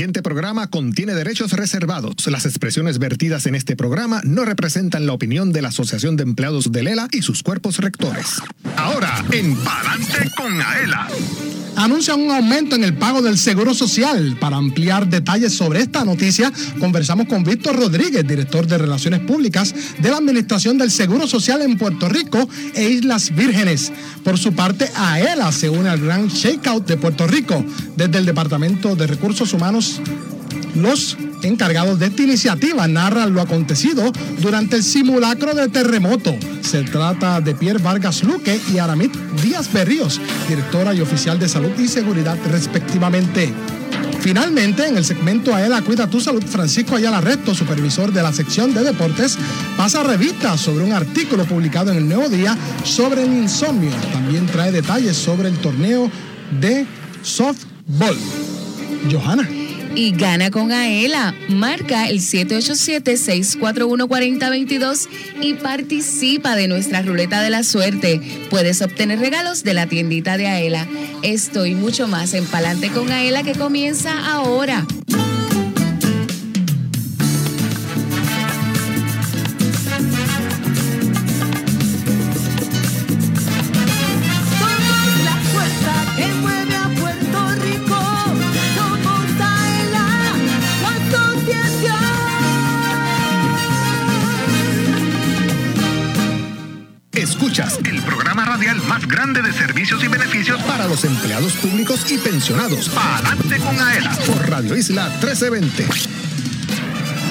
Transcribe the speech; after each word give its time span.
siguiente 0.00 0.22
programa 0.22 0.70
contiene 0.70 1.12
derechos 1.12 1.52
reservados. 1.52 2.26
Las 2.28 2.46
expresiones 2.46 2.98
vertidas 2.98 3.44
en 3.44 3.54
este 3.54 3.76
programa 3.76 4.22
no 4.24 4.46
representan 4.46 5.04
la 5.04 5.12
opinión 5.12 5.52
de 5.52 5.60
la 5.60 5.68
Asociación 5.68 6.16
de 6.16 6.22
Empleados 6.22 6.72
de 6.72 6.82
Lela 6.82 7.06
y 7.12 7.20
sus 7.20 7.42
cuerpos 7.42 7.76
rectores. 7.76 8.40
Ahora, 8.78 9.22
en 9.30 9.54
Palante 9.56 10.30
con 10.38 10.58
Aela 10.58 11.06
anuncia 11.84 12.14
un 12.14 12.30
aumento 12.30 12.76
en 12.76 12.84
el 12.84 12.94
pago 12.94 13.22
del 13.22 13.38
Seguro 13.38 13.72
Social. 13.72 14.36
Para 14.38 14.56
ampliar 14.56 15.08
detalles 15.08 15.54
sobre 15.54 15.80
esta 15.80 16.04
noticia, 16.04 16.52
conversamos 16.78 17.26
con 17.26 17.42
Víctor 17.42 17.76
Rodríguez, 17.76 18.26
director 18.26 18.66
de 18.66 18.76
Relaciones 18.76 19.20
Públicas 19.20 19.74
de 19.98 20.10
la 20.10 20.18
Administración 20.18 20.76
del 20.76 20.90
Seguro 20.90 21.26
Social 21.26 21.62
en 21.62 21.78
Puerto 21.78 22.08
Rico 22.08 22.48
e 22.74 22.90
Islas 22.90 23.34
Vírgenes. 23.34 23.92
Por 24.22 24.38
su 24.38 24.52
parte, 24.52 24.90
AELA 24.94 25.50
se 25.52 25.70
une 25.70 25.88
al 25.88 26.00
Gran 26.00 26.28
Shakeout 26.28 26.86
de 26.86 26.96
Puerto 26.98 27.26
Rico 27.26 27.64
desde 27.96 28.18
el 28.18 28.26
Departamento 28.26 28.94
de 28.94 29.06
Recursos 29.06 29.52
Humanos. 29.54 30.00
Los 30.74 31.16
encargados 31.42 31.98
de 31.98 32.06
esta 32.06 32.22
iniciativa 32.22 32.86
narran 32.88 33.32
lo 33.32 33.40
acontecido 33.40 34.12
durante 34.40 34.76
el 34.76 34.82
simulacro 34.82 35.54
de 35.54 35.68
terremoto. 35.68 36.34
Se 36.62 36.82
trata 36.82 37.40
de 37.40 37.54
Pierre 37.54 37.82
Vargas 37.82 38.22
Luque 38.22 38.60
y 38.72 38.78
Aramit 38.78 39.14
Díaz 39.42 39.72
Berríos, 39.72 40.20
directora 40.48 40.94
y 40.94 41.00
oficial 41.00 41.38
de 41.38 41.48
salud 41.48 41.70
y 41.78 41.88
seguridad 41.88 42.36
respectivamente. 42.50 43.52
Finalmente, 44.20 44.86
en 44.86 44.98
el 44.98 45.04
segmento 45.04 45.54
AELA 45.54 45.80
Cuida 45.80 46.06
tu 46.06 46.20
Salud, 46.20 46.44
Francisco 46.44 46.96
Ayala 46.96 47.22
Resto, 47.22 47.54
supervisor 47.54 48.12
de 48.12 48.22
la 48.22 48.32
sección 48.32 48.74
de 48.74 48.84
deportes, 48.84 49.38
pasa 49.78 50.02
revista 50.02 50.58
sobre 50.58 50.84
un 50.84 50.92
artículo 50.92 51.46
publicado 51.46 51.90
en 51.90 51.98
el 51.98 52.08
Nuevo 52.08 52.28
Día 52.28 52.56
sobre 52.84 53.24
el 53.24 53.32
insomnio. 53.32 53.92
También 54.12 54.46
trae 54.46 54.72
detalles 54.72 55.16
sobre 55.16 55.48
el 55.48 55.56
torneo 55.58 56.10
de 56.60 56.86
softball. 57.22 58.16
Johanna 59.10 59.59
y 59.94 60.12
gana 60.12 60.50
con 60.50 60.72
Aela. 60.72 61.34
Marca 61.48 62.08
el 62.08 62.20
787-641-4022 62.20 65.08
y 65.40 65.54
participa 65.54 66.54
de 66.56 66.68
nuestra 66.68 67.00
ruleta 67.02 67.40
de 67.42 67.50
la 67.50 67.62
suerte. 67.62 68.20
Puedes 68.50 68.82
obtener 68.82 69.20
regalos 69.20 69.64
de 69.64 69.74
la 69.74 69.86
tiendita 69.86 70.36
de 70.36 70.48
Aela. 70.48 70.86
Estoy 71.22 71.74
mucho 71.74 72.08
más 72.08 72.34
en 72.34 72.44
Palante 72.46 72.90
con 72.90 73.10
Aela 73.10 73.42
que 73.42 73.54
comienza 73.54 74.32
ahora. 74.32 74.86
Grande 99.10 99.42
de 99.42 99.52
servicios 99.52 100.02
y 100.04 100.08
beneficios 100.08 100.62
para 100.62 100.86
los 100.86 101.04
empleados 101.04 101.54
públicos 101.54 102.10
y 102.10 102.18
pensionados. 102.18 102.90
Adelante 102.96 103.58
con 103.58 103.78
AELA 103.78 104.16
por 104.26 104.48
Radio 104.48 104.76
Isla 104.76 105.08
1320. 105.08 105.86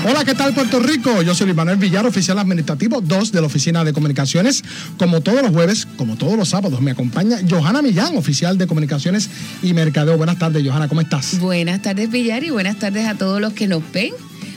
Hola, 0.05 0.23
¿qué 0.23 0.33
tal 0.33 0.53
Puerto 0.53 0.79
Rico? 0.79 1.21
Yo 1.21 1.35
soy 1.35 1.53
Manuel 1.53 1.77
Villar, 1.77 2.05
oficial 2.05 2.39
administrativo 2.39 3.01
2 3.01 3.31
de 3.31 3.41
la 3.41 3.47
Oficina 3.47 3.83
de 3.83 3.93
Comunicaciones. 3.93 4.63
Como 4.97 5.21
todos 5.21 5.41
los 5.41 5.51
jueves, 5.51 5.87
como 5.97 6.15
todos 6.15 6.37
los 6.37 6.49
sábados, 6.49 6.81
me 6.81 6.91
acompaña 6.91 7.37
Johanna 7.49 7.81
Millán, 7.81 8.15
oficial 8.17 8.57
de 8.57 8.67
Comunicaciones 8.67 9.29
y 9.61 9.73
Mercadeo. 9.73 10.17
Buenas 10.17 10.37
tardes, 10.37 10.65
Johanna, 10.65 10.87
¿cómo 10.87 11.01
estás? 11.01 11.39
Buenas 11.39 11.81
tardes, 11.81 12.09
Villar, 12.09 12.43
y 12.43 12.49
buenas 12.49 12.77
tardes 12.77 13.07
a 13.07 13.15
todos 13.15 13.41
los 13.41 13.53
que 13.53 13.67
nos 13.67 13.83
ven 13.91 14.13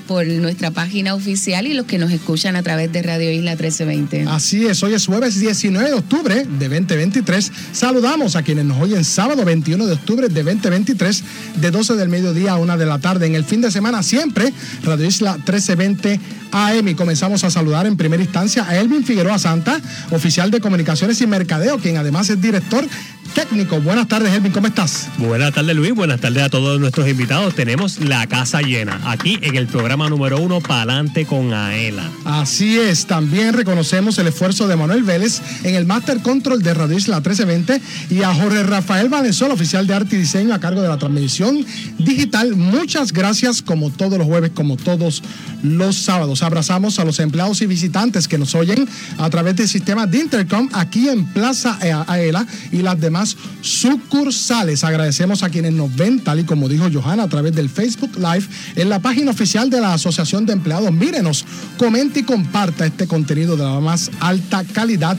por 0.06 0.26
nuestra 0.26 0.70
página 0.70 1.14
oficial 1.14 1.66
y 1.66 1.74
los 1.74 1.86
que 1.86 1.98
nos 1.98 2.10
escuchan 2.10 2.56
a 2.56 2.62
través 2.62 2.92
de 2.92 3.02
Radio 3.02 3.30
Isla 3.30 3.52
1320. 3.52 4.24
Así 4.28 4.66
es, 4.66 4.82
hoy 4.82 4.94
es 4.94 5.06
jueves 5.06 5.38
19 5.40 5.88
de 5.88 5.94
octubre 5.94 6.34
de 6.44 6.68
2023. 6.68 7.52
Saludamos 7.72 8.36
a 8.36 8.42
quienes 8.42 8.64
nos 8.64 8.80
oyen 8.80 9.04
sábado 9.04 9.44
21 9.44 9.86
de 9.86 9.92
octubre 9.92 10.28
de 10.28 10.42
2023 10.42 11.24
de 11.56 11.70
12 11.70 11.94
del 11.94 12.08
mediodía 12.08 12.52
a 12.52 12.58
1 12.58 12.78
de 12.78 12.86
la 12.86 12.98
tarde. 12.98 13.26
En 13.26 13.34
el 13.34 13.44
fin 13.44 13.60
de 13.60 13.70
semana 13.70 14.02
siempre, 14.02 14.52
Radio 14.82 15.06
Isla 15.06 15.34
1320 15.34 16.20
AM. 16.52 16.88
Y 16.88 16.94
comenzamos 16.94 17.44
a 17.44 17.50
saludar 17.50 17.86
en 17.86 17.96
primera 17.96 18.22
instancia 18.22 18.66
a 18.68 18.76
Elvin 18.78 19.04
Figueroa 19.04 19.38
Santa, 19.38 19.80
oficial 20.10 20.50
de 20.50 20.60
Comunicaciones 20.60 21.20
y 21.20 21.26
Mercadeo, 21.26 21.78
quien 21.78 21.96
además 21.96 22.30
es 22.30 22.40
director 22.40 22.86
técnico. 23.34 23.80
Buenas 23.80 24.08
tardes, 24.08 24.32
Elvin, 24.34 24.52
¿cómo 24.52 24.66
estás? 24.66 25.08
Buenas 25.18 25.52
tardes, 25.52 25.74
Luis. 25.74 25.94
Buenas 25.94 26.20
tardes 26.20 26.42
a 26.42 26.50
todos 26.50 26.78
nuestros 26.78 27.08
invitados. 27.08 27.54
Tenemos 27.54 27.98
la 27.98 28.26
casa 28.26 28.60
llena 28.60 29.00
aquí 29.04 29.38
en 29.42 29.56
el 29.56 29.66
programa 29.66 29.91
número 29.96 30.40
uno, 30.40 30.60
Palante 30.60 31.26
con 31.26 31.52
Aela. 31.52 32.10
Así 32.24 32.78
es. 32.78 33.06
También 33.06 33.52
reconocemos 33.52 34.18
el 34.18 34.26
esfuerzo 34.26 34.66
de 34.66 34.74
Manuel 34.74 35.02
Vélez 35.02 35.42
en 35.64 35.74
el 35.74 35.84
Master 35.84 36.20
Control 36.20 36.62
de 36.62 36.72
Radio 36.72 36.96
Isla 36.96 37.16
1320 37.16 37.80
y 38.10 38.22
a 38.22 38.34
Jorge 38.34 38.62
Rafael 38.62 39.10
Valenzuela, 39.10 39.52
oficial 39.52 39.86
de 39.86 39.94
arte 39.94 40.16
y 40.16 40.20
diseño 40.20 40.54
a 40.54 40.60
cargo 40.60 40.80
de 40.80 40.88
la 40.88 40.96
transmisión 40.96 41.64
digital. 41.98 42.56
Muchas 42.56 43.12
gracias, 43.12 43.60
como 43.60 43.90
todos 43.90 44.18
los 44.18 44.26
jueves, 44.26 44.52
como 44.54 44.78
todos 44.78 45.22
los 45.62 45.96
sábados. 45.96 46.42
Abrazamos 46.42 46.98
a 46.98 47.04
los 47.04 47.20
empleados 47.20 47.60
y 47.60 47.66
visitantes 47.66 48.28
que 48.28 48.38
nos 48.38 48.54
oyen 48.54 48.88
a 49.18 49.28
través 49.28 49.56
del 49.56 49.68
sistema 49.68 50.06
de 50.06 50.20
Intercom 50.20 50.70
aquí 50.72 51.10
en 51.10 51.26
Plaza 51.26 51.78
Aela 52.06 52.46
y 52.70 52.78
las 52.78 52.98
demás 52.98 53.36
sucursales. 53.60 54.84
Agradecemos 54.84 55.42
a 55.42 55.50
quienes 55.50 55.74
nos 55.74 55.94
ven, 55.94 56.20
tal 56.20 56.40
y 56.40 56.44
como 56.44 56.68
dijo 56.68 56.88
Johanna, 56.90 57.24
a 57.24 57.28
través 57.28 57.54
del 57.54 57.68
Facebook 57.68 58.16
Live 58.16 58.46
en 58.76 58.88
la 58.88 59.00
página 59.00 59.30
oficial 59.30 59.68
de 59.68 59.81
la 59.82 59.94
Asociación 59.94 60.46
de 60.46 60.54
Empleados. 60.54 60.92
Mírenos, 60.92 61.44
comente 61.76 62.20
y 62.20 62.22
comparta 62.22 62.86
este 62.86 63.06
contenido 63.06 63.56
de 63.56 63.64
la 63.64 63.80
más 63.80 64.10
alta 64.20 64.64
calidad 64.64 65.16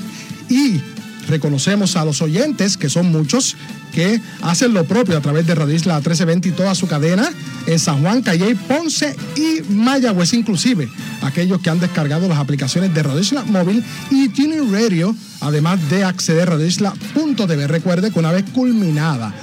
y 0.50 0.81
reconocemos 1.28 1.96
a 1.96 2.06
los 2.06 2.22
oyentes, 2.22 2.78
que 2.78 2.90
son 2.90 3.12
muchos, 3.12 3.56
que 3.94 4.19
hacen 4.41 4.74
lo 4.74 4.85
propio 4.85 5.18
a 5.18 5.22
través 5.22 5.46
de 5.46 5.56
Radio 5.56 5.75
Isla 5.75 5.96
1320 5.96 6.50
y 6.50 6.51
toda 6.51 6.75
su 6.75 6.88
cadena 6.88 7.29
en 7.68 7.79
San 7.79 8.01
Juan, 8.01 8.22
Calle, 8.22 8.56
Ponce 8.68 9.16
y 9.35 9.62
Mayagüez, 9.72 10.34
inclusive 10.34 10.90
aquellos 11.22 11.62
que 11.62 11.69
han 11.69 11.80
descargado 11.80 12.28
las 12.28 12.40
aplicaciones 12.40 12.94
de 12.94 13.03
Radio 13.03 13.19
Isla 13.19 13.44
Móvil 13.44 13.84
y 14.09 14.30
Tuning 14.30 14.72
Radio, 14.72 15.16
además 15.41 15.80
de 15.90 16.03
acceder 16.03 16.50
a 16.50 16.53
radioisla.tv. 16.53 17.68
Recuerde 17.68 18.12
que 18.12 18.19
una 18.19 18.31
vez 18.31 18.45
culminada 18.51 19.34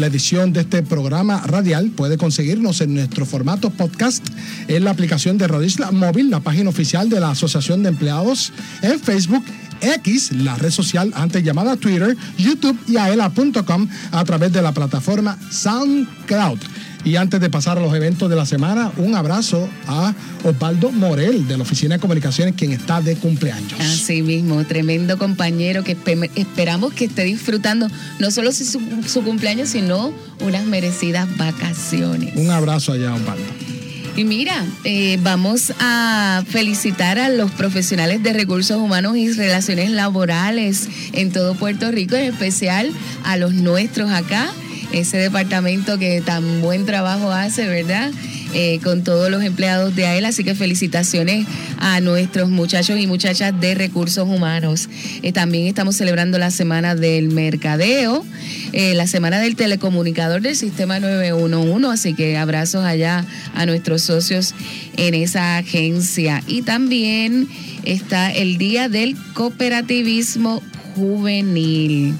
la 0.00 0.06
edición 0.06 0.54
de 0.54 0.62
este 0.62 0.82
programa 0.82 1.42
radial 1.42 1.90
puede 1.90 2.16
conseguirnos 2.16 2.80
en 2.80 2.94
nuestro 2.94 3.26
formato 3.26 3.68
podcast 3.68 4.26
en 4.66 4.84
la 4.84 4.92
aplicación 4.92 5.36
de 5.36 5.46
Radio 5.46 5.68
Móvil, 5.92 6.30
la 6.30 6.40
página 6.40 6.70
oficial 6.70 7.10
de 7.10 7.20
la 7.20 7.32
Asociación 7.32 7.82
de 7.82 7.90
Empleados 7.90 8.50
en 8.80 8.98
Facebook 8.98 9.44
X, 9.82 10.32
la 10.32 10.56
red 10.56 10.70
social 10.70 11.12
antes 11.14 11.44
llamada 11.44 11.76
Twitter, 11.76 12.16
YouTube 12.38 12.78
y 12.88 12.96
aela.com 12.96 13.88
a 14.10 14.24
través 14.24 14.52
de 14.52 14.62
la 14.62 14.72
plataforma 14.72 15.38
SoundCloud. 15.50 16.60
Y 17.04 17.16
antes 17.16 17.40
de 17.40 17.50
pasar 17.50 17.78
a 17.78 17.80
los 17.80 17.94
eventos 17.94 18.28
de 18.28 18.36
la 18.36 18.46
semana, 18.46 18.92
un 18.96 19.14
abrazo 19.14 19.68
a 19.86 20.14
Osvaldo 20.44 20.90
Morel 20.92 21.48
de 21.48 21.56
la 21.56 21.62
Oficina 21.62 21.96
de 21.96 22.00
Comunicaciones, 22.00 22.54
quien 22.56 22.72
está 22.72 23.00
de 23.00 23.16
cumpleaños. 23.16 23.80
Así 23.80 24.22
mismo, 24.22 24.64
tremendo 24.64 25.18
compañero 25.18 25.82
que 25.82 25.96
esperamos 26.36 26.92
que 26.92 27.06
esté 27.06 27.24
disfrutando 27.24 27.88
no 28.18 28.30
solo 28.30 28.52
su, 28.52 28.80
su 29.06 29.22
cumpleaños, 29.22 29.70
sino 29.70 30.12
unas 30.40 30.64
merecidas 30.66 31.28
vacaciones. 31.36 32.34
Un 32.36 32.50
abrazo 32.50 32.92
allá, 32.92 33.14
Osvaldo. 33.14 33.70
Y 34.16 34.24
mira, 34.24 34.66
eh, 34.84 35.18
vamos 35.22 35.72
a 35.78 36.42
felicitar 36.46 37.18
a 37.18 37.28
los 37.28 37.50
profesionales 37.52 38.22
de 38.22 38.32
recursos 38.32 38.76
humanos 38.76 39.16
y 39.16 39.32
relaciones 39.32 39.90
laborales 39.90 40.88
en 41.12 41.32
todo 41.32 41.54
Puerto 41.54 41.90
Rico, 41.90 42.16
en 42.16 42.32
especial 42.32 42.92
a 43.24 43.36
los 43.36 43.54
nuestros 43.54 44.10
acá, 44.10 44.50
ese 44.92 45.18
departamento 45.18 45.98
que 45.98 46.20
tan 46.20 46.60
buen 46.60 46.86
trabajo 46.86 47.30
hace, 47.30 47.66
¿verdad? 47.66 48.10
Eh, 48.52 48.80
con 48.82 49.04
todos 49.04 49.30
los 49.30 49.44
empleados 49.44 49.94
de 49.94 50.06
AEL, 50.06 50.24
así 50.24 50.42
que 50.42 50.56
felicitaciones 50.56 51.46
a 51.78 52.00
nuestros 52.00 52.50
muchachos 52.50 52.98
y 52.98 53.06
muchachas 53.06 53.58
de 53.60 53.76
recursos 53.76 54.28
humanos. 54.28 54.88
Eh, 55.22 55.32
también 55.32 55.68
estamos 55.68 55.94
celebrando 55.94 56.36
la 56.36 56.50
semana 56.50 56.96
del 56.96 57.28
mercadeo, 57.28 58.24
eh, 58.72 58.94
la 58.94 59.06
semana 59.06 59.38
del 59.38 59.54
telecomunicador 59.54 60.40
del 60.40 60.56
sistema 60.56 60.98
911, 60.98 61.86
así 61.92 62.14
que 62.14 62.36
abrazos 62.36 62.84
allá 62.84 63.24
a 63.54 63.66
nuestros 63.66 64.02
socios 64.02 64.52
en 64.96 65.14
esa 65.14 65.58
agencia. 65.58 66.42
Y 66.48 66.62
también 66.62 67.48
está 67.84 68.32
el 68.32 68.58
Día 68.58 68.88
del 68.88 69.16
Cooperativismo 69.34 70.60
Juvenil. 70.96 72.14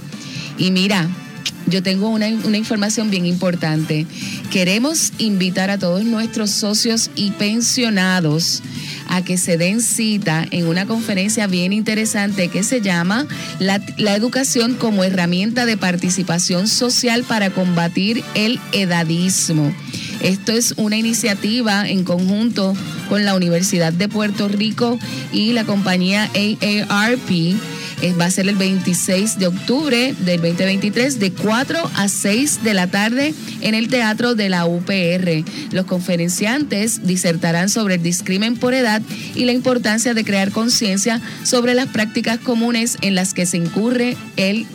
Y 0.58 0.70
mira, 0.70 1.08
yo 1.66 1.82
tengo 1.82 2.08
una, 2.08 2.28
información 2.28 3.10
bien 3.10 3.26
importante. 3.26 4.06
Queremos 4.50 5.12
invitar 5.18 5.70
a 5.70 5.78
todos 5.78 6.04
nuestros 6.04 6.50
socios 6.50 7.10
y 7.14 7.30
pensionados 7.32 8.62
a 9.08 9.22
que 9.22 9.38
se 9.38 9.56
den 9.56 9.80
cita 9.80 10.46
en 10.50 10.66
una 10.66 10.86
conferencia 10.86 11.46
bien 11.46 11.72
interesante 11.72 12.48
que 12.48 12.62
se 12.62 12.80
llama 12.80 13.26
la, 13.58 13.80
educación 14.14 14.74
como 14.74 15.04
herramienta 15.04 15.66
de 15.66 15.76
participación 15.76 16.68
social 16.68 17.24
para 17.24 17.50
combatir 17.50 18.22
el 18.34 18.60
edadismo. 18.72 19.72
Esto 20.20 20.52
es 20.52 20.74
una 20.76 20.96
iniciativa 20.96 21.88
en 21.88 22.04
conjunto 22.04 22.74
con 23.08 23.24
la 23.24 23.34
Universidad 23.34 23.92
de 23.92 24.08
Puerto 24.08 24.48
Rico 24.48 24.98
y 25.32 25.52
la 25.52 25.64
compañía 25.64 26.30
AARP 26.34 27.30
eh, 28.02 28.14
va 28.18 28.26
a 28.26 28.30
ser 28.30 28.48
el 28.48 28.56
26 28.56 29.38
de 29.38 29.46
octubre 29.46 30.14
del 30.20 30.40
2023 30.40 31.18
de 31.18 31.32
4 31.32 31.90
a 31.94 32.08
6 32.08 32.64
de 32.64 32.74
la 32.74 32.86
tarde 32.86 33.34
en 33.60 33.74
el 33.74 33.88
Teatro 33.88 34.34
de 34.34 34.48
la 34.48 34.66
UPR. 34.66 35.44
Los 35.72 35.86
conferenciantes 35.86 37.06
disertarán 37.06 37.68
sobre 37.68 37.96
el 37.96 38.02
discrimen 38.02 38.56
por 38.56 38.74
edad 38.74 39.02
y 39.34 39.44
la 39.44 39.52
importancia 39.52 40.14
de 40.14 40.24
crear 40.24 40.50
conciencia 40.50 41.20
sobre 41.44 41.74
las 41.74 41.88
prácticas 41.88 42.38
comunes 42.38 42.96
en 43.02 43.14
las 43.14 43.34
que 43.34 43.46
se 43.46 43.56
incurre 43.56 44.16
el, 44.36 44.66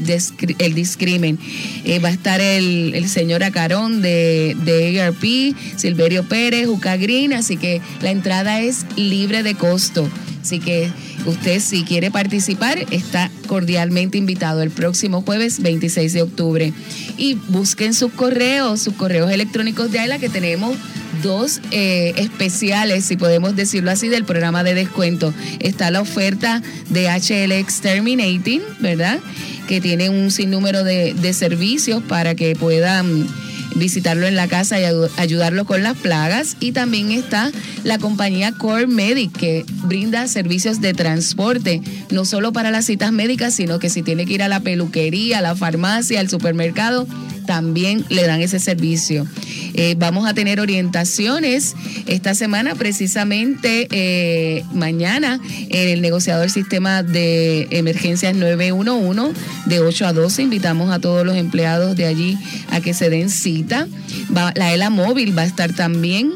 el 0.59 0.73
discrimen. 0.73 1.39
Eh, 1.83 1.99
va 1.99 2.09
a 2.09 2.11
estar 2.11 2.41
el, 2.41 3.07
señor 3.09 3.43
Acarón 3.43 4.01
de, 4.01 4.55
de 4.65 5.01
ARP, 5.01 5.55
Silverio 5.77 6.23
Pérez, 6.23 6.67
Juca 6.67 6.97
Green, 6.97 7.33
así 7.33 7.57
que 7.57 7.81
la 8.01 8.11
entrada 8.11 8.61
es 8.61 8.85
libre 8.95 9.43
de 9.43 9.55
costo. 9.55 10.09
Así 10.45 10.59
que 10.59 10.91
usted 11.25 11.59
si 11.59 11.83
quiere 11.85 12.11
participar 12.11 12.77
está 12.91 13.31
cordialmente 13.47 14.19
invitado 14.19 14.61
el 14.61 14.69
próximo 14.69 15.23
jueves 15.23 15.59
26 15.59 16.13
de 16.13 16.21
octubre. 16.21 16.73
Y 17.17 17.33
busquen 17.47 17.95
sus 17.95 18.11
correos, 18.11 18.79
sus 18.79 18.93
correos 18.93 19.31
electrónicos 19.31 19.91
de 19.91 20.01
AILA 20.01 20.19
que 20.19 20.29
tenemos 20.29 20.77
dos 21.23 21.61
eh, 21.71 22.13
especiales, 22.17 23.05
si 23.05 23.17
podemos 23.17 23.55
decirlo 23.55 23.89
así, 23.89 24.07
del 24.07 24.23
programa 24.23 24.63
de 24.63 24.75
descuento. 24.75 25.33
Está 25.61 25.89
la 25.89 26.01
oferta 26.01 26.61
de 26.91 27.07
HL 27.09 27.51
Exterminating, 27.53 28.61
¿verdad? 28.81 29.19
Que 29.67 29.81
tiene 29.81 30.11
un 30.11 30.29
sinnúmero 30.29 30.83
de, 30.83 31.15
de 31.15 31.33
servicios 31.33 32.03
para 32.03 32.35
que 32.35 32.55
puedan 32.55 33.27
visitarlo 33.75 34.25
en 34.25 34.35
la 34.35 34.47
casa 34.47 34.79
y 34.79 34.85
ayudarlo 35.17 35.65
con 35.65 35.83
las 35.83 35.97
plagas. 35.97 36.57
Y 36.59 36.71
también 36.71 37.11
está 37.11 37.51
la 37.83 37.99
compañía 37.99 38.53
Core 38.53 38.87
Medic, 38.87 39.31
que 39.31 39.65
brinda 39.83 40.27
servicios 40.27 40.81
de 40.81 40.93
transporte, 40.93 41.81
no 42.09 42.25
solo 42.25 42.51
para 42.53 42.71
las 42.71 42.85
citas 42.85 43.11
médicas, 43.11 43.53
sino 43.53 43.79
que 43.79 43.89
si 43.89 44.01
tiene 44.01 44.25
que 44.25 44.33
ir 44.33 44.43
a 44.43 44.47
la 44.47 44.61
peluquería, 44.61 45.39
a 45.39 45.41
la 45.41 45.55
farmacia, 45.55 46.19
al 46.19 46.29
supermercado, 46.29 47.07
también 47.45 48.05
le 48.09 48.25
dan 48.25 48.41
ese 48.41 48.59
servicio. 48.59 49.25
Eh, 49.73 49.95
vamos 49.97 50.27
a 50.27 50.33
tener 50.33 50.59
orientaciones 50.59 51.75
esta 52.07 52.33
semana, 52.35 52.75
precisamente 52.75 53.87
eh, 53.91 54.63
mañana, 54.73 55.39
en 55.69 55.89
el 55.89 56.01
negociador 56.01 56.49
sistema 56.49 57.03
de 57.03 57.67
emergencias 57.71 58.35
911, 58.35 59.39
de 59.65 59.79
8 59.79 60.07
a 60.07 60.13
12. 60.13 60.43
Invitamos 60.43 60.91
a 60.91 60.99
todos 60.99 61.25
los 61.25 61.35
empleados 61.35 61.95
de 61.95 62.05
allí 62.05 62.37
a 62.71 62.81
que 62.81 62.93
se 62.93 63.09
den 63.09 63.29
cita. 63.29 63.87
la 64.29 64.73
ELA 64.73 64.89
móvil 64.89 65.37
va 65.37 65.43
a 65.43 65.45
estar 65.45 65.73
también 65.73 66.31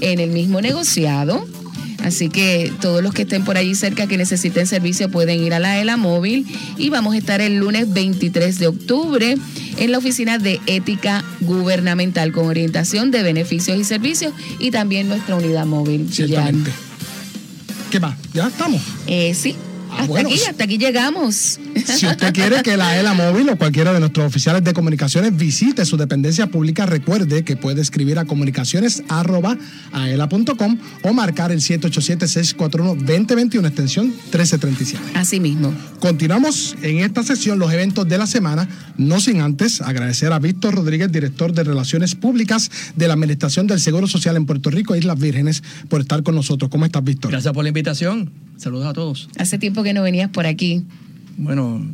en 0.00 0.20
el 0.20 0.30
mismo 0.30 0.60
negociado. 0.60 1.46
Así 2.04 2.28
que 2.28 2.70
todos 2.82 3.02
los 3.02 3.14
que 3.14 3.22
estén 3.22 3.44
por 3.44 3.56
allí 3.56 3.74
cerca 3.74 4.06
que 4.06 4.18
necesiten 4.18 4.66
servicio 4.66 5.10
pueden 5.10 5.40
ir 5.40 5.54
a 5.54 5.58
la 5.58 5.80
ELA 5.80 5.96
móvil 5.96 6.46
y 6.76 6.90
vamos 6.90 7.14
a 7.14 7.16
estar 7.16 7.40
el 7.40 7.56
lunes 7.56 7.94
23 7.94 8.58
de 8.58 8.66
octubre 8.66 9.38
en 9.78 9.90
la 9.90 9.96
Oficina 9.96 10.36
de 10.36 10.60
Ética 10.66 11.24
Gubernamental 11.40 12.30
con 12.32 12.46
orientación 12.46 13.10
de 13.10 13.22
beneficios 13.22 13.78
y 13.78 13.84
servicios 13.84 14.34
y 14.58 14.70
también 14.70 15.08
nuestra 15.08 15.34
unidad 15.36 15.64
móvil. 15.64 16.12
Ciertamente. 16.12 16.70
¿Qué 17.90 18.00
más? 18.00 18.16
¿Ya 18.34 18.48
estamos? 18.48 18.82
Eh, 19.06 19.32
sí. 19.34 19.56
Ah, 19.96 20.02
hasta 20.02 20.20
aquí, 20.20 20.40
hasta 20.48 20.64
aquí 20.64 20.78
llegamos. 20.78 21.60
Si 21.84 22.06
usted 22.06 22.32
quiere 22.32 22.62
que 22.62 22.76
la 22.76 22.98
ELA 22.98 23.14
móvil 23.14 23.48
o 23.50 23.56
cualquiera 23.56 23.92
de 23.92 24.00
nuestros 24.00 24.26
oficiales 24.26 24.64
de 24.64 24.72
comunicaciones 24.72 25.36
visite 25.36 25.84
su 25.84 25.96
dependencia 25.96 26.48
pública, 26.48 26.86
recuerde 26.86 27.44
que 27.44 27.56
puede 27.56 27.80
escribir 27.80 28.18
a 28.18 28.24
comunicaciones.aela.com 28.24 30.78
o 31.02 31.12
marcar 31.12 31.52
el 31.52 31.60
787-641-2021, 31.60 33.66
extensión 33.66 34.06
1337. 34.06 35.02
Así 35.14 35.40
mismo. 35.40 35.72
Continuamos 36.00 36.76
en 36.82 36.98
esta 36.98 37.22
sesión 37.22 37.58
los 37.58 37.72
eventos 37.72 38.06
de 38.08 38.18
la 38.18 38.26
semana, 38.26 38.68
no 38.96 39.20
sin 39.20 39.40
antes 39.40 39.80
agradecer 39.80 40.32
a 40.32 40.38
Víctor 40.38 40.74
Rodríguez, 40.74 41.10
director 41.10 41.52
de 41.52 41.64
Relaciones 41.64 42.14
Públicas 42.14 42.70
de 42.96 43.08
la 43.08 43.14
Administración 43.14 43.66
del 43.66 43.80
Seguro 43.80 44.06
Social 44.06 44.36
en 44.36 44.46
Puerto 44.46 44.70
Rico 44.70 44.94
e 44.94 44.98
Islas 44.98 45.18
Vírgenes, 45.18 45.62
por 45.88 46.00
estar 46.00 46.22
con 46.22 46.34
nosotros. 46.34 46.70
¿Cómo 46.70 46.84
estás, 46.84 47.04
Víctor? 47.04 47.30
Gracias 47.30 47.54
por 47.54 47.62
la 47.62 47.68
invitación. 47.68 48.30
Saludos 48.56 48.86
a 48.86 48.92
todos. 48.92 49.28
Hace 49.36 49.58
tiempo 49.58 49.82
que 49.84 49.94
no 49.94 50.02
venías 50.02 50.30
por 50.30 50.46
aquí. 50.46 50.84
Bueno, 51.36 51.84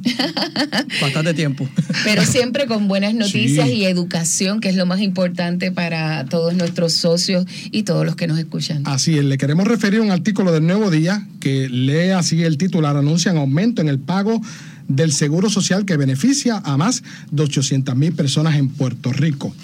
bastante 1.01 1.35
tiempo. 1.35 1.69
Pero 2.05 2.25
siempre 2.25 2.67
con 2.67 2.89
buenas 2.89 3.15
noticias 3.15 3.69
y 3.69 3.85
educación, 3.85 4.61
que 4.61 4.69
es 4.69 4.77
lo 4.77 4.87
más 4.87 5.01
importante 5.01 5.73
para 5.73 6.25
todos 6.27 6.55
nuestros 6.55 6.93
socios 6.93 7.47
y 7.71 7.85
todos 7.85 8.05
los 8.05 8.17
que 8.17 8.27
nos 8.27 8.39
escuchan. 8.39 8.83
Así 8.85 9.17
es, 9.19 9.25
le 9.25 9.39
queremos 9.39 9.67
referir 9.67 10.01
un 10.01 10.11
artículo 10.11 10.53
del 10.53 10.67
Nuevo 10.67 10.91
Día 10.91 11.27
que 11.41 11.69
lee 11.69 12.11
así 12.11 12.43
el 12.43 12.59
titular, 12.59 12.97
anuncian 12.97 13.37
aumento 13.37 13.81
en 13.81 13.89
el 13.89 13.99
pago 13.99 14.41
del 14.89 15.13
Seguro 15.13 15.49
Social 15.49 15.87
que 15.87 15.97
beneficia 15.97 16.61
a 16.65 16.77
más 16.77 17.03
de 17.31 17.43
800 17.43 17.97
mil 17.97 18.13
personas 18.13 18.57
en 18.57 18.69
Puerto 18.69 19.13
Rico. 19.13 19.55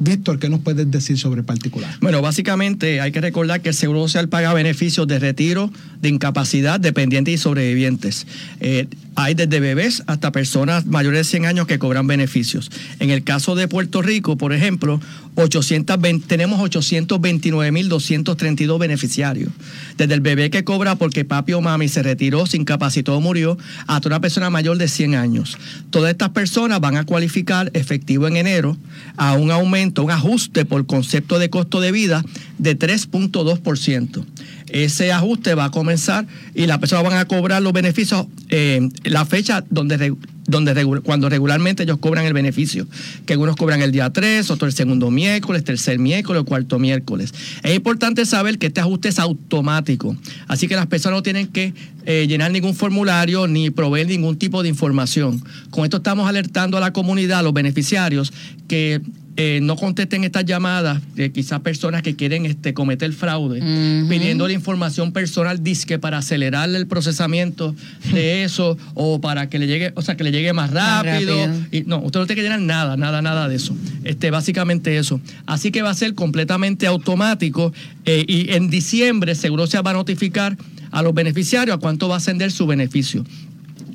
Víctor, 0.00 0.38
¿qué 0.38 0.48
nos 0.48 0.60
puedes 0.60 0.90
decir 0.90 1.18
sobre 1.18 1.42
particular? 1.42 1.94
Bueno, 2.00 2.22
básicamente 2.22 3.02
hay 3.02 3.12
que 3.12 3.20
recordar 3.20 3.60
que 3.60 3.68
el 3.68 3.74
Seguro 3.74 4.00
Social 4.00 4.30
paga 4.30 4.54
beneficios 4.54 5.06
de 5.06 5.18
retiro, 5.18 5.70
de 6.00 6.08
incapacidad, 6.08 6.80
dependientes 6.80 7.34
y 7.34 7.38
sobrevivientes. 7.38 8.26
Eh, 8.60 8.88
hay 9.16 9.34
desde 9.34 9.58
bebés 9.60 10.02
hasta 10.06 10.32
personas 10.32 10.86
mayores 10.86 11.20
de 11.20 11.24
100 11.24 11.44
años 11.44 11.66
que 11.66 11.78
cobran 11.78 12.06
beneficios. 12.06 12.70
En 12.98 13.10
el 13.10 13.24
caso 13.24 13.54
de 13.54 13.68
Puerto 13.68 14.00
Rico, 14.00 14.38
por 14.38 14.54
ejemplo, 14.54 15.02
820, 15.34 16.26
tenemos 16.26 16.58
829.232 16.60 18.78
beneficiarios. 18.78 19.52
Desde 19.98 20.14
el 20.14 20.20
bebé 20.20 20.48
que 20.50 20.64
cobra 20.64 20.96
porque 20.96 21.24
papi 21.24 21.52
o 21.52 21.60
mami 21.60 21.88
se 21.88 22.02
retiró, 22.02 22.46
se 22.46 22.56
incapacitó 22.56 23.16
o 23.16 23.20
murió, 23.20 23.58
hasta 23.86 24.08
una 24.08 24.20
persona 24.20 24.48
mayor 24.48 24.78
de 24.78 24.88
100 24.88 25.14
años. 25.14 25.58
Todas 25.90 26.12
estas 26.12 26.30
personas 26.30 26.80
van 26.80 26.96
a 26.96 27.04
cualificar 27.04 27.70
efectivo 27.74 28.26
en 28.26 28.38
enero 28.38 28.78
a 29.16 29.34
un 29.34 29.50
aumento, 29.50 29.89
un 29.98 30.10
ajuste 30.10 30.64
por 30.64 30.86
concepto 30.86 31.38
de 31.38 31.50
costo 31.50 31.80
de 31.80 31.92
vida 31.92 32.24
de 32.58 32.78
3.2% 32.78 34.24
ese 34.72 35.12
ajuste 35.12 35.54
va 35.54 35.66
a 35.66 35.70
comenzar 35.70 36.26
y 36.54 36.66
las 36.66 36.78
personas 36.78 37.04
van 37.04 37.18
a 37.18 37.24
cobrar 37.26 37.62
los 37.62 37.72
beneficios 37.72 38.26
eh, 38.48 38.88
la 39.04 39.24
fecha 39.24 39.64
donde, 39.70 40.14
donde 40.46 40.84
cuando 41.02 41.28
regularmente 41.28 41.82
ellos 41.82 41.98
cobran 41.98 42.24
el 42.24 42.32
beneficio, 42.32 42.86
que 43.26 43.34
algunos 43.34 43.56
cobran 43.56 43.82
el 43.82 43.92
día 43.92 44.10
3, 44.10 44.50
otro 44.50 44.66
el 44.66 44.72
segundo 44.72 45.10
miércoles, 45.10 45.64
tercer 45.64 45.98
miércoles, 45.98 46.42
cuarto 46.44 46.78
miércoles. 46.78 47.32
Es 47.62 47.74
importante 47.74 48.24
saber 48.26 48.58
que 48.58 48.66
este 48.66 48.80
ajuste 48.80 49.08
es 49.08 49.18
automático, 49.18 50.16
así 50.48 50.68
que 50.68 50.76
las 50.76 50.86
personas 50.86 51.18
no 51.18 51.22
tienen 51.22 51.48
que 51.48 51.74
eh, 52.06 52.26
llenar 52.28 52.50
ningún 52.50 52.74
formulario 52.74 53.46
ni 53.46 53.70
proveer 53.70 54.08
ningún 54.08 54.36
tipo 54.36 54.62
de 54.62 54.68
información. 54.68 55.42
Con 55.70 55.84
esto 55.84 55.98
estamos 55.98 56.28
alertando 56.28 56.76
a 56.76 56.80
la 56.80 56.92
comunidad, 56.92 57.40
a 57.40 57.42
los 57.42 57.52
beneficiarios, 57.52 58.32
que 58.68 59.00
eh, 59.42 59.58
no 59.62 59.74
contesten 59.74 60.22
estas 60.24 60.44
llamadas 60.44 61.00
de 61.14 61.32
quizás 61.32 61.60
personas 61.60 62.02
que 62.02 62.14
quieren 62.14 62.44
este, 62.44 62.74
cometer 62.74 63.10
fraude, 63.14 63.60
pidiendo 64.06 64.46
la 64.46 64.52
información 64.52 65.12
personal 65.12 65.64
disque 65.64 65.98
para 65.98 66.18
acelerar 66.18 66.68
el 66.68 66.86
procesamiento 66.86 67.74
de 68.12 68.44
eso 68.44 68.76
o 68.92 69.18
para 69.22 69.48
que 69.48 69.58
le 69.58 69.66
llegue, 69.66 69.92
o 69.94 70.02
sea, 70.02 70.14
que 70.18 70.24
le 70.24 70.30
llegue 70.30 70.52
más 70.52 70.70
rápido. 70.70 71.34
Y, 71.72 71.84
no, 71.86 72.00
usted 72.00 72.20
no 72.20 72.26
tiene 72.26 72.42
que 72.42 72.42
llenar 72.42 72.60
nada, 72.60 72.98
nada, 72.98 73.22
nada 73.22 73.48
de 73.48 73.56
eso. 73.56 73.74
Este, 74.04 74.30
básicamente 74.30 74.98
eso. 74.98 75.22
Así 75.46 75.70
que 75.70 75.80
va 75.80 75.88
a 75.88 75.94
ser 75.94 76.12
completamente 76.12 76.86
automático 76.86 77.72
eh, 78.04 78.26
y 78.28 78.52
en 78.52 78.68
diciembre 78.68 79.34
seguro 79.34 79.66
se 79.66 79.80
va 79.80 79.92
a 79.92 79.94
notificar 79.94 80.58
a 80.90 81.00
los 81.00 81.14
beneficiarios 81.14 81.74
a 81.74 81.80
cuánto 81.80 82.08
va 82.08 82.16
a 82.16 82.18
ascender 82.18 82.52
su 82.52 82.66
beneficio. 82.66 83.24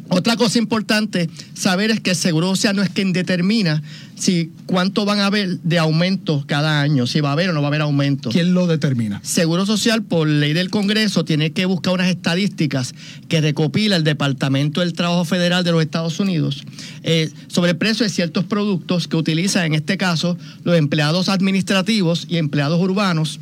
Otra 0.09 0.35
cosa 0.35 0.59
importante 0.59 1.29
saber 1.55 1.89
es 1.89 1.99
que 1.99 2.11
el 2.11 2.15
Seguro 2.15 2.47
Social 2.49 2.75
no 2.75 2.83
es 2.83 2.89
quien 2.89 3.11
determina 3.11 3.81
si 4.15 4.51
cuánto 4.65 5.03
van 5.03 5.19
a 5.19 5.25
haber 5.25 5.59
de 5.61 5.79
aumentos 5.79 6.45
cada 6.45 6.81
año, 6.81 7.07
si 7.07 7.19
va 7.21 7.29
a 7.29 7.31
haber 7.33 7.49
o 7.49 7.53
no 7.53 7.61
va 7.61 7.67
a 7.67 7.69
haber 7.69 7.81
aumentos. 7.81 8.33
¿Quién 8.33 8.53
lo 8.53 8.67
determina? 8.67 9.19
Seguro 9.23 9.65
Social, 9.65 10.03
por 10.03 10.27
ley 10.27 10.53
del 10.53 10.69
Congreso, 10.69 11.25
tiene 11.25 11.51
que 11.51 11.65
buscar 11.65 11.93
unas 11.93 12.09
estadísticas 12.09 12.93
que 13.27 13.41
recopila 13.41 13.95
el 13.95 14.03
Departamento 14.03 14.81
del 14.81 14.93
Trabajo 14.93 15.25
Federal 15.25 15.63
de 15.63 15.71
los 15.71 15.81
Estados 15.81 16.19
Unidos 16.19 16.63
eh, 17.03 17.31
sobre 17.47 17.71
el 17.71 17.77
precio 17.77 18.03
de 18.03 18.09
ciertos 18.09 18.45
productos 18.45 19.07
que 19.07 19.17
utilizan, 19.17 19.65
en 19.65 19.73
este 19.73 19.97
caso, 19.97 20.37
los 20.63 20.77
empleados 20.77 21.29
administrativos 21.29 22.27
y 22.29 22.37
empleados 22.37 22.79
urbanos 22.79 23.39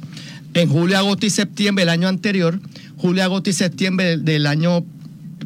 en 0.54 0.70
julio, 0.70 0.98
agosto 0.98 1.26
y 1.26 1.30
septiembre 1.30 1.84
del 1.84 1.90
año 1.90 2.08
anterior, 2.08 2.60
julio, 2.98 3.24
agosto 3.24 3.50
y 3.50 3.54
septiembre 3.54 4.18
del 4.18 4.46
año 4.46 4.86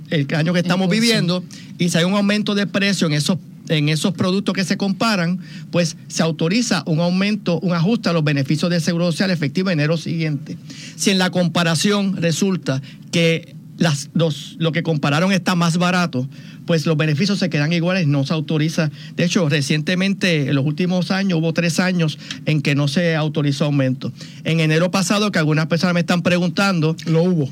el 0.09 0.27
año 0.35 0.53
que 0.53 0.59
estamos 0.59 0.89
viviendo 0.89 1.43
y 1.77 1.89
si 1.89 1.97
hay 1.97 2.03
un 2.03 2.13
aumento 2.13 2.55
de 2.55 2.67
precio 2.67 3.07
en 3.07 3.13
esos 3.13 3.37
en 3.69 3.89
esos 3.89 4.13
productos 4.13 4.53
que 4.55 4.63
se 4.63 4.77
comparan, 4.77 5.39
pues 5.71 5.97
se 6.07 6.23
autoriza 6.23 6.83
un 6.85 7.01
aumento, 7.01 7.59
un 7.59 7.73
ajuste 7.73 8.07
a 8.07 8.13
los 8.13 8.23
beneficios 8.23 8.71
de 8.71 8.79
seguro 8.79 9.11
social 9.11 9.29
efectivo 9.29 9.69
en 9.69 9.79
enero 9.79 9.97
siguiente. 9.97 10.57
Si 10.95 11.09
en 11.09 11.17
la 11.17 11.31
comparación 11.31 12.15
resulta 12.15 12.81
que 13.11 13.55
las, 13.77 14.09
los, 14.13 14.55
lo 14.59 14.71
que 14.71 14.83
compararon 14.83 15.31
está 15.31 15.55
más 15.55 15.77
barato, 15.77 16.27
pues 16.65 16.85
los 16.85 16.97
beneficios 16.97 17.39
se 17.39 17.49
quedan 17.49 17.71
iguales, 17.73 18.07
no 18.07 18.25
se 18.25 18.33
autoriza. 18.33 18.91
De 19.15 19.23
hecho, 19.23 19.47
recientemente, 19.49 20.49
en 20.49 20.55
los 20.55 20.65
últimos 20.65 21.11
años, 21.11 21.39
hubo 21.39 21.53
tres 21.53 21.79
años 21.79 22.17
en 22.45 22.61
que 22.61 22.75
no 22.75 22.87
se 22.87 23.15
autorizó 23.15 23.65
aumento. 23.65 24.11
En 24.43 24.59
enero 24.59 24.91
pasado, 24.91 25.31
que 25.31 25.39
algunas 25.39 25.67
personas 25.67 25.93
me 25.93 26.01
están 26.01 26.21
preguntando, 26.21 26.95
Lo 27.05 27.23
hubo. 27.23 27.49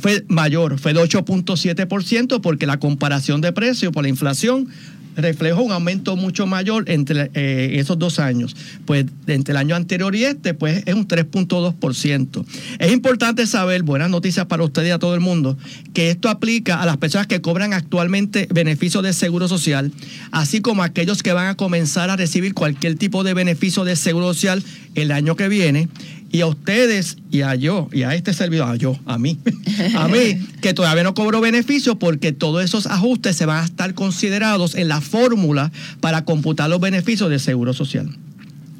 Fue 0.00 0.24
mayor, 0.28 0.78
fue 0.78 0.94
de 0.94 1.00
8.7% 1.00 2.40
porque 2.40 2.66
la 2.66 2.78
comparación 2.78 3.40
de 3.40 3.52
precios 3.52 3.92
por 3.92 4.02
la 4.02 4.08
inflación 4.08 4.68
reflejó 5.18 5.62
un 5.62 5.72
aumento 5.72 6.16
mucho 6.16 6.46
mayor 6.46 6.88
entre 6.88 7.30
eh, 7.34 7.80
esos 7.80 7.98
dos 7.98 8.20
años. 8.20 8.54
Pues 8.86 9.04
entre 9.26 9.52
el 9.52 9.56
año 9.56 9.74
anterior 9.74 10.14
y 10.14 10.24
este, 10.24 10.54
pues 10.54 10.84
es 10.86 10.94
un 10.94 11.06
3.2%. 11.06 12.44
Es 12.78 12.92
importante 12.92 13.46
saber, 13.46 13.82
buenas 13.82 14.10
noticias 14.10 14.46
para 14.46 14.62
ustedes 14.62 14.88
y 14.88 14.92
a 14.92 14.98
todo 14.98 15.14
el 15.14 15.20
mundo, 15.20 15.58
que 15.92 16.10
esto 16.10 16.28
aplica 16.28 16.80
a 16.80 16.86
las 16.86 16.96
personas 16.98 17.26
que 17.26 17.40
cobran 17.40 17.72
actualmente 17.72 18.46
beneficios 18.52 19.02
de 19.02 19.12
seguro 19.12 19.48
social, 19.48 19.92
así 20.30 20.60
como 20.60 20.82
a 20.82 20.86
aquellos 20.86 21.22
que 21.22 21.32
van 21.32 21.48
a 21.48 21.56
comenzar 21.56 22.10
a 22.10 22.16
recibir 22.16 22.54
cualquier 22.54 22.94
tipo 22.94 23.24
de 23.24 23.34
beneficio 23.34 23.84
de 23.84 23.96
seguro 23.96 24.32
social 24.32 24.62
el 24.94 25.10
año 25.10 25.34
que 25.34 25.48
viene. 25.48 25.88
Y 26.30 26.42
a 26.42 26.46
ustedes 26.46 27.16
y 27.30 27.40
a 27.40 27.54
yo, 27.54 27.88
y 27.92 28.02
a 28.02 28.14
este 28.14 28.34
servidor, 28.34 28.68
a 28.68 28.76
yo, 28.76 28.98
a 29.06 29.18
mí, 29.18 29.38
a 29.96 30.08
mí, 30.08 30.38
que 30.60 30.74
todavía 30.74 31.02
no 31.02 31.14
cobro 31.14 31.40
beneficio 31.40 31.98
porque 31.98 32.32
todos 32.32 32.62
esos 32.64 32.86
ajustes 32.86 33.36
se 33.36 33.46
van 33.46 33.62
a 33.62 33.64
estar 33.64 33.94
considerados 33.94 34.74
en 34.74 34.88
la 34.88 35.00
fórmula 35.00 35.72
para 36.00 36.24
computar 36.24 36.68
los 36.68 36.80
beneficios 36.80 37.30
de 37.30 37.38
seguro 37.38 37.72
social. 37.72 38.10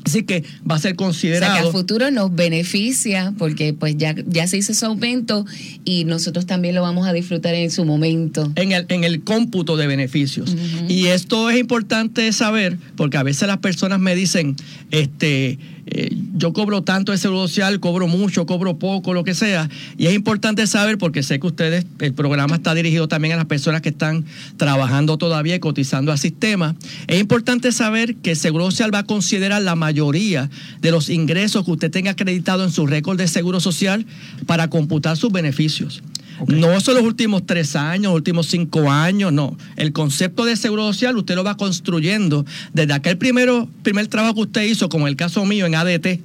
Así 0.09 0.23
que 0.23 0.43
va 0.69 0.77
a 0.77 0.79
ser 0.79 0.79
O 0.79 0.79
sea 0.79 0.91
que 0.93 0.97
considerado. 0.97 1.69
a 1.69 1.73
futuro 1.73 2.11
nos 2.11 2.35
beneficia 2.35 3.35
porque 3.37 3.75
pues 3.75 3.97
ya, 3.99 4.15
ya 4.27 4.47
se 4.47 4.57
hizo 4.57 4.73
ese 4.73 4.87
aumento 4.87 5.45
y 5.85 6.05
nosotros 6.05 6.47
también 6.47 6.75
lo 6.75 6.81
vamos 6.81 7.07
a 7.07 7.13
disfrutar 7.13 7.55
en 7.55 7.71
su 7.71 7.85
momento. 7.85 8.51
en 8.57 8.73
el, 8.73 8.87
en 8.89 9.05
el 9.05 9.23
cómputo 9.23 9.77
de 9.77 9.87
beneficios. 9.87 10.57
Y 10.89 11.07
esto 11.07 11.51
es 11.51 11.59
importante 11.59 12.33
saber, 12.33 12.79
porque 12.97 13.19
a 13.19 13.23
veces 13.23 13.49
las 13.49 13.59
personas 13.59 14.01
me 14.01 14.15
dicen, 14.15 14.57
este, 14.91 15.59
eh, 15.91 16.15
yo 16.35 16.53
cobro 16.53 16.83
tanto 16.83 17.13
de 17.13 17.19
seguro 17.19 17.49
social, 17.49 17.81
cobro 17.81 18.07
mucho, 18.09 18.47
cobro 18.47 18.79
poco, 18.79 19.15
lo 19.15 19.25
que 19.25 19.35
sea. 19.35 19.69
Y 19.97 20.07
es 20.07 20.15
importante 20.15 20.67
saber, 20.67 20.99
porque 20.99 21.23
sé 21.23 21.41
que 21.41 21.47
ustedes, 21.47 21.87
el 22.01 22.13
programa 22.15 22.57
está 22.57 22.75
dirigido 22.75 23.09
también 23.09 23.35
a 23.35 23.37
las 23.37 23.47
personas 23.47 23.81
que 23.81 23.89
están 23.89 24.25
trabajando 24.57 25.17
todavía 25.19 25.55
y 25.55 25.61
cotizando 25.61 26.13
al 26.13 26.19
sistema. 26.19 26.77
Es 27.07 27.19
importante 27.21 27.73
saber 27.73 28.17
que 28.17 28.33
el 28.33 28.37
seguro 28.37 28.71
social 28.71 28.95
va 28.95 29.01
a 29.01 29.07
considerar 29.07 29.63
la 29.63 29.77
mayoría 29.77 30.51
de 30.81 30.91
los 30.91 31.09
ingresos 31.09 31.65
que 31.65 31.71
usted 31.71 31.91
tenga 31.91 32.11
acreditado 32.11 32.65
en 32.65 32.71
su 32.71 32.87
récord 32.87 33.19
de 33.19 33.29
seguro 33.29 33.61
social 33.61 34.07
para 34.47 34.69
computar 34.69 35.17
sus 35.17 35.33
beneficios. 35.33 36.03
No 36.47 36.81
son 36.81 36.95
los 36.95 37.05
últimos 37.05 37.45
tres 37.47 37.77
años, 37.77 38.05
los 38.05 38.15
últimos 38.15 38.47
cinco 38.47 38.91
años, 38.91 39.33
no. 39.33 39.57
El 39.77 39.93
concepto 39.93 40.45
de 40.45 40.57
seguro 40.57 40.85
social 40.85 41.17
usted 41.17 41.35
lo 41.35 41.45
va 41.45 41.57
construyendo 41.57 42.45
desde 42.73 42.93
aquel 42.93 43.19
primero, 43.19 43.69
primer 43.83 44.07
trabajo 44.07 44.35
que 44.35 44.41
usted 44.43 44.63
hizo, 44.63 44.89
como 44.89 45.09
el 45.09 45.17
caso 45.17 45.45
mío 45.45 45.67
en 45.67 45.75
ADT, 45.75 46.21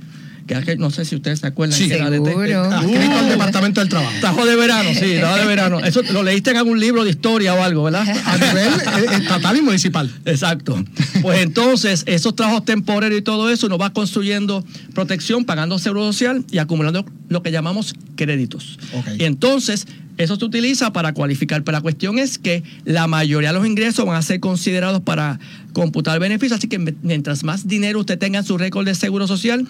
que 0.48 0.56
aquel- 0.56 0.78
no 0.78 0.92
sé 0.92 1.06
si 1.06 1.16
ustedes 1.16 1.40
se 1.40 1.48
acuerdan 1.48 1.78
Sí. 1.78 1.88
que 1.88 1.96
era. 1.96 2.08
Adscrito 2.08 3.18
al 3.18 3.30
Departamento 3.30 3.80
del 3.80 3.90
Trabajo. 3.90 4.12
Trabajo 4.20 4.46
de 4.46 4.56
verano, 4.56 4.90
sí, 4.94 5.16
trabajo 5.18 5.40
de 5.42 5.46
verano. 5.48 5.80
Eso 5.80 6.02
lo 6.12 6.24
leíste 6.24 6.52
en 6.52 6.58
algún 6.58 6.80
libro 6.80 7.04
de 7.04 7.12
historia 7.12 7.54
o 7.54 7.64
algo, 7.64 7.84
¿verdad? 7.84 8.06
A 8.26 8.38
nivel 8.38 8.68
eh, 8.68 9.18
estatal 9.22 9.58
y 9.58 9.62
municipal. 9.62 10.12
Exacto. 10.26 10.84
Pues 11.22 11.42
entonces, 11.42 12.04
esos 12.08 12.36
trabajos 12.36 12.66
temporarios 12.66 13.20
y 13.20 13.24
todo 13.24 13.50
eso 13.50 13.70
nos 13.70 13.80
va 13.80 13.92
construyendo 13.94 14.64
protección, 14.94 15.46
pagando 15.46 15.80
seguro 15.80 16.06
social 16.12 16.44
y 16.52 16.58
acumulando 16.58 17.06
lo 17.30 17.42
que 17.42 17.52
llamamos 17.52 17.96
créditos. 18.16 18.78
Y 19.18 19.24
entonces, 19.24 19.88
eso 20.18 20.36
se 20.36 20.46
utiliza 20.46 20.94
para 20.94 21.14
cualificar. 21.14 21.64
Pero 21.64 21.78
la 21.78 21.82
cuestión 21.82 22.20
es 22.20 22.38
que 22.38 22.62
la 22.86 23.08
mayoría 23.08 23.52
de 23.52 23.58
los 23.58 23.66
ingresos 23.68 24.06
van 24.06 24.16
a 24.18 24.22
ser 24.22 24.40
considerados 24.40 25.02
para 25.02 25.40
computar 25.74 26.20
beneficios. 26.20 26.60
Así 26.60 26.68
que 26.68 26.78
mientras 27.02 27.44
más 27.44 27.68
dinero 27.68 28.00
usted 28.00 28.20
tenga 28.20 28.40
en 28.40 28.46
su 28.46 28.58
récord 28.58 28.86
de 28.86 28.94
seguro 28.94 29.26
social, 29.28 29.68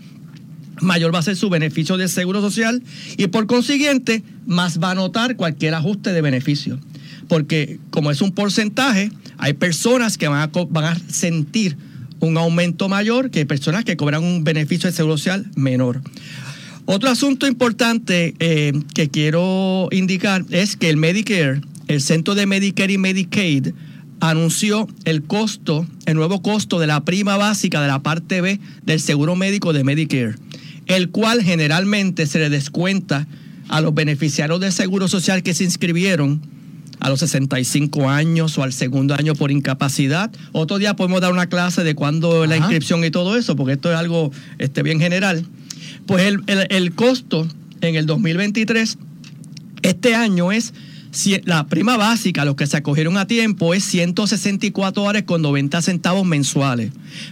mayor 0.82 1.14
va 1.14 1.20
a 1.20 1.24
ser 1.24 1.36
su 1.36 1.50
beneficio 1.50 1.98
de 1.98 2.08
seguro 2.08 2.42
social 2.42 2.82
y 3.18 3.28
por 3.28 3.48
consiguiente 3.48 4.24
más 4.46 4.80
va 4.82 4.92
a 4.92 4.96
notar 4.96 5.36
cualquier 5.36 5.74
ajuste 5.74 6.14
de 6.14 6.22
beneficio. 6.22 6.80
Porque 7.28 7.80
como 7.90 8.12
es 8.12 8.22
un 8.22 8.32
porcentaje, 8.32 9.12
hay 9.38 9.54
personas 9.54 10.18
que 10.18 10.28
van 10.28 10.42
a, 10.42 10.52
van 10.70 10.86
a 10.86 11.00
sentir 11.10 11.78
un 12.20 12.38
aumento 12.38 12.90
mayor 12.90 13.32
que 13.32 13.46
personas 13.46 13.84
que 13.86 13.98
cobran 13.98 14.24
un 14.24 14.44
beneficio 14.44 14.90
de 14.90 14.96
seguro 14.96 15.18
social 15.18 15.46
menor. 15.56 16.02
Otro 16.86 17.10
asunto 17.10 17.48
importante 17.48 18.36
eh, 18.40 18.74
que 18.94 19.10
quiero 19.10 19.88
indicar 19.92 20.46
es 20.50 20.76
que 20.76 20.90
el 20.90 20.98
Medicare, 20.98 21.62
el 21.88 22.02
Centro 22.02 22.36
de 22.36 22.46
Medicare 22.46 22.94
y 22.94 22.98
Medicaid, 22.98 23.70
anunció 24.20 24.88
el 25.06 25.24
costo, 25.24 25.86
el 26.06 26.16
nuevo 26.16 26.42
costo 26.42 26.80
de 26.80 26.88
la 26.88 27.04
prima 27.04 27.38
básica 27.38 27.82
de 27.82 27.88
la 27.88 28.04
parte 28.04 28.42
B 28.42 28.60
del 28.86 29.00
seguro 29.00 29.36
médico 29.36 29.74
de 29.74 29.84
Medicare, 29.84 30.36
el 30.88 31.10
cual 31.10 31.42
generalmente 31.44 32.28
se 32.28 32.40
le 32.40 32.50
descuenta 32.50 33.28
a 33.70 33.82
los 33.82 33.94
beneficiarios 33.94 34.60
del 34.60 34.72
seguro 34.72 35.08
social 35.08 35.42
que 35.44 35.54
se 35.54 35.64
inscribieron 35.64 36.42
a 37.00 37.10
los 37.10 37.20
65 37.20 38.10
años 38.10 38.58
o 38.58 38.64
al 38.64 38.72
segundo 38.72 39.14
año 39.16 39.36
por 39.36 39.52
incapacidad. 39.52 40.32
Otro 40.52 40.78
día 40.78 40.96
podemos 40.96 41.22
dar 41.22 41.32
una 41.34 41.48
clase 41.48 41.84
de 41.84 41.96
cuándo 41.96 42.44
es 42.44 42.50
la 42.50 42.56
inscripción 42.58 43.04
y 43.04 43.12
todo 43.12 43.36
eso, 43.38 43.56
porque 43.56 43.74
esto 43.74 43.92
es 43.92 43.98
algo 43.98 44.32
este, 44.58 44.84
bien 44.84 45.00
general. 45.00 45.46
Pues 46.06 46.24
el, 46.26 46.42
el- 46.48 46.68
el 46.70 46.94
costo 46.94 47.48
en 47.82 47.96
el 47.96 48.06
2023, 48.06 48.98
este 49.82 50.16
año 50.16 50.52
es, 50.52 50.74
la 51.46 51.68
prima 51.68 51.98
básica, 51.98 52.46
los 52.46 52.56
que 52.56 52.68
se 52.68 52.78
acogieron 52.78 53.18
a 53.18 53.28
tiempo, 53.28 53.74
es 53.74 53.84
164 53.86 55.02
dólares 55.02 55.24
con 55.26 55.42
90 55.42 55.82
centavos 55.82 56.26
mensuales. 56.26 56.92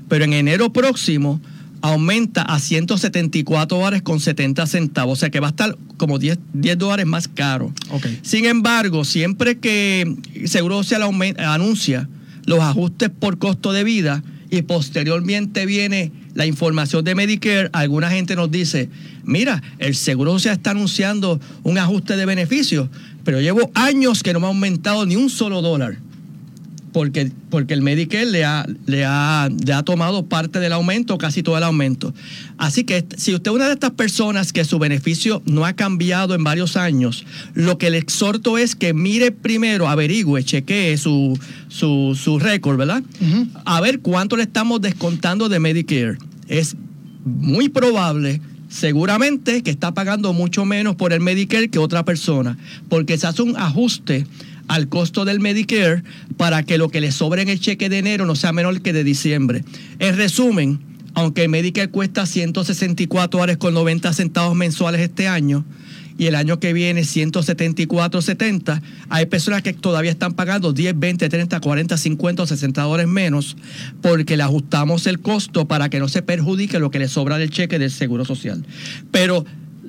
Pero 0.09 0.25
en 0.25 0.33
enero 0.33 0.71
próximo 0.73 1.41
aumenta 1.81 2.43
a 2.43 2.59
174 2.59 3.77
dólares 3.77 4.01
con 4.01 4.19
70 4.19 4.65
centavos, 4.67 5.17
o 5.17 5.19
sea 5.19 5.29
que 5.29 5.39
va 5.39 5.47
a 5.47 5.49
estar 5.51 5.77
como 5.97 6.19
10, 6.19 6.39
10 6.53 6.77
dólares 6.77 7.05
más 7.05 7.27
caro. 7.27 7.73
Sin 8.21 8.45
embargo, 8.45 9.03
siempre 9.03 9.57
que 9.57 10.15
Seguro 10.45 10.83
Social 10.83 11.03
anuncia 11.37 12.07
los 12.45 12.59
ajustes 12.59 13.09
por 13.09 13.37
costo 13.37 13.71
de 13.71 13.83
vida 13.83 14.23
y 14.49 14.63
posteriormente 14.63 15.65
viene 15.65 16.11
la 16.33 16.45
información 16.45 17.03
de 17.03 17.15
Medicare, 17.15 17.69
alguna 17.73 18.09
gente 18.09 18.35
nos 18.35 18.51
dice, 18.51 18.89
mira, 19.23 19.61
el 19.79 19.95
Seguro 19.95 20.33
Social 20.33 20.55
está 20.55 20.71
anunciando 20.71 21.39
un 21.63 21.77
ajuste 21.77 22.15
de 22.15 22.25
beneficios, 22.25 22.89
pero 23.23 23.41
llevo 23.41 23.71
años 23.73 24.23
que 24.23 24.33
no 24.33 24.39
me 24.39 24.45
ha 24.45 24.49
aumentado 24.49 25.05
ni 25.05 25.15
un 25.15 25.29
solo 25.29 25.61
dólar. 25.61 25.97
Porque, 26.93 27.31
porque 27.49 27.73
el 27.73 27.81
Medicare 27.81 28.25
le 28.25 28.43
ha, 28.43 28.65
le, 28.85 29.05
ha, 29.05 29.49
le 29.65 29.73
ha 29.73 29.83
tomado 29.83 30.25
parte 30.25 30.59
del 30.59 30.73
aumento, 30.73 31.17
casi 31.17 31.41
todo 31.41 31.57
el 31.57 31.63
aumento. 31.63 32.13
Así 32.57 32.83
que 32.83 33.05
si 33.17 33.33
usted 33.33 33.51
es 33.51 33.55
una 33.55 33.67
de 33.67 33.73
estas 33.73 33.91
personas 33.91 34.51
que 34.51 34.65
su 34.65 34.77
beneficio 34.77 35.41
no 35.45 35.65
ha 35.65 35.73
cambiado 35.73 36.35
en 36.35 36.43
varios 36.43 36.75
años, 36.75 37.25
lo 37.53 37.77
que 37.77 37.89
le 37.89 37.97
exhorto 37.97 38.57
es 38.57 38.75
que 38.75 38.93
mire 38.93 39.31
primero, 39.31 39.87
averigüe, 39.87 40.43
chequee 40.43 40.97
su, 40.97 41.39
su, 41.69 42.17
su 42.21 42.39
récord, 42.39 42.77
¿verdad? 42.77 43.03
A 43.65 43.79
ver 43.79 43.99
cuánto 43.99 44.35
le 44.35 44.43
estamos 44.43 44.81
descontando 44.81 45.47
de 45.47 45.59
Medicare. 45.59 46.17
Es 46.47 46.75
muy 47.23 47.69
probable, 47.69 48.41
seguramente, 48.69 49.63
que 49.63 49.71
está 49.71 49.93
pagando 49.93 50.33
mucho 50.33 50.65
menos 50.65 50.95
por 50.95 51.13
el 51.13 51.19
Medicare 51.21 51.69
que 51.69 51.79
otra 51.79 52.03
persona, 52.03 52.57
porque 52.89 53.17
se 53.17 53.27
hace 53.27 53.41
un 53.41 53.55
ajuste 53.57 54.25
al 54.71 54.87
costo 54.87 55.25
del 55.25 55.41
Medicare 55.41 56.01
para 56.37 56.63
que 56.63 56.77
lo 56.77 56.87
que 56.87 57.01
le 57.01 57.11
sobre 57.11 57.41
en 57.41 57.49
el 57.49 57.59
cheque 57.59 57.89
de 57.89 57.97
enero 57.97 58.25
no 58.25 58.35
sea 58.35 58.53
menor 58.53 58.81
que 58.81 58.93
de 58.93 59.03
diciembre. 59.03 59.65
En 59.99 60.15
resumen, 60.15 60.79
aunque 61.13 61.49
Medicare 61.49 61.89
cuesta 61.89 62.25
164 62.25 63.37
dólares 63.37 63.57
con 63.57 63.73
90 63.73 64.13
centavos 64.13 64.55
mensuales 64.55 65.01
este 65.01 65.27
año 65.27 65.65
y 66.17 66.27
el 66.27 66.35
año 66.35 66.61
que 66.61 66.71
viene 66.71 67.01
174.70, 67.01 68.81
hay 69.09 69.25
personas 69.25 69.61
que 69.61 69.73
todavía 69.73 70.11
están 70.11 70.35
pagando 70.35 70.71
10, 70.71 70.97
20, 70.97 71.27
30, 71.27 71.59
40, 71.59 71.97
50 71.97 72.43
o 72.43 72.47
60 72.47 72.81
dólares 72.81 73.11
menos 73.11 73.57
porque 74.01 74.37
le 74.37 74.43
ajustamos 74.43 75.05
el 75.05 75.19
costo 75.19 75.67
para 75.67 75.89
que 75.89 75.99
no 75.99 76.07
se 76.07 76.21
perjudique 76.21 76.79
lo 76.79 76.91
que 76.91 76.99
le 76.99 77.09
sobra 77.09 77.37
del 77.37 77.49
cheque 77.49 77.77
del 77.77 77.91
Seguro 77.91 78.23
Social. 78.23 78.65
Pero 79.11 79.45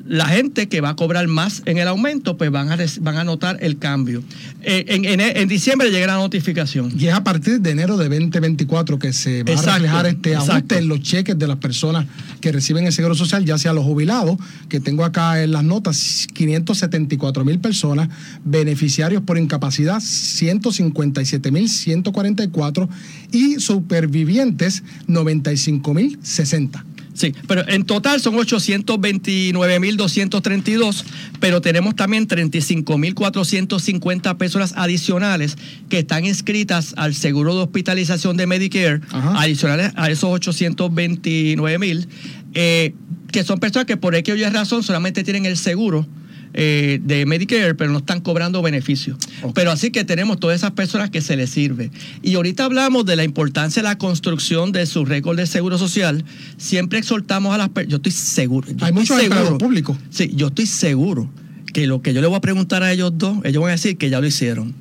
la 0.07 0.27
gente 0.27 0.69
que 0.69 0.81
va 0.81 0.91
a 0.91 0.97
cobrar 0.97 1.27
más 1.29 1.63
en 1.67 1.79
el 1.79 1.87
aumento, 1.89 2.37
pues 2.37 2.51
van 2.51 2.71
a, 2.73 2.77
van 3.01 3.17
a 3.17 3.25
notar 3.25 3.59
el 3.61 3.79
cambio. 3.79 4.23
Eh, 4.63 4.85
en, 4.89 5.05
en- 5.05 5.21
en 5.21 5.49
diciembre 5.49 5.91
llega 5.91 6.07
la 6.09 6.15
notificación. 6.17 6.93
Y 6.99 7.07
es 7.07 7.15
a 7.15 7.23
partir 7.25 7.61
de 7.61 7.71
enero 7.71 7.97
de 7.97 8.09
2024 8.09 8.99
que 8.99 9.13
se 9.13 9.43
va 9.45 9.53
Exacto, 9.53 9.71
a 9.71 9.75
reflejar 9.79 10.07
este 10.07 10.35
ajuste 10.37 10.53
exacto. 10.55 10.75
en 10.77 10.89
los 10.89 11.01
cheques 11.03 11.39
de 11.39 11.47
las 11.47 11.57
personas 11.59 12.07
que 12.41 12.51
reciben 12.53 12.87
el 12.87 12.93
seguro 12.93 13.15
social, 13.15 13.45
ya 13.45 13.59
sea 13.59 13.73
los 13.73 13.85
jubilados, 13.85 14.37
que 14.69 14.81
tengo 14.81 15.05
acá 15.05 15.43
en 15.43 15.53
las 15.53 15.65
notas, 15.65 16.27
574 16.33 17.45
mil 17.45 17.59
personas, 17.61 18.09
beneficiarios 18.45 19.23
por 19.23 19.39
incapacidad, 19.39 20.01
157 20.01 21.51
mil 21.53 21.69
144 21.69 22.89
y 23.31 23.61
supervivientes, 23.61 24.83
95 25.07 25.95
mil 25.95 26.19
60. 26.23 26.85
Sí, 27.15 27.33
pero 27.47 27.67
en 27.69 27.85
total 27.85 28.21
son 28.21 28.35
829.232, 28.37 31.05
pero 31.41 31.61
tenemos 31.61 31.95
también 31.95 32.27
35.450 32.27 34.37
personas 34.37 34.73
adicionales 34.77 35.57
que 35.89 36.01
están 36.01 36.25
inscritas 36.25 36.95
al 36.97 37.15
seguro 37.15 37.55
de 37.55 37.63
hospitalización 37.63 38.37
de 38.37 38.47
Medicare, 38.47 39.01
Ajá. 39.11 39.41
adicionales 39.41 39.93
a 39.97 40.11
esos 40.11 40.31
829.000, 40.41 42.07
eh, 42.55 42.95
que 43.31 43.45
son 43.45 43.61
personas 43.61 43.87
que 43.87 43.97
por 43.97 44.15
X 44.15 44.35
o 44.35 44.37
Y 44.37 44.45
razón 44.45 44.83
solamente 44.83 45.25
tienen 45.25 45.47
el 45.47 45.57
seguro. 45.57 46.07
Eh, 46.55 47.01
de 47.03 47.27
Medicare, 47.27 47.75
pero 47.75 47.93
no 47.93 47.99
están 47.99 48.21
cobrando 48.21 48.63
beneficios. 48.63 49.17
Pero 49.55 49.71
así 49.71 49.91
que 49.91 50.05
tenemos 50.05 50.39
todas 50.39 50.57
esas 50.57 50.73
personas 50.73 51.11
que 51.11 51.21
se 51.21 51.37
les 51.37 51.51
sirve. 51.51 51.91
Y 52.23 52.35
ahorita 52.35 52.65
hablamos 52.65 53.07
de 53.07 53.17
la 53.17 53.25
importancia 53.25 53.83
de 53.83 53.89
la 53.89 53.99
construcción 53.99 54.73
de 54.73 54.87
su 54.87 55.05
récord 55.05 55.37
de 55.37 55.47
seguro 55.47 55.79
social. 55.79 56.25
Siempre 56.59 56.99
exhortamos 56.99 57.55
a 57.55 57.59
las 57.59 57.69
personas, 57.71 57.91
yo 57.91 57.97
estoy 57.97 58.13
seguro. 58.13 58.69
yo 58.71 58.87
Hay 58.87 58.93
muchos 58.93 59.21
empleados 59.21 59.59
públicos. 59.59 59.97
Sí, 60.11 60.31
yo 60.35 60.49
estoy 60.49 60.67
seguro 60.67 61.31
que 61.73 61.87
lo 61.87 62.03
que 62.03 62.13
yo 62.13 62.21
le 62.21 62.27
voy 62.27 62.37
a 62.37 62.41
preguntar 62.41 62.83
a 62.83 62.93
ellos 62.93 63.13
dos, 63.15 63.39
ellos 63.45 63.63
van 63.63 63.71
a 63.71 63.73
decir 63.73 63.97
que 63.97 64.11
ya 64.11 64.21
lo 64.21 64.27
hicieron. 64.27 64.75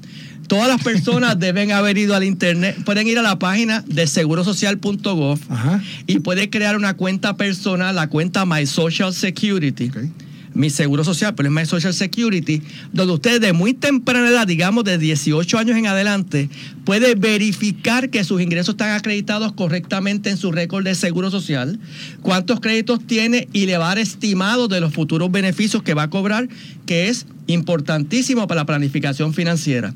Todas 0.48 0.68
las 0.68 0.84
personas 0.84 1.40
deben 1.40 1.72
haber 1.72 1.98
ido 1.98 2.16
al 2.16 2.26
internet, 2.26 2.76
pueden 2.84 3.08
ir 3.08 3.18
a 3.18 3.22
la 3.22 3.40
página 3.40 3.84
de 3.88 4.06
segurosocial.gov 4.06 5.40
y 6.08 6.20
puede 6.20 6.50
crear 6.50 6.76
una 6.76 6.96
cuenta 6.96 7.38
personal, 7.38 7.96
la 7.96 8.08
cuenta 8.10 8.46
My 8.46 8.66
Social 8.66 9.14
Security. 9.14 9.90
Mi 10.54 10.70
seguro 10.70 11.04
social, 11.04 11.34
pero 11.36 11.48
es 11.48 11.56
My 11.56 11.66
Social 11.66 11.94
Security, 11.94 12.62
donde 12.92 13.14
usted 13.14 13.40
de 13.40 13.54
muy 13.54 13.74
temprana 13.74 14.30
edad, 14.30 14.46
digamos 14.46 14.84
de 14.84 14.98
18 14.98 15.58
años 15.58 15.78
en 15.78 15.88
adelante, 15.88 16.50
puede 16.84 17.16
verificar 17.16 18.10
que 18.10 18.24
sus 18.24 18.42
ingresos 18.42 18.74
están 18.74 18.92
acreditados 18.92 19.54
correctamente 19.54 20.30
en 20.30 20.38
su 20.38 20.52
récord 20.52 20.84
de 20.84 20.96
seguro 20.96 21.32
social, 21.32 21.80
cuántos 22.22 22.60
créditos 22.60 23.06
tiene 23.06 23.48
y 23.54 23.66
le 23.66 23.78
va 23.78 23.86
a 23.86 23.88
dar 23.90 24.00
estimado 24.00 24.68
de 24.68 24.82
los 24.82 24.94
futuros 24.94 25.32
beneficios 25.32 25.84
que 25.84 25.94
va 25.94 26.04
a 26.04 26.10
cobrar, 26.10 26.50
que 26.86 27.08
es 27.08 27.28
importantísimo 27.48 28.48
para 28.48 28.62
la 28.62 28.66
planificación 28.66 29.34
financiera. 29.34 29.94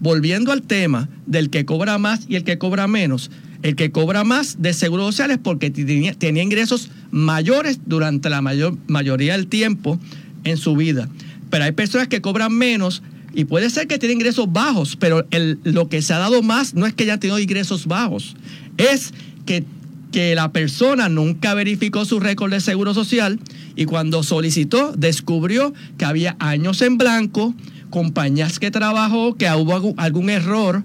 Volviendo 0.00 0.52
al 0.52 0.62
tema 0.62 1.08
del 1.26 1.50
que 1.50 1.64
cobra 1.64 1.98
más 1.98 2.20
y 2.28 2.36
el 2.36 2.44
que 2.44 2.58
cobra 2.58 2.86
menos, 2.86 3.30
el 3.62 3.74
que 3.74 3.90
cobra 3.90 4.24
más 4.24 4.62
de 4.62 4.72
seguro 4.72 5.04
social 5.06 5.30
es 5.30 5.38
porque 5.38 5.70
tenía, 5.70 6.42
ingresos 6.42 6.90
mayores 7.10 7.80
durante 7.86 8.30
la 8.30 8.40
mayor, 8.40 8.76
mayoría 8.86 9.32
del 9.32 9.48
tiempo 9.48 9.98
en 10.44 10.56
su 10.56 10.76
vida. 10.76 11.08
Pero 11.50 11.64
hay 11.64 11.72
personas 11.72 12.08
que 12.08 12.20
cobran 12.20 12.52
menos 12.52 13.02
y 13.34 13.44
puede 13.44 13.70
ser 13.70 13.86
que 13.86 13.98
tienen 13.98 14.18
ingresos 14.18 14.52
bajos, 14.52 14.96
pero 14.96 15.26
lo 15.64 15.88
que 15.88 16.02
se 16.02 16.14
ha 16.14 16.18
dado 16.18 16.42
más 16.42 16.74
no 16.74 16.86
es 16.86 16.94
que 16.94 17.04
hayan 17.04 17.20
tenido 17.20 17.38
ingresos 17.38 17.86
bajos, 17.86 18.36
es 18.76 19.12
que, 19.44 19.64
que 20.12 20.34
la 20.34 20.52
persona 20.52 21.08
nunca 21.08 21.54
verificó 21.54 22.04
su 22.04 22.20
récord 22.20 22.52
de 22.52 22.60
seguro 22.60 22.94
social 22.94 23.38
y 23.76 23.84
cuando 23.86 24.22
solicitó 24.22 24.92
descubrió 24.96 25.74
que 25.98 26.04
había 26.04 26.36
años 26.38 26.80
en 26.82 26.96
blanco, 26.96 27.54
compañías 27.90 28.58
que 28.58 28.70
trabajó, 28.70 29.34
que 29.34 29.50
hubo 29.50 29.94
algún 29.96 30.30
error 30.30 30.84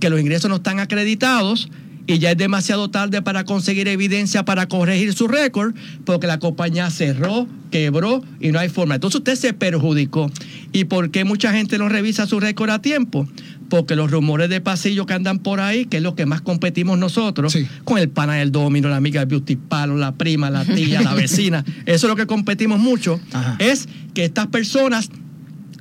que 0.00 0.10
los 0.10 0.20
ingresos 0.20 0.48
no 0.48 0.56
están 0.56 0.80
acreditados 0.80 1.68
y 2.06 2.18
ya 2.18 2.32
es 2.32 2.36
demasiado 2.36 2.90
tarde 2.90 3.22
para 3.22 3.44
conseguir 3.44 3.86
evidencia 3.88 4.44
para 4.44 4.66
corregir 4.66 5.12
su 5.14 5.28
récord 5.28 5.74
porque 6.04 6.26
la 6.26 6.38
compañía 6.40 6.90
cerró, 6.90 7.46
quebró 7.70 8.22
y 8.40 8.50
no 8.50 8.58
hay 8.58 8.68
forma. 8.68 8.96
Entonces 8.96 9.18
usted 9.18 9.36
se 9.36 9.52
perjudicó. 9.52 10.30
¿Y 10.72 10.84
por 10.84 11.10
qué 11.10 11.24
mucha 11.24 11.52
gente 11.52 11.78
no 11.78 11.88
revisa 11.88 12.26
su 12.26 12.40
récord 12.40 12.70
a 12.70 12.80
tiempo? 12.82 13.28
Porque 13.68 13.94
los 13.94 14.10
rumores 14.10 14.50
de 14.50 14.60
pasillo 14.60 15.06
que 15.06 15.14
andan 15.14 15.38
por 15.38 15.60
ahí, 15.60 15.86
que 15.86 15.98
es 15.98 16.02
lo 16.02 16.14
que 16.16 16.26
más 16.26 16.40
competimos 16.40 16.98
nosotros, 16.98 17.52
Sí. 17.52 17.66
con 17.84 17.98
el 17.98 18.08
pana 18.08 18.34
del 18.34 18.50
domino, 18.52 18.88
la 18.88 18.96
amiga 18.96 19.20
del 19.20 19.28
beauty 19.28 19.56
palo, 19.56 19.96
la 19.96 20.12
prima, 20.12 20.50
la 20.50 20.64
tía, 20.64 21.02
la 21.02 21.14
vecina, 21.14 21.64
eso 21.86 22.06
es 22.06 22.10
lo 22.10 22.16
que 22.16 22.26
competimos 22.26 22.80
mucho, 22.80 23.20
Ajá. 23.32 23.56
es 23.60 23.88
que 24.12 24.24
estas 24.24 24.48
personas 24.48 25.08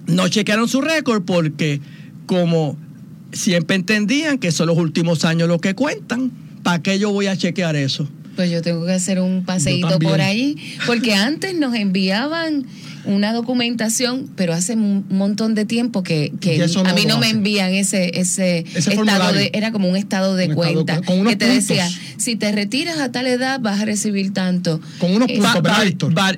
no 0.07 0.27
chequearon 0.27 0.67
su 0.67 0.81
récord 0.81 1.23
porque 1.23 1.81
como 2.27 2.77
siempre 3.33 3.75
entendían 3.75 4.37
que 4.37 4.51
son 4.51 4.67
los 4.67 4.77
últimos 4.77 5.25
años 5.25 5.47
lo 5.47 5.59
que 5.59 5.73
cuentan, 5.75 6.31
¿para 6.63 6.81
qué 6.81 6.99
yo 6.99 7.11
voy 7.11 7.27
a 7.27 7.35
chequear 7.37 7.75
eso? 7.75 8.07
Pues 8.35 8.49
yo 8.49 8.61
tengo 8.61 8.85
que 8.85 8.93
hacer 8.93 9.19
un 9.19 9.43
paseíto 9.43 9.99
por 9.99 10.21
ahí, 10.21 10.55
porque 10.85 11.13
antes 11.15 11.53
nos 11.53 11.75
enviaban 11.75 12.65
una 13.03 13.33
documentación, 13.33 14.29
pero 14.35 14.53
hace 14.53 14.73
un 14.73 15.05
montón 15.09 15.55
de 15.55 15.65
tiempo 15.65 16.03
que, 16.03 16.31
eso 16.41 16.81
a 16.81 16.83
no 16.83 16.93
mí 16.95 17.05
no 17.05 17.17
me 17.17 17.25
hacen. 17.25 17.37
envían 17.37 17.73
ese 17.73 18.19
ese, 18.19 18.63
Ese 18.75 18.93
estado 18.93 19.33
de 19.33 19.49
era 19.53 19.71
como 19.71 19.89
un 19.89 19.97
estado 19.97 20.35
de 20.35 20.49
Un 20.49 20.53
cuenta 20.53 21.01
con 21.01 21.25
que 21.25 21.35
te 21.35 21.47
puntos. 21.47 21.67
decía 21.67 21.89
si 22.17 22.35
te 22.35 22.51
retiras 22.51 22.99
a 22.99 23.11
tal 23.11 23.25
edad 23.25 23.59
vas 23.59 23.81
a 23.81 23.85
recibir 23.85 24.33
tanto 24.33 24.79
Con 24.99 25.13
unos 25.15 25.27
Eh, 25.29 25.39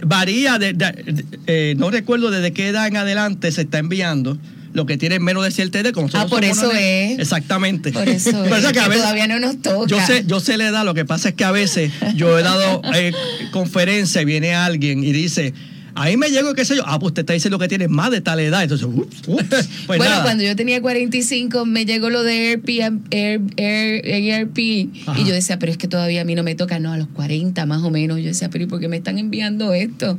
varía, 0.06 0.58
de, 0.58 0.74
de- 0.74 0.92
de- 1.14 1.26
eh, 1.48 1.76
no 1.78 1.92
recuerdo 1.92 2.32
desde 2.32 2.54
qué 2.54 2.70
edad 2.70 2.88
en 2.88 2.96
adelante 2.98 3.52
se 3.52 3.62
está 3.62 3.80
enviando. 3.80 4.38
Lo 4.74 4.86
que 4.86 4.98
tienen 4.98 5.24
menos 5.24 5.44
de 5.44 5.52
cierta 5.52 5.80
edad, 5.80 5.92
como 5.92 6.10
Ah, 6.14 6.26
por 6.28 6.44
eso 6.44 6.72
es. 6.72 7.20
Exactamente. 7.20 7.92
por 7.92 8.08
eso 8.10 8.30
es 8.46 8.52
es 8.66 8.72
que 8.72 8.80
a 8.80 8.84
que 8.84 8.90
veces- 8.90 9.04
todavía 9.04 9.28
no 9.28 9.40
nos 9.40 9.62
toca 9.62 9.88
Yo 9.88 10.00
sé, 10.06 10.24
yo 10.26 10.40
sé 10.40 10.58
la 10.58 10.68
edad, 10.68 10.84
lo 10.84 10.94
que 10.94 11.06
pasa 11.06 11.30
es 11.30 11.36
que 11.36 11.44
a 11.46 11.52
veces 11.52 11.92
yo 12.16 12.38
he 12.38 12.44
dado 12.44 12.82
eh, 12.96 13.12
conferencia 13.52 14.22
y 14.22 14.26
viene 14.26 14.54
alguien 14.56 15.04
y 15.04 15.12
dice, 15.12 15.54
ahí 15.96 16.18
me 16.18 16.30
llego, 16.30 16.56
qué 16.56 16.66
sé 16.66 16.76
yo, 16.76 16.82
ah, 16.88 16.98
pues 16.98 17.12
usted 17.12 17.22
está 17.22 17.34
diciendo 17.34 17.60
que 17.60 17.68
tiene 17.68 17.88
más 17.88 18.10
de 18.10 18.20
tal 18.22 18.40
edad, 18.40 18.64
entonces, 18.64 18.88
ups, 18.92 19.28
ups. 19.28 19.44
Pues 19.86 19.98
bueno, 20.00 20.06
nada. 20.06 20.24
cuando 20.24 20.44
yo 20.44 20.56
tenía 20.56 20.82
45 20.82 21.66
me 21.66 21.86
llegó 21.86 22.10
lo 22.10 22.24
de 22.24 22.50
Airbnb, 22.50 23.02
Air, 23.12 23.42
Air- 23.58 24.50
y 24.56 24.90
yo 25.26 25.34
decía, 25.34 25.60
pero 25.60 25.72
es 25.72 25.78
que 25.78 25.88
todavía 25.88 26.22
a 26.22 26.26
mí 26.26 26.34
no 26.36 26.42
me 26.44 26.56
toca, 26.56 26.80
no, 26.80 26.94
a 26.94 26.98
los 26.98 27.08
40 27.10 27.66
más 27.68 27.84
o 27.84 27.92
menos. 27.92 28.18
Yo 28.20 28.26
decía, 28.26 28.50
pero 28.50 28.64
¿y 28.64 28.68
por 28.68 28.80
qué 28.80 28.88
me 28.88 28.98
están 28.98 29.20
enviando 29.20 29.74
esto? 29.74 30.18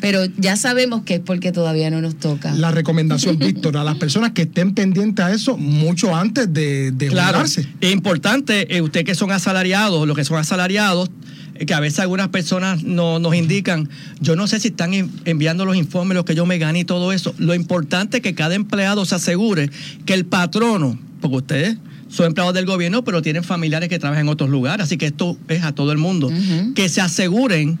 Pero 0.00 0.24
ya 0.36 0.56
sabemos 0.56 1.02
que 1.04 1.14
es 1.14 1.20
porque 1.20 1.52
todavía 1.52 1.90
no 1.90 2.00
nos 2.02 2.16
toca. 2.16 2.54
La 2.54 2.70
recomendación, 2.70 3.38
Víctor, 3.40 3.76
a 3.76 3.84
las 3.84 3.96
personas 3.96 4.32
que 4.32 4.42
estén 4.42 4.74
pendientes 4.74 5.24
a 5.24 5.32
eso 5.32 5.56
mucho 5.56 6.14
antes 6.14 6.52
de, 6.52 6.90
de 6.92 7.08
Claro, 7.08 7.38
jubilarse. 7.38 7.66
es 7.80 7.92
importante, 7.92 8.76
eh, 8.76 8.82
usted 8.82 9.04
que 9.04 9.14
son 9.14 9.30
asalariados, 9.32 10.06
los 10.06 10.16
que 10.16 10.24
son 10.24 10.38
asalariados, 10.38 11.10
eh, 11.54 11.64
que 11.64 11.72
a 11.72 11.80
veces 11.80 12.00
algunas 12.00 12.28
personas 12.28 12.82
no, 12.84 13.18
nos 13.18 13.34
indican, 13.34 13.88
yo 14.20 14.36
no 14.36 14.46
sé 14.46 14.60
si 14.60 14.68
están 14.68 14.92
en- 14.92 15.10
enviando 15.24 15.64
los 15.64 15.76
informes, 15.76 16.14
lo 16.14 16.24
que 16.26 16.34
yo 16.34 16.44
me 16.44 16.58
gané 16.58 16.80
y 16.80 16.84
todo 16.84 17.12
eso. 17.12 17.34
Lo 17.38 17.54
importante 17.54 18.18
es 18.18 18.22
que 18.22 18.34
cada 18.34 18.54
empleado 18.54 19.06
se 19.06 19.14
asegure 19.14 19.70
que 20.04 20.12
el 20.12 20.26
patrono, 20.26 20.98
porque 21.22 21.36
ustedes 21.38 21.76
son 22.08 22.26
empleados 22.26 22.52
del 22.54 22.66
gobierno, 22.66 23.02
pero 23.02 23.22
tienen 23.22 23.42
familiares 23.44 23.88
que 23.88 23.98
trabajan 23.98 24.26
en 24.26 24.28
otros 24.28 24.50
lugares, 24.50 24.84
así 24.84 24.98
que 24.98 25.06
esto 25.06 25.38
es 25.48 25.64
a 25.64 25.72
todo 25.72 25.90
el 25.90 25.98
mundo, 25.98 26.30
que 26.74 26.88
se 26.90 27.00
aseguren 27.00 27.78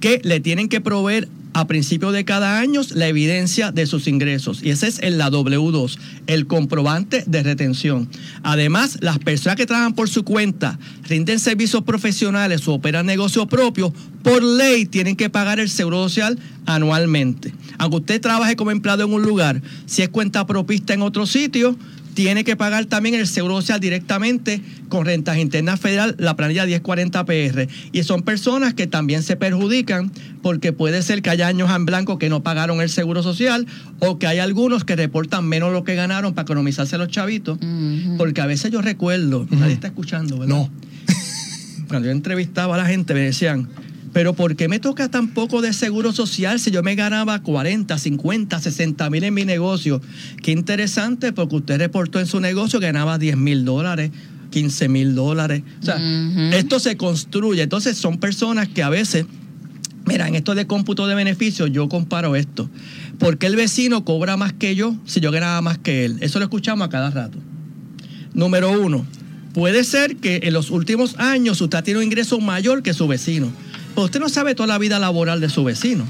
que 0.00 0.20
le 0.24 0.40
tienen 0.40 0.68
que 0.68 0.80
proveer 0.80 1.28
a 1.58 1.66
principio 1.66 2.12
de 2.12 2.24
cada 2.24 2.60
año 2.60 2.82
la 2.94 3.08
evidencia 3.08 3.72
de 3.72 3.86
sus 3.86 4.06
ingresos. 4.06 4.62
Y 4.62 4.70
ese 4.70 4.86
es 4.86 5.00
el 5.00 5.18
la 5.18 5.28
W2, 5.28 5.98
el 6.28 6.46
comprobante 6.46 7.24
de 7.26 7.42
retención. 7.42 8.08
Además, 8.44 8.98
las 9.00 9.18
personas 9.18 9.56
que 9.56 9.66
trabajan 9.66 9.94
por 9.94 10.08
su 10.08 10.22
cuenta, 10.22 10.78
rinden 11.08 11.40
servicios 11.40 11.82
profesionales 11.82 12.68
o 12.68 12.74
operan 12.74 13.06
negocio 13.06 13.46
propio, 13.46 13.92
por 14.22 14.40
ley 14.40 14.86
tienen 14.86 15.16
que 15.16 15.30
pagar 15.30 15.58
el 15.58 15.68
seguro 15.68 16.08
social 16.08 16.38
anualmente. 16.64 17.52
Aunque 17.76 17.96
usted 17.96 18.20
trabaje 18.20 18.54
como 18.54 18.70
empleado 18.70 19.02
en 19.02 19.12
un 19.12 19.22
lugar, 19.22 19.60
si 19.86 20.02
es 20.02 20.10
cuenta 20.10 20.46
propista 20.46 20.94
en 20.94 21.02
otro 21.02 21.26
sitio, 21.26 21.76
tiene 22.18 22.42
que 22.42 22.56
pagar 22.56 22.86
también 22.86 23.14
el 23.14 23.28
seguro 23.28 23.60
social 23.60 23.78
directamente 23.78 24.60
con 24.88 25.06
rentas 25.06 25.38
internas 25.38 25.78
federal, 25.78 26.16
la 26.18 26.34
planilla 26.34 26.66
1040 26.66 27.24
PR. 27.24 27.68
Y 27.92 28.02
son 28.02 28.22
personas 28.22 28.74
que 28.74 28.88
también 28.88 29.22
se 29.22 29.36
perjudican 29.36 30.10
porque 30.42 30.72
puede 30.72 31.02
ser 31.02 31.22
que 31.22 31.30
haya 31.30 31.46
años 31.46 31.70
en 31.70 31.86
blanco 31.86 32.18
que 32.18 32.28
no 32.28 32.42
pagaron 32.42 32.80
el 32.80 32.90
seguro 32.90 33.22
social 33.22 33.68
o 34.00 34.18
que 34.18 34.26
hay 34.26 34.40
algunos 34.40 34.82
que 34.82 34.96
reportan 34.96 35.46
menos 35.46 35.72
lo 35.72 35.84
que 35.84 35.94
ganaron 35.94 36.34
para 36.34 36.42
economizarse 36.42 36.98
los 36.98 37.06
chavitos. 37.06 37.56
Porque 38.16 38.40
a 38.40 38.46
veces 38.46 38.72
yo 38.72 38.82
recuerdo, 38.82 39.46
nadie 39.50 39.74
está 39.74 39.86
escuchando, 39.86 40.40
¿verdad? 40.40 40.56
No. 40.56 40.70
Cuando 41.86 42.06
yo 42.06 42.10
entrevistaba 42.10 42.74
a 42.74 42.78
la 42.78 42.86
gente 42.86 43.14
me 43.14 43.20
decían, 43.20 43.68
pero 44.12 44.34
¿por 44.34 44.56
qué 44.56 44.68
me 44.68 44.78
toca 44.78 45.08
tan 45.08 45.28
poco 45.28 45.60
de 45.60 45.72
seguro 45.72 46.12
social 46.12 46.60
si 46.60 46.70
yo 46.70 46.82
me 46.82 46.94
ganaba 46.94 47.42
40, 47.42 47.96
50, 47.96 48.60
60 48.60 49.10
mil 49.10 49.24
en 49.24 49.34
mi 49.34 49.44
negocio? 49.44 50.00
Qué 50.42 50.52
interesante 50.52 51.32
porque 51.32 51.56
usted 51.56 51.78
reportó 51.78 52.20
en 52.20 52.26
su 52.26 52.40
negocio 52.40 52.80
que 52.80 52.86
ganaba 52.86 53.18
10 53.18 53.36
mil 53.36 53.64
dólares. 53.64 54.10
15 54.50 54.88
mil 54.88 55.14
dólares. 55.14 55.62
O 55.82 55.84
sea, 55.84 56.00
esto 56.52 56.80
se 56.80 56.96
construye. 56.96 57.62
Entonces 57.62 57.96
son 57.98 58.18
personas 58.18 58.68
que 58.68 58.82
a 58.82 58.88
veces, 58.88 59.26
mira, 60.06 60.26
en 60.26 60.34
esto 60.34 60.54
de 60.54 60.66
cómputo 60.66 61.06
de 61.06 61.14
beneficios, 61.14 61.70
yo 61.70 61.88
comparo 61.88 62.34
esto. 62.34 62.70
¿Por 63.18 63.38
qué 63.38 63.46
el 63.46 63.56
vecino 63.56 64.04
cobra 64.04 64.36
más 64.36 64.52
que 64.52 64.74
yo 64.74 64.96
si 65.04 65.20
yo 65.20 65.30
ganaba 65.30 65.60
más 65.60 65.78
que 65.78 66.04
él? 66.04 66.16
Eso 66.20 66.38
lo 66.38 66.46
escuchamos 66.46 66.86
a 66.86 66.90
cada 66.90 67.10
rato. 67.10 67.38
Número 68.32 68.70
uno, 68.80 69.04
puede 69.52 69.84
ser 69.84 70.16
que 70.16 70.40
en 70.44 70.52
los 70.52 70.70
últimos 70.70 71.18
años 71.18 71.60
usted 71.60 71.82
tiene 71.82 71.98
un 71.98 72.04
ingreso 72.04 72.40
mayor 72.40 72.82
que 72.82 72.94
su 72.94 73.06
vecino. 73.08 73.52
Pero 73.98 74.04
usted 74.04 74.20
no 74.20 74.28
sabe 74.28 74.54
toda 74.54 74.68
la 74.68 74.78
vida 74.78 75.00
laboral 75.00 75.40
de 75.40 75.48
su 75.48 75.64
vecino. 75.64 76.06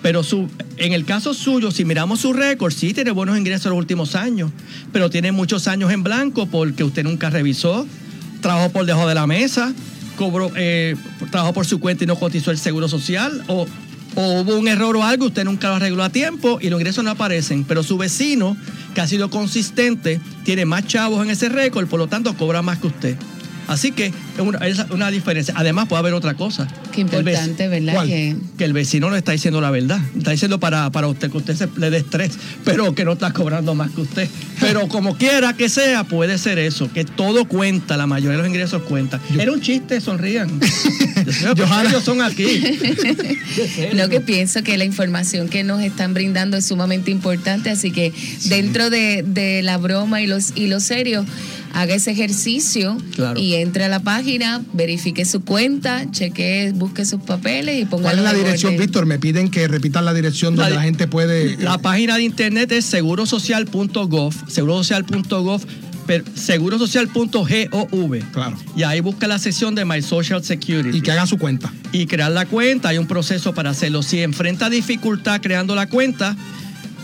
Pero 0.00 0.22
su, 0.22 0.48
en 0.76 0.92
el 0.92 1.04
caso 1.04 1.34
suyo, 1.34 1.72
si 1.72 1.84
miramos 1.84 2.20
su 2.20 2.32
récord, 2.32 2.72
sí 2.72 2.94
tiene 2.94 3.10
buenos 3.10 3.36
ingresos 3.36 3.66
en 3.66 3.70
los 3.70 3.80
últimos 3.80 4.14
años, 4.14 4.52
pero 4.92 5.10
tiene 5.10 5.32
muchos 5.32 5.66
años 5.66 5.90
en 5.90 6.04
blanco 6.04 6.46
porque 6.46 6.84
usted 6.84 7.02
nunca 7.02 7.28
revisó, 7.28 7.84
trabajó 8.40 8.70
por 8.70 8.86
debajo 8.86 9.08
de 9.08 9.16
la 9.16 9.26
mesa, 9.26 9.74
cobró, 10.16 10.52
eh, 10.54 10.94
trabajó 11.32 11.52
por 11.52 11.66
su 11.66 11.80
cuenta 11.80 12.04
y 12.04 12.06
no 12.06 12.14
cotizó 12.14 12.52
el 12.52 12.58
seguro 12.58 12.86
social, 12.86 13.42
o, 13.48 13.66
o 14.14 14.40
hubo 14.42 14.54
un 14.54 14.68
error 14.68 14.96
o 14.96 15.02
algo, 15.02 15.26
usted 15.26 15.42
nunca 15.42 15.70
lo 15.70 15.74
arregló 15.74 16.04
a 16.04 16.10
tiempo 16.10 16.60
y 16.60 16.70
los 16.70 16.78
ingresos 16.78 17.02
no 17.02 17.10
aparecen, 17.10 17.64
pero 17.64 17.82
su 17.82 17.98
vecino, 17.98 18.56
que 18.94 19.00
ha 19.00 19.08
sido 19.08 19.30
consistente, 19.30 20.20
tiene 20.44 20.64
más 20.64 20.86
chavos 20.86 21.24
en 21.24 21.32
ese 21.32 21.48
récord, 21.48 21.88
por 21.88 21.98
lo 21.98 22.06
tanto 22.06 22.36
cobra 22.36 22.62
más 22.62 22.78
que 22.78 22.86
usted. 22.86 23.16
Así 23.66 23.92
que 23.92 24.06
es 24.06 24.84
una, 24.90 25.10
diferencia. 25.10 25.54
Además, 25.56 25.88
puede 25.88 26.00
haber 26.00 26.14
otra 26.14 26.34
cosa. 26.34 26.68
Qué 26.92 27.02
El 27.02 27.06
importante, 27.08 27.68
¿verdad? 27.68 27.94
¿Cuál? 27.94 28.08
Que 28.08 28.36
que 28.56 28.64
el 28.64 28.72
vecino 28.72 29.10
no 29.10 29.16
está 29.16 29.32
diciendo 29.32 29.60
la 29.60 29.70
verdad. 29.70 30.00
Está 30.16 30.30
diciendo 30.30 30.58
para, 30.58 30.90
para 30.90 31.08
usted 31.08 31.30
que 31.30 31.36
usted 31.36 31.56
se, 31.56 31.68
le 31.76 31.90
dé 31.90 31.98
estrés, 31.98 32.32
pero 32.64 32.94
que 32.94 33.04
no 33.04 33.12
está 33.12 33.32
cobrando 33.32 33.74
más 33.74 33.90
que 33.90 34.00
usted. 34.00 34.28
Pero 34.60 34.88
como 34.88 35.16
quiera 35.16 35.52
que 35.54 35.68
sea, 35.68 36.04
puede 36.04 36.38
ser 36.38 36.58
eso, 36.58 36.90
que 36.92 37.04
todo 37.04 37.46
cuenta, 37.46 37.96
la 37.96 38.06
mayoría 38.06 38.36
de 38.36 38.38
los 38.38 38.48
ingresos 38.48 38.82
cuentan. 38.82 39.20
Era 39.38 39.52
un 39.52 39.60
chiste, 39.60 40.00
sonrían. 40.00 40.58
Dios 40.58 41.40
mío, 41.42 41.54
¿por 41.54 41.56
qué 41.56 41.62
Johanna. 41.62 41.90
ellos 41.90 42.04
son 42.04 42.22
aquí. 42.22 42.44
No, 43.94 44.08
que 44.08 44.20
pienso 44.20 44.62
que 44.62 44.76
la 44.76 44.84
información 44.84 45.48
que 45.48 45.64
nos 45.64 45.80
están 45.80 46.12
brindando 46.12 46.58
es 46.58 46.66
sumamente 46.66 47.10
importante, 47.10 47.70
así 47.70 47.90
que 47.90 48.12
dentro 48.44 48.90
de, 48.90 49.24
de 49.26 49.62
la 49.62 49.78
broma 49.78 50.20
y 50.20 50.26
los, 50.26 50.52
y 50.54 50.66
lo 50.66 50.80
serio, 50.80 51.24
haga 51.76 51.94
ese 51.94 52.10
ejercicio 52.10 52.96
Claro. 53.14 53.38
y 53.38 53.54
entre 53.54 53.84
a 53.84 53.88
la 53.88 54.00
página, 54.00 54.62
verifique 54.72 55.24
su 55.24 55.42
cuenta, 55.42 56.10
cheque, 56.10 56.72
busque 56.74 57.04
sus 57.04 57.20
papeles 57.20 57.80
y 57.82 57.84
ponga 57.84 58.04
¿Cuál 58.04 58.18
es 58.18 58.24
la 58.24 58.32
dirección, 58.32 58.76
Víctor? 58.76 59.04
Me 59.06 59.18
piden 59.18 59.50
que 59.50 59.68
repitan 59.68 60.04
la 60.04 60.14
dirección 60.14 60.56
donde 60.56 60.74
la 60.74 60.82
gente 60.82 61.06
puede. 61.06 61.56
La 61.58 61.78
página 61.78 62.16
de 62.16 62.22
internet 62.24 62.72
es 62.72 62.86
segurosocial.gov, 62.86 64.32
segurosocial.gov, 64.48 65.60
segurosocial.gov. 66.34 68.18
Claro. 68.32 68.56
Y 68.76 68.82
ahí 68.82 69.00
busca 69.00 69.26
la 69.26 69.38
sección 69.38 69.74
de 69.74 69.84
My 69.84 70.02
Social 70.02 70.42
Security. 70.42 70.98
Y 70.98 71.00
que 71.00 71.12
hagan 71.12 71.26
su 71.26 71.38
cuenta. 71.38 71.72
y 71.92 72.06
crear 72.06 72.30
la 72.32 72.46
cuenta. 72.46 72.88
Hay 72.90 72.98
un 72.98 73.06
proceso 73.06 73.54
para 73.54 73.70
hacerlo. 73.70 74.02
Si 74.02 74.20
enfrenta 74.22 74.68
dificultad 74.70 75.40
creando 75.40 75.74
la 75.74 75.86
cuenta, 75.88 76.36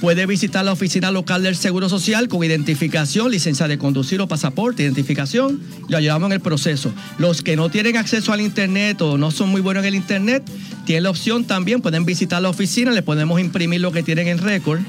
puede 0.02 0.26
visitar 0.26 0.62
la 0.64 0.72
oficina 0.72 1.12
local 1.12 1.44
del 1.44 1.54
Seguro 1.54 1.88
Social 1.88 2.26
con 2.26 2.42
identificación, 2.42 3.30
licencia 3.30 3.68
de 3.68 3.78
conducir 3.78 4.20
o 4.20 4.26
pasaporte, 4.26 4.82
identificación. 4.82 5.60
Lo 5.88 5.96
ayudamos 5.96 6.26
en 6.26 6.32
el 6.32 6.40
proceso. 6.40 6.92
Los 7.18 7.42
que 7.42 7.54
no 7.54 7.70
tienen 7.70 7.96
acceso 7.96 8.32
al 8.32 8.40
Internet 8.40 9.00
o 9.00 9.16
no 9.16 9.30
son 9.30 9.50
muy 9.50 9.60
buenos 9.60 9.84
en 9.84 9.90
el 9.90 9.94
Internet, 9.94 10.42
tienen 10.86 11.04
la 11.04 11.10
opción 11.10 11.44
también, 11.44 11.80
pueden 11.80 12.04
visitar 12.04 12.42
la 12.42 12.48
oficina, 12.48 12.90
le 12.90 13.02
podemos 13.02 13.40
imprimir 13.40 13.80
lo 13.80 13.92
que 13.92 14.02
tienen 14.02 14.26
en 14.26 14.38
récord, 14.38 14.80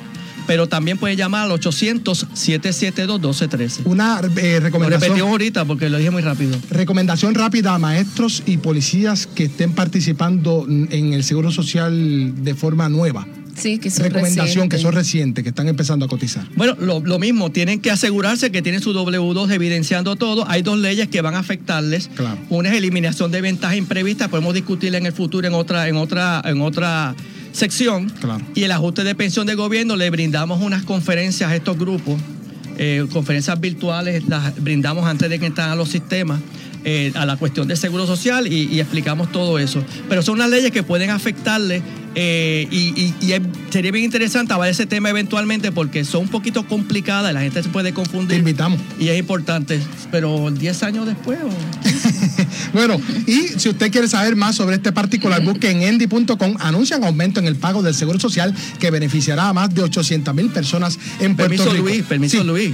pero 0.47 0.67
también 0.67 0.97
pueden 0.97 1.15
llamar 1.15 1.43
al 1.43 1.51
800-772-1213. 1.59 3.81
Una 3.85 4.15
eh, 4.15 4.17
Lo 4.19 4.21
repetimos 4.21 4.63
recomendación. 4.63 5.29
ahorita 5.29 5.65
porque 5.65 5.89
lo 5.89 5.99
dije 5.99 6.09
muy 6.09 6.23
rápido. 6.23 6.57
Recomendación 6.71 7.35
rápida 7.35 7.75
a 7.75 7.77
maestros 7.77 8.41
y 8.47 8.57
policías 8.57 9.27
que 9.27 9.43
estén 9.43 9.73
participando 9.73 10.65
en 10.67 11.13
el 11.13 11.23
Seguro 11.23 11.51
Social 11.51 12.43
de 12.43 12.55
forma 12.55 12.89
nueva. 12.89 13.27
Sí, 13.55 13.77
que 13.77 13.89
son 13.89 14.05
Recomendación 14.05 14.69
que 14.69 14.77
son 14.77 14.93
recientes, 14.93 15.43
que 15.43 15.49
están 15.49 15.67
empezando 15.67 16.05
a 16.05 16.07
cotizar. 16.07 16.45
Bueno, 16.55 16.75
lo, 16.79 16.99
lo 16.99 17.19
mismo, 17.19 17.51
tienen 17.51 17.79
que 17.79 17.91
asegurarse 17.91 18.51
que 18.51 18.61
tienen 18.61 18.81
su 18.81 18.93
W2 18.93 19.51
evidenciando 19.51 20.15
todo. 20.15 20.47
Hay 20.49 20.61
dos 20.61 20.79
leyes 20.79 21.07
que 21.07 21.21
van 21.21 21.35
a 21.35 21.39
afectarles. 21.39 22.09
Claro. 22.15 22.37
Una 22.49 22.69
es 22.69 22.75
eliminación 22.75 23.31
de 23.31 23.41
ventajas 23.41 23.77
imprevistas, 23.77 24.29
podemos 24.29 24.53
discutirla 24.53 24.97
en 24.97 25.05
el 25.05 25.13
futuro 25.13 25.47
en 25.47 25.53
otra, 25.53 25.87
en 25.87 25.95
otra, 25.97 26.41
en 26.45 26.61
otra 26.61 27.15
sección. 27.51 28.09
Claro. 28.09 28.43
Y 28.55 28.63
el 28.63 28.71
ajuste 28.71 29.03
de 29.03 29.15
pensión 29.15 29.47
de 29.47 29.55
gobierno, 29.55 29.95
le 29.95 30.09
brindamos 30.09 30.61
unas 30.61 30.83
conferencias 30.83 31.51
a 31.51 31.55
estos 31.55 31.77
grupos, 31.77 32.19
eh, 32.77 33.05
conferencias 33.11 33.59
virtuales, 33.59 34.27
las 34.27 34.61
brindamos 34.61 35.05
antes 35.05 35.29
de 35.29 35.39
que 35.39 35.45
entran 35.45 35.69
a 35.69 35.75
los 35.75 35.89
sistemas. 35.89 36.41
Eh, 36.85 37.11
a 37.15 37.25
la 37.25 37.37
cuestión 37.37 37.67
de 37.67 37.75
seguro 37.75 38.05
social 38.07 38.47
y, 38.51 38.63
y 38.71 38.79
explicamos 38.79 39.31
todo 39.31 39.59
eso. 39.59 39.83
Pero 40.09 40.21
son 40.21 40.35
unas 40.35 40.49
leyes 40.49 40.71
que 40.71 40.83
pueden 40.83 41.09
afectarle 41.09 41.81
eh, 42.15 42.67
y, 42.69 42.77
y- 43.01 43.15
y 43.21 43.31
es- 43.33 43.41
sería 43.71 43.91
bien 43.91 44.05
interesante 44.05 44.53
hablar 44.53 44.67
de 44.67 44.71
ese 44.73 44.85
tema 44.85 45.09
eventualmente 45.09 45.71
porque 45.71 46.05
son 46.05 46.21
un 46.23 46.27
poquito 46.29 46.67
complicadas 46.67 47.31
y 47.31 47.33
la 47.33 47.41
gente 47.41 47.63
se 47.63 47.69
puede 47.69 47.89
Te 47.89 47.93
confundir. 47.95 48.37
invitamos. 48.37 48.79
Y 48.99 49.07
es 49.09 49.17
importante, 49.19 49.79
pero 50.11 50.51
10 50.51 50.83
años 50.83 51.05
después. 51.07 51.39
¿o? 51.43 51.49
Bueno, 52.73 52.99
y 53.27 53.47
si 53.59 53.69
usted 53.69 53.91
quiere 53.91 54.07
saber 54.07 54.35
más 54.35 54.55
sobre 54.55 54.75
este 54.77 54.91
particular, 54.91 55.43
busque 55.43 55.69
en 55.69 55.83
endy.com. 55.83 56.55
Anuncian 56.59 57.03
aumento 57.03 57.39
en 57.39 57.45
el 57.47 57.55
pago 57.55 57.83
del 57.83 57.93
Seguro 57.93 58.19
Social 58.19 58.53
que 58.79 58.89
beneficiará 58.89 59.49
a 59.49 59.53
más 59.53 59.73
de 59.75 59.83
800 59.83 60.33
mil 60.33 60.49
personas 60.49 60.97
en 61.19 61.35
Puerto 61.35 61.49
Permiso 61.55 61.71
Rico. 61.71 61.83
Luis, 61.87 62.03
permiso 62.03 62.41
Sí, 62.41 62.43
Luis. 62.47 62.71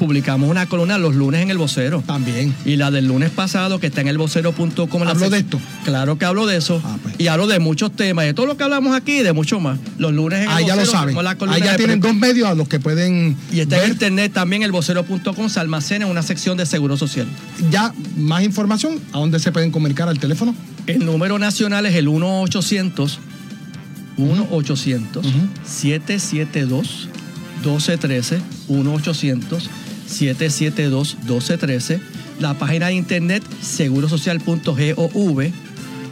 Publicamos 0.00 0.48
una 0.50 0.64
columna 0.66 0.96
los 0.96 1.14
lunes 1.14 1.42
en 1.42 1.50
el 1.50 1.58
vocero. 1.58 2.02
También. 2.06 2.54
Y 2.64 2.76
la 2.76 2.90
del 2.90 3.06
lunes 3.06 3.28
pasado, 3.30 3.78
que 3.78 3.88
está 3.88 4.00
en 4.00 4.08
el 4.08 4.16
vocero.com. 4.16 5.02
la 5.04 5.10
¿Habló 5.10 5.26
sec- 5.26 5.30
de 5.30 5.38
esto? 5.38 5.60
Claro 5.84 6.16
que 6.16 6.24
hablo 6.24 6.46
de 6.46 6.56
eso. 6.56 6.80
Ah, 6.82 6.96
pues. 7.02 7.14
Y 7.18 7.26
hablo 7.28 7.46
de 7.46 7.58
muchos 7.58 7.92
temas, 7.94 8.24
de 8.24 8.32
todo 8.32 8.46
lo 8.46 8.56
que 8.56 8.64
hablamos 8.64 8.96
aquí 8.96 9.18
y 9.18 9.22
de 9.22 9.34
mucho 9.34 9.60
más. 9.60 9.78
Los 9.98 10.14
lunes 10.14 10.38
en 10.38 10.44
el 10.44 10.50
Ah, 10.50 10.60
ya 10.62 10.74
lo 10.74 10.80
vocero 10.80 10.98
saben. 10.98 11.14
la 11.22 11.30
Allá 11.32 11.72
de 11.72 11.76
tienen 11.76 12.00
dos 12.00 12.14
medios 12.14 12.48
a 12.48 12.54
los 12.54 12.66
que 12.66 12.80
pueden 12.80 13.36
Y 13.52 13.60
está 13.60 13.76
en 13.76 13.82
ver 13.82 13.90
internet 13.92 14.32
también, 14.32 14.62
el 14.62 14.72
vocero.com, 14.72 15.48
se 15.50 15.60
almacena 15.60 16.06
en 16.06 16.10
una 16.10 16.22
sección 16.22 16.56
de 16.56 16.64
seguro 16.64 16.96
social. 16.96 17.26
ya 17.70 17.92
más 18.16 18.42
información. 18.42 18.98
¿A 19.12 19.18
dónde 19.18 19.38
se 19.38 19.52
pueden 19.52 19.70
comunicar 19.70 20.08
al 20.08 20.18
teléfono? 20.18 20.54
El 20.86 21.04
número 21.04 21.38
nacional 21.38 21.84
es 21.84 21.94
el 21.94 22.08
1-800 22.08 23.18
1-800-772-1213. 27.62 28.40
1-800-772-1213. 30.10 32.00
La 32.40 32.54
página 32.54 32.88
de 32.88 32.94
internet 32.94 33.42
segurosocial.gov 33.62 35.52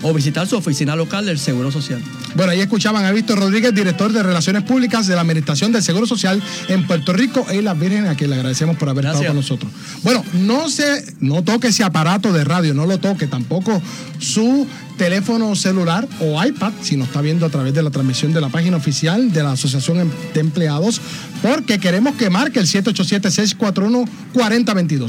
o 0.02 0.14
visitar 0.14 0.46
su 0.46 0.56
oficina 0.56 0.94
local 0.96 1.26
del 1.26 1.38
Seguro 1.38 1.70
Social. 1.72 2.00
Bueno, 2.38 2.52
ahí 2.52 2.60
escuchaban 2.60 3.04
a 3.04 3.10
Víctor 3.10 3.40
Rodríguez, 3.40 3.74
director 3.74 4.12
de 4.12 4.22
Relaciones 4.22 4.62
Públicas 4.62 5.08
de 5.08 5.16
la 5.16 5.22
Administración 5.22 5.72
del 5.72 5.82
Seguro 5.82 6.06
Social 6.06 6.40
en 6.68 6.86
Puerto 6.86 7.12
Rico 7.12 7.44
y 7.52 7.60
las 7.62 7.76
Virgen, 7.76 8.06
a 8.06 8.14
quien 8.14 8.30
le 8.30 8.36
agradecemos 8.36 8.76
por 8.76 8.88
haber 8.88 9.02
Gracias. 9.02 9.22
estado 9.22 9.34
con 9.34 9.42
nosotros. 9.42 9.72
Bueno, 10.04 10.24
no 10.34 10.70
se, 10.70 11.16
no 11.18 11.42
toque 11.42 11.66
ese 11.66 11.82
aparato 11.82 12.32
de 12.32 12.44
radio, 12.44 12.74
no 12.74 12.86
lo 12.86 12.98
toque, 12.98 13.26
tampoco 13.26 13.82
su 14.20 14.68
teléfono 14.96 15.54
celular 15.56 16.06
o 16.20 16.40
iPad, 16.44 16.72
si 16.82 16.96
nos 16.96 17.08
está 17.08 17.20
viendo 17.22 17.44
a 17.46 17.48
través 17.48 17.74
de 17.74 17.82
la 17.82 17.90
transmisión 17.90 18.32
de 18.32 18.40
la 18.40 18.48
página 18.50 18.76
oficial 18.76 19.32
de 19.32 19.42
la 19.42 19.50
Asociación 19.52 19.98
Em- 20.00 20.10
de 20.34 20.40
Empleados, 20.40 21.00
porque 21.40 21.78
queremos 21.78 22.16
que 22.16 22.30
marque 22.30 22.58
el 22.58 22.66
787-641-4022. 22.66 25.08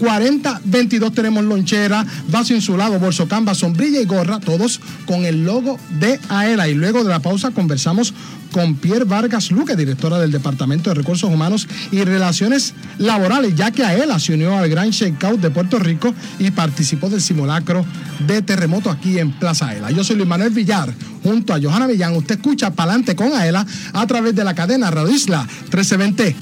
787-641-4022. 0.00 1.12
Tenemos 1.14 1.42
lonchera, 1.44 2.06
vaso 2.28 2.54
insulado, 2.54 2.98
bolso 3.00 3.26
canvas, 3.28 3.58
sombrilla 3.58 4.00
y 4.00 4.04
gorra, 4.04 4.38
todos 4.40 4.80
con 5.06 5.24
el 5.24 5.35
logo 5.36 5.78
de 5.98 6.18
AELA. 6.28 6.68
Y 6.68 6.74
luego 6.74 7.04
de 7.04 7.10
la 7.10 7.20
pausa 7.20 7.50
conversamos 7.50 8.14
con 8.52 8.76
Pierre 8.76 9.04
Vargas 9.04 9.50
Luque, 9.50 9.76
directora 9.76 10.18
del 10.18 10.30
Departamento 10.30 10.90
de 10.90 10.94
Recursos 10.94 11.30
Humanos 11.30 11.68
y 11.90 12.02
Relaciones 12.02 12.74
Laborales, 12.98 13.54
ya 13.54 13.70
que 13.70 13.84
AELA 13.84 14.18
se 14.18 14.34
unió 14.34 14.56
al 14.56 14.68
Gran 14.68 14.90
Shakeout 14.90 15.40
de 15.40 15.50
Puerto 15.50 15.78
Rico 15.78 16.14
y 16.38 16.50
participó 16.50 17.10
del 17.10 17.20
simulacro 17.20 17.84
de 18.26 18.42
terremoto 18.42 18.90
aquí 18.90 19.18
en 19.18 19.32
Plaza 19.32 19.68
AELA. 19.68 19.90
Yo 19.90 20.04
soy 20.04 20.16
Luis 20.16 20.28
Manuel 20.28 20.50
Villar, 20.50 20.92
junto 21.22 21.52
a 21.52 21.60
Johanna 21.60 21.86
Villán. 21.86 22.16
Usted 22.16 22.36
escucha 22.36 22.70
Palante 22.70 23.14
con 23.14 23.32
AELA 23.32 23.66
a 23.92 24.06
través 24.06 24.34
de 24.34 24.44
la 24.44 24.54
cadena 24.54 24.90
Radio 24.90 25.12
Isla 25.12 25.42
1320. 25.42 26.36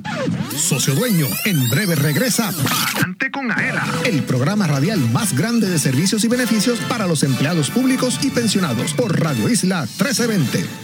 Socio 0.57 0.95
Dueño, 0.95 1.27
en 1.47 1.69
breve 1.69 1.95
regresa 1.97 2.49
Adelante 2.49 3.31
con 3.31 3.51
Aela, 3.51 3.85
el 4.05 4.23
programa 4.23 4.67
radial 4.67 4.99
más 5.13 5.37
grande 5.37 5.69
de 5.69 5.79
servicios 5.79 6.25
y 6.25 6.29
beneficios 6.29 6.79
para 6.89 7.07
los 7.07 7.23
empleados 7.23 7.71
públicos 7.71 8.19
y 8.23 8.31
pensionados 8.31 8.74
por 8.97 9.21
Radio 9.21 9.49
Isla 9.49 9.83
1320. 9.83 10.84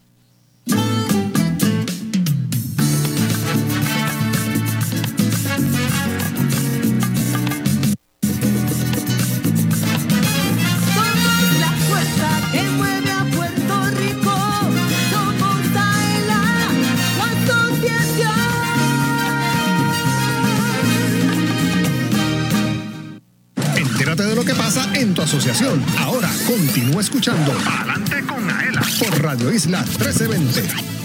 Asociación. 25.31 25.81
Ahora 25.97 26.29
continúa 26.45 26.99
escuchando 26.99 27.53
Adelante 27.65 28.21
con 28.25 28.49
Aela 28.49 28.81
por 28.99 29.23
Radio 29.23 29.49
Isla 29.49 29.79
1320. 29.81 31.00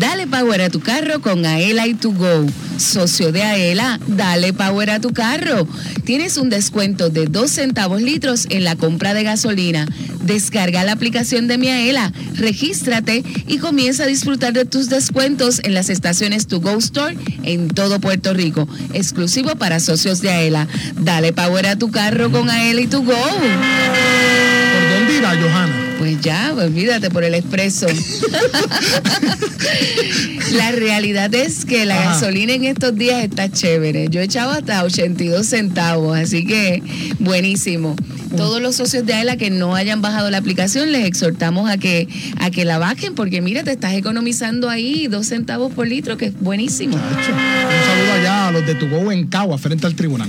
Dale 0.00 0.26
power 0.26 0.62
a 0.62 0.70
tu 0.70 0.80
carro 0.80 1.20
con 1.20 1.44
Aela 1.44 1.86
y 1.86 1.92
tu 1.92 2.14
Go. 2.14 2.46
Socio 2.78 3.32
de 3.32 3.42
Aela, 3.42 4.00
dale 4.06 4.54
power 4.54 4.88
a 4.88 4.98
tu 4.98 5.12
carro. 5.12 5.68
Tienes 6.04 6.38
un 6.38 6.48
descuento 6.48 7.10
de 7.10 7.26
2 7.26 7.50
centavos 7.50 8.00
litros 8.00 8.46
en 8.48 8.64
la 8.64 8.76
compra 8.76 9.12
de 9.12 9.24
gasolina. 9.24 9.86
Descarga 10.22 10.84
la 10.84 10.92
aplicación 10.92 11.48
de 11.48 11.58
mi 11.58 11.68
Aela, 11.68 12.14
regístrate 12.32 13.22
y 13.46 13.58
comienza 13.58 14.04
a 14.04 14.06
disfrutar 14.06 14.54
de 14.54 14.64
tus 14.64 14.88
descuentos 14.88 15.60
en 15.64 15.74
las 15.74 15.90
estaciones 15.90 16.46
Tu 16.46 16.62
Go 16.62 16.78
Store 16.78 17.14
en 17.42 17.68
todo 17.68 18.00
Puerto 18.00 18.32
Rico, 18.32 18.66
exclusivo 18.94 19.56
para 19.56 19.80
socios 19.80 20.22
de 20.22 20.30
Aela. 20.30 20.66
Dale 20.96 21.34
power 21.34 21.66
a 21.66 21.76
tu 21.76 21.90
carro 21.90 22.32
con 22.32 22.48
Aela 22.48 22.80
y 22.80 22.86
tu 22.86 23.04
Go. 23.04 23.12
¿Por 23.12 23.38
dónde 24.98 25.18
irá, 25.18 25.36
Johanna? 25.36 25.79
Ya, 26.22 26.52
olvídate 26.54 27.10
por 27.10 27.24
el 27.24 27.34
expreso. 27.34 27.86
la 30.52 30.72
realidad 30.72 31.34
es 31.34 31.64
que 31.64 31.86
la 31.86 31.98
Ajá. 32.00 32.12
gasolina 32.12 32.52
en 32.52 32.64
estos 32.64 32.94
días 32.96 33.24
está 33.24 33.50
chévere. 33.50 34.08
Yo 34.10 34.20
he 34.20 34.24
echado 34.24 34.50
hasta 34.50 34.82
82 34.84 35.46
centavos, 35.46 36.18
así 36.18 36.44
que 36.44 36.82
buenísimo. 37.18 37.96
Todos 38.36 38.62
los 38.62 38.76
socios 38.76 39.04
de 39.06 39.14
AELA 39.14 39.36
que 39.36 39.50
no 39.50 39.74
hayan 39.74 40.02
bajado 40.02 40.30
la 40.30 40.38
aplicación, 40.38 40.92
les 40.92 41.04
exhortamos 41.04 41.68
a 41.68 41.78
que, 41.78 42.06
a 42.38 42.50
que 42.50 42.64
la 42.64 42.78
bajen, 42.78 43.14
porque 43.14 43.40
mira, 43.40 43.64
te 43.64 43.72
estás 43.72 43.94
economizando 43.94 44.68
ahí 44.68 45.08
dos 45.08 45.26
centavos 45.26 45.72
por 45.72 45.88
litro, 45.88 46.16
que 46.16 46.26
es 46.26 46.38
buenísimo. 46.38 46.96
Chacho. 46.96 47.32
Un 47.32 47.86
saludo 47.86 48.12
allá 48.20 48.48
a 48.48 48.52
los 48.52 48.66
de 48.66 48.74
Tugo 48.76 49.10
en 49.10 49.26
Cagua, 49.26 49.58
frente 49.58 49.86
al 49.86 49.96
tribunal. 49.96 50.28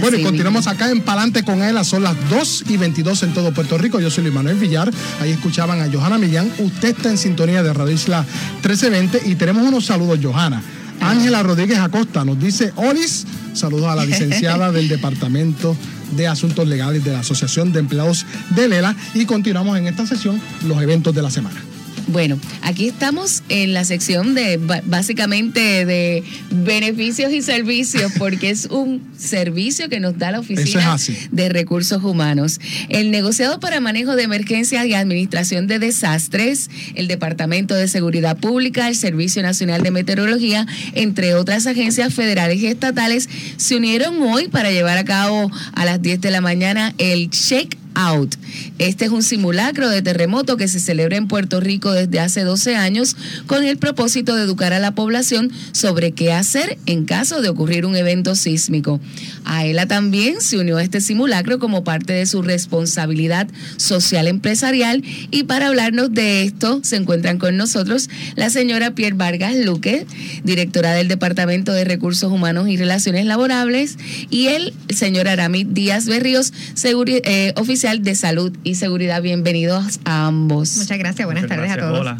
Bueno, 0.00 0.16
y 0.16 0.22
continuamos 0.22 0.66
acá 0.66 0.90
en 0.90 1.02
Palante 1.02 1.44
con 1.44 1.62
él. 1.62 1.82
Son 1.84 2.02
las 2.02 2.16
2 2.30 2.64
y 2.68 2.76
22 2.76 3.22
en 3.24 3.34
todo 3.34 3.52
Puerto 3.52 3.76
Rico. 3.76 4.00
Yo 4.00 4.10
soy 4.10 4.24
Luis 4.24 4.34
Manuel 4.34 4.56
Villar. 4.56 4.90
Ahí 5.20 5.30
escuchaban 5.30 5.80
a 5.80 5.92
Johanna 5.92 6.18
Millán. 6.18 6.50
Usted 6.58 6.96
está 6.96 7.10
en 7.10 7.18
sintonía 7.18 7.62
de 7.62 7.72
Radio 7.72 7.94
Isla 7.94 8.24
1320 8.62 9.22
y 9.26 9.34
tenemos 9.34 9.66
unos 9.66 9.84
saludos, 9.84 10.18
Johanna. 10.22 10.62
Ángela 11.00 11.42
Rodríguez 11.42 11.78
Acosta 11.78 12.24
nos 12.24 12.38
dice, 12.38 12.72
Olis, 12.76 13.26
saludos 13.54 13.88
a 13.88 13.96
la 13.96 14.04
licenciada 14.04 14.70
del 14.72 14.88
Departamento 14.88 15.76
de 16.12 16.26
Asuntos 16.26 16.66
Legales 16.66 17.04
de 17.04 17.12
la 17.12 17.20
Asociación 17.20 17.72
de 17.72 17.80
Empleados 17.80 18.26
de 18.50 18.68
Lela 18.68 18.94
y 19.14 19.24
continuamos 19.24 19.78
en 19.78 19.86
esta 19.86 20.06
sesión 20.06 20.40
los 20.66 20.80
eventos 20.82 21.14
de 21.14 21.22
la 21.22 21.30
semana. 21.30 21.60
Bueno, 22.08 22.38
aquí 22.62 22.88
estamos 22.88 23.42
en 23.48 23.72
la 23.72 23.84
sección 23.84 24.34
de 24.34 24.58
básicamente 24.84 25.84
de 25.84 26.22
beneficios 26.50 27.32
y 27.32 27.42
servicios, 27.42 28.12
porque 28.18 28.50
es 28.50 28.66
un 28.66 29.02
servicio 29.16 29.88
que 29.88 30.00
nos 30.00 30.18
da 30.18 30.30
la 30.30 30.38
es 30.38 30.44
Oficina 30.44 30.96
de 31.30 31.48
Recursos 31.48 32.02
Humanos. 32.02 32.60
El 32.88 33.10
negociado 33.10 33.60
para 33.60 33.80
manejo 33.80 34.16
de 34.16 34.24
emergencias 34.24 34.86
y 34.86 34.94
administración 34.94 35.66
de 35.66 35.78
desastres, 35.78 36.70
el 36.94 37.08
Departamento 37.08 37.74
de 37.74 37.88
Seguridad 37.88 38.36
Pública, 38.36 38.88
el 38.88 38.96
Servicio 38.96 39.42
Nacional 39.42 39.82
de 39.82 39.90
Meteorología, 39.90 40.66
entre 40.94 41.34
otras 41.34 41.66
agencias 41.66 42.12
federales 42.14 42.60
y 42.60 42.66
estatales, 42.66 43.28
se 43.56 43.76
unieron 43.76 44.20
hoy 44.22 44.48
para 44.48 44.70
llevar 44.70 44.98
a 44.98 45.04
cabo 45.04 45.50
a 45.72 45.84
las 45.84 46.02
10 46.02 46.20
de 46.20 46.30
la 46.30 46.40
mañana 46.40 46.94
el 46.98 47.30
Check 47.30 47.76
Out. 47.94 48.34
Este 48.78 49.04
es 49.04 49.10
un 49.10 49.22
simulacro 49.22 49.88
de 49.88 50.02
terremoto 50.02 50.56
que 50.56 50.68
se 50.68 50.80
celebra 50.80 51.16
en 51.16 51.28
Puerto 51.28 51.60
Rico 51.60 51.92
desde 51.92 52.20
hace 52.20 52.42
12 52.42 52.76
años 52.76 53.16
con 53.46 53.64
el 53.64 53.76
propósito 53.78 54.34
de 54.36 54.44
educar 54.44 54.72
a 54.72 54.78
la 54.78 54.94
población 54.94 55.50
sobre 55.72 56.12
qué 56.12 56.32
hacer 56.32 56.78
en 56.86 57.04
caso 57.04 57.42
de 57.42 57.48
ocurrir 57.48 57.86
un 57.86 57.96
evento 57.96 58.34
sísmico. 58.34 59.00
AELA 59.44 59.86
también 59.86 60.40
se 60.40 60.58
unió 60.58 60.76
a 60.76 60.82
este 60.82 61.00
simulacro 61.00 61.58
como 61.58 61.84
parte 61.84 62.12
de 62.12 62.26
su 62.26 62.42
responsabilidad 62.42 63.48
social 63.76 64.28
empresarial 64.28 65.02
y 65.30 65.44
para 65.44 65.68
hablarnos 65.68 66.12
de 66.12 66.44
esto 66.44 66.80
se 66.82 66.96
encuentran 66.96 67.38
con 67.38 67.56
nosotros 67.56 68.08
la 68.36 68.50
señora 68.50 68.94
Pierre 68.94 69.16
Vargas 69.16 69.56
Luque, 69.56 70.06
directora 70.44 70.92
del 70.92 71.08
Departamento 71.08 71.72
de 71.72 71.84
Recursos 71.84 72.30
Humanos 72.30 72.68
y 72.68 72.76
Relaciones 72.76 73.26
Laborables, 73.26 73.96
y 74.30 74.48
el 74.48 74.72
señor 74.88 75.28
Aramid 75.28 75.66
Díaz 75.68 76.06
Berríos, 76.06 76.52
eh, 76.84 77.52
oficial 77.56 77.79
de 77.80 78.14
Salud 78.14 78.52
y 78.62 78.74
Seguridad. 78.74 79.22
Bienvenidos 79.22 80.00
a 80.04 80.26
ambos. 80.26 80.76
Muchas 80.76 80.98
gracias, 80.98 81.24
buenas 81.24 81.46
tardes 81.46 81.70
a 81.70 81.78
todos. 81.78 82.14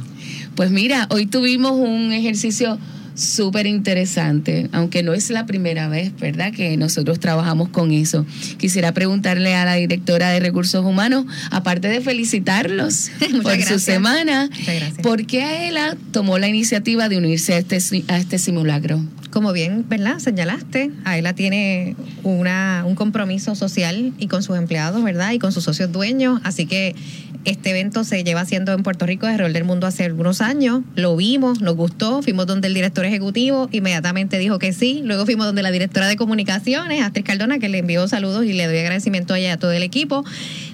Pues 0.54 0.70
mira, 0.70 1.06
hoy 1.10 1.26
tuvimos 1.26 1.72
un 1.72 2.12
ejercicio 2.12 2.78
súper 3.20 3.66
interesante, 3.66 4.68
aunque 4.72 5.02
no 5.02 5.12
es 5.12 5.30
la 5.30 5.46
primera 5.46 5.88
vez, 5.88 6.16
¿verdad?, 6.18 6.52
que 6.52 6.76
nosotros 6.76 7.20
trabajamos 7.20 7.68
con 7.68 7.92
eso. 7.92 8.26
Quisiera 8.58 8.92
preguntarle 8.92 9.54
a 9.54 9.64
la 9.64 9.74
directora 9.74 10.30
de 10.30 10.40
Recursos 10.40 10.84
Humanos, 10.84 11.26
aparte 11.50 11.88
de 11.88 12.00
felicitarlos 12.00 13.10
por 13.42 13.60
su 13.62 13.78
semana. 13.78 14.48
¿por 15.02 15.26
qué 15.26 15.42
Aela 15.42 15.96
tomó 16.12 16.38
la 16.38 16.48
iniciativa 16.48 17.08
de 17.08 17.18
unirse 17.18 17.54
a 17.54 17.58
este, 17.58 17.78
a 18.08 18.18
este 18.18 18.38
simulacro? 18.38 19.00
Como 19.30 19.52
bien, 19.52 19.84
¿verdad? 19.88 20.18
Señalaste, 20.18 20.90
Aela 21.04 21.34
tiene 21.34 21.94
una, 22.24 22.82
un 22.84 22.96
compromiso 22.96 23.54
social 23.54 24.12
y 24.18 24.26
con 24.26 24.42
sus 24.42 24.56
empleados, 24.56 25.04
¿verdad? 25.04 25.32
Y 25.32 25.38
con 25.38 25.52
sus 25.52 25.64
socios 25.64 25.92
dueños. 25.92 26.40
Así 26.42 26.66
que 26.66 26.96
este 27.44 27.70
evento 27.70 28.04
se 28.04 28.22
lleva 28.22 28.42
haciendo 28.42 28.72
en 28.72 28.82
Puerto 28.82 29.06
Rico 29.06 29.26
alrededor 29.26 29.52
del 29.52 29.64
mundo 29.64 29.86
hace 29.86 30.04
algunos 30.04 30.40
años. 30.40 30.82
Lo 30.94 31.16
vimos, 31.16 31.60
nos 31.60 31.74
gustó, 31.74 32.22
fuimos 32.22 32.46
donde 32.46 32.68
el 32.68 32.74
director 32.74 33.06
ejecutivo 33.10 33.68
inmediatamente 33.72 34.38
dijo 34.38 34.58
que 34.58 34.72
sí. 34.72 35.02
Luego 35.04 35.26
fuimos 35.26 35.46
donde 35.46 35.62
la 35.62 35.70
directora 35.70 36.08
de 36.08 36.16
comunicaciones, 36.16 37.02
Astrid 37.02 37.24
Cardona, 37.24 37.58
que 37.58 37.68
le 37.68 37.78
envió 37.78 38.08
saludos 38.08 38.44
y 38.44 38.52
le 38.52 38.66
doy 38.66 38.78
agradecimiento 38.78 39.34
a 39.34 39.38
ella 39.38 39.48
y 39.48 39.50
a 39.52 39.56
todo 39.58 39.72
el 39.72 39.82
equipo. 39.82 40.24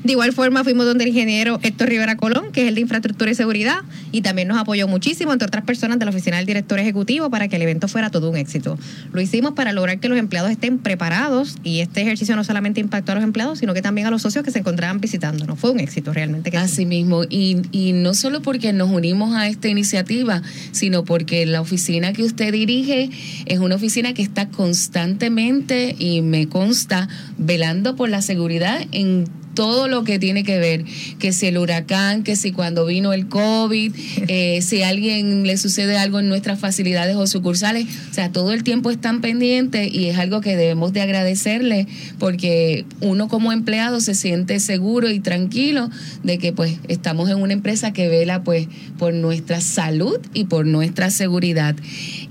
De 0.04 0.12
igual 0.12 0.32
forma 0.32 0.62
fuimos 0.62 0.86
donde 0.86 1.04
el 1.04 1.10
ingeniero 1.10 1.58
Héctor 1.62 1.88
Rivera 1.88 2.16
Colón, 2.16 2.52
que 2.52 2.62
es 2.62 2.68
el 2.68 2.76
de 2.76 2.82
infraestructura 2.82 3.30
y 3.30 3.34
seguridad, 3.34 3.78
y 4.12 4.20
también 4.20 4.48
nos 4.48 4.58
apoyó 4.58 4.86
muchísimo, 4.86 5.32
entre 5.32 5.48
otras 5.48 5.64
personas, 5.64 5.98
de 5.98 6.04
la 6.04 6.10
oficina 6.10 6.36
del 6.36 6.46
director 6.46 6.78
ejecutivo 6.78 7.30
para 7.30 7.48
que 7.48 7.56
el 7.56 7.62
evento 7.62 7.88
fuera 7.88 8.10
todo 8.10 8.30
un 8.30 8.36
éxito. 8.36 8.78
Lo 9.12 9.20
hicimos 9.20 9.54
para 9.54 9.72
lograr 9.72 9.98
que 9.98 10.08
los 10.08 10.18
empleados 10.18 10.50
estén 10.50 10.78
preparados 10.78 11.56
y 11.64 11.80
este 11.80 12.02
ejercicio 12.02 12.36
no 12.36 12.44
solamente 12.44 12.80
impactó 12.80 13.12
a 13.12 13.14
los 13.16 13.24
empleados, 13.24 13.58
sino 13.58 13.74
que 13.74 13.82
también 13.82 14.06
a 14.06 14.10
los 14.10 14.22
socios 14.22 14.44
que 14.44 14.50
se 14.50 14.60
encontraban 14.60 15.00
visitándonos. 15.00 15.58
Fue 15.58 15.70
un 15.70 15.80
éxito 15.80 16.12
realmente. 16.12 16.56
Así 16.56 16.86
mismo, 16.86 17.24
y, 17.24 17.62
y 17.72 17.92
no 17.92 18.14
solo 18.14 18.42
porque 18.42 18.72
nos 18.72 18.90
unimos 18.90 19.34
a 19.34 19.48
esta 19.48 19.68
iniciativa, 19.68 20.42
sino 20.72 21.04
porque 21.04 21.46
la 21.46 21.60
oficina 21.60 22.12
que 22.12 22.22
usted 22.26 22.52
dirige 22.52 23.10
es 23.46 23.58
una 23.58 23.76
oficina 23.76 24.14
que 24.14 24.22
está 24.22 24.48
constantemente, 24.48 25.94
y 25.98 26.22
me 26.22 26.48
consta, 26.48 27.08
velando 27.38 27.96
por 27.96 28.08
la 28.08 28.22
seguridad 28.22 28.80
en 28.92 29.24
todo 29.56 29.88
lo 29.88 30.04
que 30.04 30.20
tiene 30.20 30.44
que 30.44 30.60
ver, 30.60 30.84
que 31.18 31.32
si 31.32 31.46
el 31.46 31.58
huracán, 31.58 32.22
que 32.22 32.36
si 32.36 32.52
cuando 32.52 32.86
vino 32.86 33.12
el 33.12 33.26
COVID, 33.26 33.92
eh, 34.28 34.60
si 34.62 34.82
a 34.82 34.90
alguien 34.90 35.44
le 35.44 35.56
sucede 35.56 35.98
algo 35.98 36.20
en 36.20 36.28
nuestras 36.28 36.60
facilidades 36.60 37.16
o 37.16 37.26
sucursales, 37.26 37.86
o 38.08 38.14
sea, 38.14 38.30
todo 38.30 38.52
el 38.52 38.62
tiempo 38.62 38.92
están 38.92 39.20
pendientes 39.20 39.92
y 39.92 40.06
es 40.06 40.18
algo 40.18 40.40
que 40.40 40.54
debemos 40.54 40.92
de 40.92 41.00
agradecerle 41.00 41.88
porque 42.20 42.84
uno 43.00 43.26
como 43.26 43.50
empleado 43.50 44.00
se 44.00 44.14
siente 44.14 44.60
seguro 44.60 45.10
y 45.10 45.18
tranquilo 45.18 45.90
de 46.22 46.38
que 46.38 46.52
pues 46.52 46.78
estamos 46.86 47.28
en 47.30 47.38
una 47.38 47.54
empresa 47.54 47.92
que 47.92 48.08
vela 48.08 48.44
pues 48.44 48.68
por 48.98 49.14
nuestra 49.14 49.60
salud 49.60 50.18
y 50.34 50.44
por 50.44 50.66
nuestra 50.66 51.10
seguridad. 51.10 51.74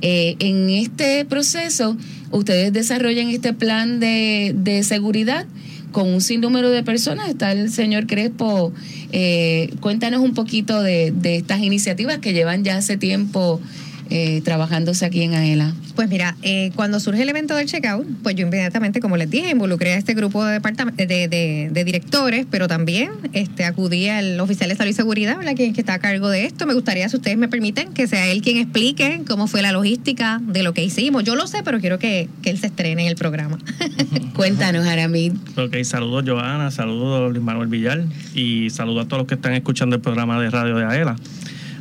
Eh, 0.01 0.35
en 0.39 0.69
este 0.69 1.25
proceso, 1.25 1.97
ustedes 2.31 2.71
desarrollan 2.71 3.29
este 3.29 3.53
plan 3.53 3.99
de, 3.99 4.53
de 4.55 4.83
seguridad 4.83 5.47
con 5.95 6.13
un 6.13 6.19
sinnúmero 6.19 6.71
de 6.71 6.83
personas. 6.83 7.29
Está 7.29 7.53
el 7.53 7.71
señor 7.71 8.05
Crespo. 8.05 8.73
Eh, 9.13 9.73
cuéntanos 9.79 10.19
un 10.19 10.33
poquito 10.33 10.83
de, 10.83 11.13
de 11.15 11.37
estas 11.37 11.61
iniciativas 11.61 12.17
que 12.17 12.33
llevan 12.33 12.65
ya 12.65 12.75
hace 12.75 12.97
tiempo 12.97 13.61
eh, 14.09 14.41
trabajándose 14.43 15.05
aquí 15.05 15.21
en 15.23 15.33
AELA. 15.33 15.73
Pues 15.95 16.09
mira, 16.09 16.35
eh, 16.41 16.71
cuando 16.75 16.99
surge 16.99 17.21
el 17.23 17.29
evento 17.29 17.55
del 17.55 17.67
checkout, 17.67 18.05
pues 18.23 18.35
yo 18.35 18.45
inmediatamente, 18.45 18.99
como 18.99 19.17
les 19.17 19.29
dije, 19.29 19.49
involucré 19.51 19.93
a 19.93 19.97
este 19.97 20.13
grupo 20.13 20.43
de, 20.45 20.59
de, 20.59 21.05
de- 21.27 21.69
de 21.71 21.83
directores, 21.83 22.45
pero 22.49 22.67
también 22.67 23.11
este, 23.33 23.63
acudí 23.65 24.07
al 24.09 24.39
oficial 24.39 24.69
de 24.69 24.75
salud 24.75 24.91
y 24.91 24.93
seguridad, 24.93 25.37
¿verdad? 25.37 25.55
Quien 25.55 25.73
que 25.73 25.81
está 25.81 25.93
a 25.95 25.99
cargo 25.99 26.29
de 26.29 26.45
esto. 26.45 26.65
Me 26.65 26.73
gustaría, 26.73 27.07
si 27.09 27.15
ustedes 27.15 27.37
me 27.37 27.47
permiten, 27.47 27.93
que 27.93 28.07
sea 28.07 28.27
él 28.27 28.41
quien 28.41 28.57
explique 28.57 29.21
cómo 29.27 29.47
fue 29.47 29.61
la 29.61 29.71
logística 29.71 30.41
de 30.45 30.63
lo 30.63 30.73
que 30.73 30.83
hicimos. 30.83 31.23
Yo 31.23 31.35
lo 31.35 31.47
sé, 31.47 31.59
pero 31.63 31.79
quiero 31.79 31.97
que, 31.99 32.27
que 32.41 32.49
él 32.49 32.57
se 32.59 32.67
estrene 32.67 33.03
en 33.03 33.07
el 33.07 33.15
programa. 33.15 33.57
Cuéntanos, 34.35 34.85
Aramid. 34.85 35.33
Ok, 35.57 35.77
saludos 35.83 36.23
Joana, 36.27 36.71
saludos 36.71 37.31
Luis 37.31 37.43
Manuel 37.43 37.67
Villar 37.67 38.03
y 38.33 38.69
saludos 38.69 39.05
a 39.05 39.07
todos 39.07 39.19
los 39.21 39.27
que 39.27 39.35
están 39.35 39.53
escuchando 39.53 39.95
el 39.95 40.01
programa 40.01 40.39
de 40.41 40.49
radio 40.49 40.75
de 40.75 40.85
AELA. 40.85 41.15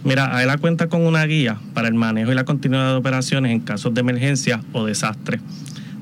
Mira, 0.05 0.37
AELA 0.37 0.59
cuenta 0.59 0.89
con 0.89 1.07
una 1.07 1.25
guía 1.25 1.57
para 1.73 1.89
el 1.89 1.95
manejo 1.95 2.31
y 2.31 2.35
la 2.35 2.45
continuidad 2.45 2.91
de 2.91 2.97
operaciones 2.97 3.53
en 3.53 3.61
casos 3.61 3.95
de 3.95 4.03
emergencia 4.03 4.63
o 4.75 4.85
desastre. 4.85 5.41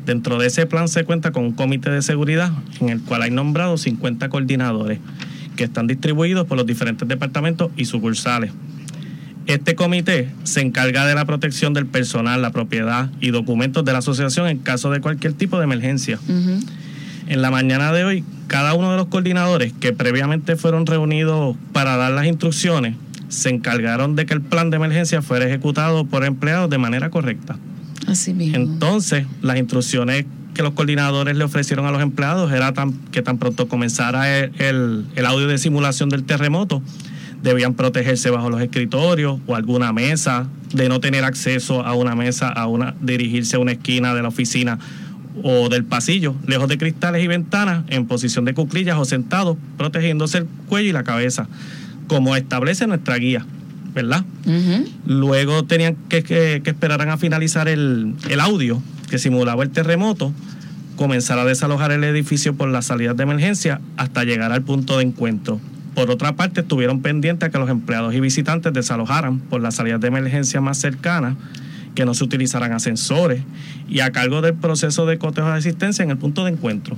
Dentro 0.05 0.39
de 0.39 0.49
ese 0.49 0.67
plan 0.67 0.89
se 0.89 1.05
cuenta 1.05 1.31
con 1.31 1.45
un 1.45 1.53
comité 1.53 1.89
de 1.91 2.03
seguridad 2.03 2.51
en 2.81 2.89
el 2.89 3.01
cual 3.01 3.23
hay 3.23 3.31
nombrados 3.31 3.83
50 3.83 4.29
coordinadores 4.29 4.99
que 5.55 5.63
están 5.65 5.87
distribuidos 5.87 6.49
por 6.49 6.57
los 6.57 6.67
diferentes 6.67 7.07
departamentos 7.07 7.71
y 7.77 7.85
sucursales. 7.85 8.51
Este 9.47 9.77
comité 9.77 10.31
se 10.43 10.63
encarga 10.63 11.07
de 11.07 11.15
la 11.15 11.25
protección 11.25 11.73
del 11.73 11.87
personal, 11.87 12.43
la 12.43 12.51
propiedad 12.51 13.09
y 13.21 13.31
documentos 13.31 13.85
de 13.85 13.93
la 13.93 13.99
asociación 13.99 14.49
en 14.49 14.59
caso 14.59 14.91
de 14.91 15.01
cualquier 15.01 15.35
tipo 15.35 15.59
de 15.59 15.65
emergencia. 15.65 16.19
En 17.29 17.41
la 17.41 17.53
mañana 17.53 17.93
de 17.93 18.05
hoy, 18.05 18.25
cada 18.49 18.75
uno 18.75 18.91
de 18.91 18.97
los 18.97 19.07
coordinadores 19.07 19.73
que 19.73 19.93
previamente 19.93 20.57
fueron 20.57 20.87
reunidos 20.87 21.57
para 21.73 21.97
dar 21.97 22.11
las 22.11 22.27
instrucciones 22.27 22.97
se 23.33 23.49
encargaron 23.49 24.15
de 24.15 24.27
que 24.27 24.35
el 24.35 24.43
plan 24.43 24.71
de 24.71 24.77
emergencia 24.77 25.23
fuera 25.23 25.47
ejecutado 25.47 26.05
por 26.05 26.25
empleados 26.25 26.69
de 26.69 26.79
manera 26.79 27.09
correcta. 27.11 27.57
Así 28.07 28.35
mismo. 28.35 28.57
Entonces, 28.57 29.27
las 29.41 29.57
instrucciones 29.59 30.27
que 30.55 30.63
los 30.63 30.73
coordinadores 30.73 31.35
le 31.37 31.45
ofrecieron 31.45 31.87
a 31.87 31.91
los 31.91 32.03
empleados 32.03 32.53
era 32.53 32.75
tan, 32.75 32.93
que 33.11 33.23
tan 33.23 33.39
pronto 33.39 33.69
comenzara 33.69 34.39
el, 34.39 34.53
el- 34.61 35.07
el 35.17 35.25
audio 35.27 35.47
de 35.49 35.57
simulación 35.57 36.11
del 36.11 36.25
terremoto, 36.25 36.83
debían 37.43 37.73
protegerse 37.75 38.29
bajo 38.31 38.51
los 38.51 38.61
escritorios 38.61 39.41
o 39.47 39.57
alguna 39.57 39.93
mesa, 39.95 40.47
de 40.75 40.89
no 40.91 41.01
tener 41.01 41.25
acceso 41.25 41.85
a 41.85 41.95
una 41.95 42.15
mesa, 42.15 42.49
a 42.51 42.67
una, 42.67 42.95
dirigirse 43.01 43.57
a 43.57 43.61
una 43.61 43.73
esquina 43.73 44.15
de 44.15 44.23
la 44.23 44.29
oficina 44.29 44.79
o 45.43 45.71
del 45.71 45.85
pasillo, 45.85 46.35
lejos 46.47 46.69
de 46.69 46.77
cristales 46.77 47.25
y 47.25 47.27
ventanas, 47.27 47.85
en 47.89 48.07
posición 48.07 48.45
de 48.45 48.53
cuclillas 48.53 48.99
o 48.99 49.05
sentados, 49.07 49.57
protegiéndose 49.79 50.39
el 50.39 50.47
cuello 50.69 50.91
y 50.91 50.93
la 50.93 51.05
cabeza, 51.05 51.49
como 52.13 52.37
establece 52.37 52.87
nuestra 52.87 53.17
guía, 53.17 53.47
¿verdad? 53.95 54.25
Luego 55.07 55.65
tenían 55.65 55.97
que, 56.09 56.23
que, 56.23 56.61
que 56.63 56.71
esperaran 56.71 57.09
a 57.09 57.17
finalizar 57.17 57.69
el, 57.69 58.15
el 58.29 58.41
audio 58.41 58.83
que 59.09 59.19
simulaba 59.19 59.63
el 59.63 59.71
terremoto, 59.71 60.33
comenzar 60.97 61.39
a 61.39 61.45
desalojar 61.45 61.91
el 61.91 62.05
edificio 62.05 62.55
por 62.55 62.69
las 62.69 62.87
salidas 62.87 63.17
de 63.17 63.23
emergencia 63.23 63.81
hasta 63.97 64.25
llegar 64.25 64.53
al 64.53 64.63
punto 64.63 64.99
de 64.99 65.05
encuentro. 65.05 65.59
Por 65.95 66.11
otra 66.11 66.37
parte, 66.37 66.61
estuvieron 66.61 67.01
pendientes 67.01 67.49
a 67.49 67.51
que 67.51 67.59
los 67.59 67.71
empleados 67.71 68.15
y 68.15 68.21
visitantes 68.21 68.73
desalojaran 68.73 69.41
por 69.41 69.61
las 69.61 69.75
salidas 69.75 70.01
de 70.01 70.09
emergencia 70.09 70.61
más 70.61 70.79
cercanas, 70.79 71.37
que 71.95 72.05
no 72.05 72.15
se 72.15 72.25
utilizaran 72.25 72.73
ascensores 72.73 73.43
y 73.89 74.01
a 74.01 74.11
cargo 74.13 74.41
del 74.41 74.55
proceso 74.55 75.05
de 75.07 75.19
cotejo 75.19 75.49
de 75.49 75.55
asistencia 75.55 76.03
en 76.03 76.11
el 76.11 76.19
punto 76.19 76.45
de 76.45 76.53
encuentro. 76.53 76.97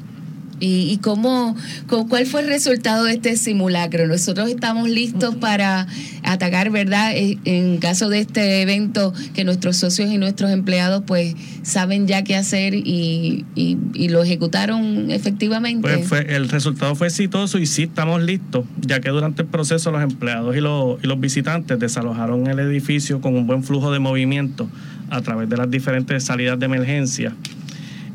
¿Y, 0.60 0.90
y 0.92 0.98
cómo, 0.98 1.56
cómo- 1.86 2.08
cuál 2.08 2.26
fue 2.26 2.42
el 2.42 2.48
resultado 2.48 3.04
de 3.04 3.14
este 3.14 3.36
simulacro? 3.36 4.06
Nosotros 4.06 4.48
estamos 4.48 4.88
listos 4.88 5.34
para 5.36 5.86
atacar, 6.22 6.70
¿verdad? 6.70 7.12
Eh, 7.16 7.38
En 7.44 7.78
caso 7.78 8.08
de 8.08 8.20
este 8.20 8.62
evento, 8.62 9.12
que 9.34 9.44
nuestros 9.44 9.76
socios 9.76 10.10
y 10.10 10.18
nuestros 10.18 10.50
empleados 10.50 11.02
pues 11.06 11.34
saben 11.62 12.06
ya 12.06 12.22
qué 12.24 12.36
hacer 12.36 12.74
y, 12.74 13.44
y- 13.54 13.76
y 13.94 14.08
lo 14.08 14.22
ejecutaron 14.22 15.10
efectivamente. 15.10 15.80
Pues 15.82 16.06
fue, 16.08 16.34
el 16.34 16.48
resultado 16.48 16.94
fue 16.94 17.08
exitoso 17.08 17.58
y 17.58 17.66
sí 17.66 17.82
estamos 17.84 18.22
listos, 18.22 18.64
ya 18.80 19.00
que 19.00 19.10
durante 19.10 19.42
el 19.42 19.48
proceso 19.48 19.90
los 19.90 20.02
empleados 20.02 20.56
y 20.56 20.60
los, 20.60 21.02
y 21.02 21.06
los 21.06 21.18
visitantes 21.20 21.78
desalojaron 21.78 22.46
el 22.46 22.58
edificio 22.60 23.20
con 23.20 23.34
un 23.36 23.46
buen 23.46 23.62
flujo 23.64 23.90
de 23.92 23.98
movimiento 23.98 24.68
a 25.10 25.20
través 25.22 25.48
de 25.48 25.56
las 25.56 25.70
diferentes 25.70 26.24
salidas 26.24 26.58
de 26.58 26.66
emergencia, 26.66 27.34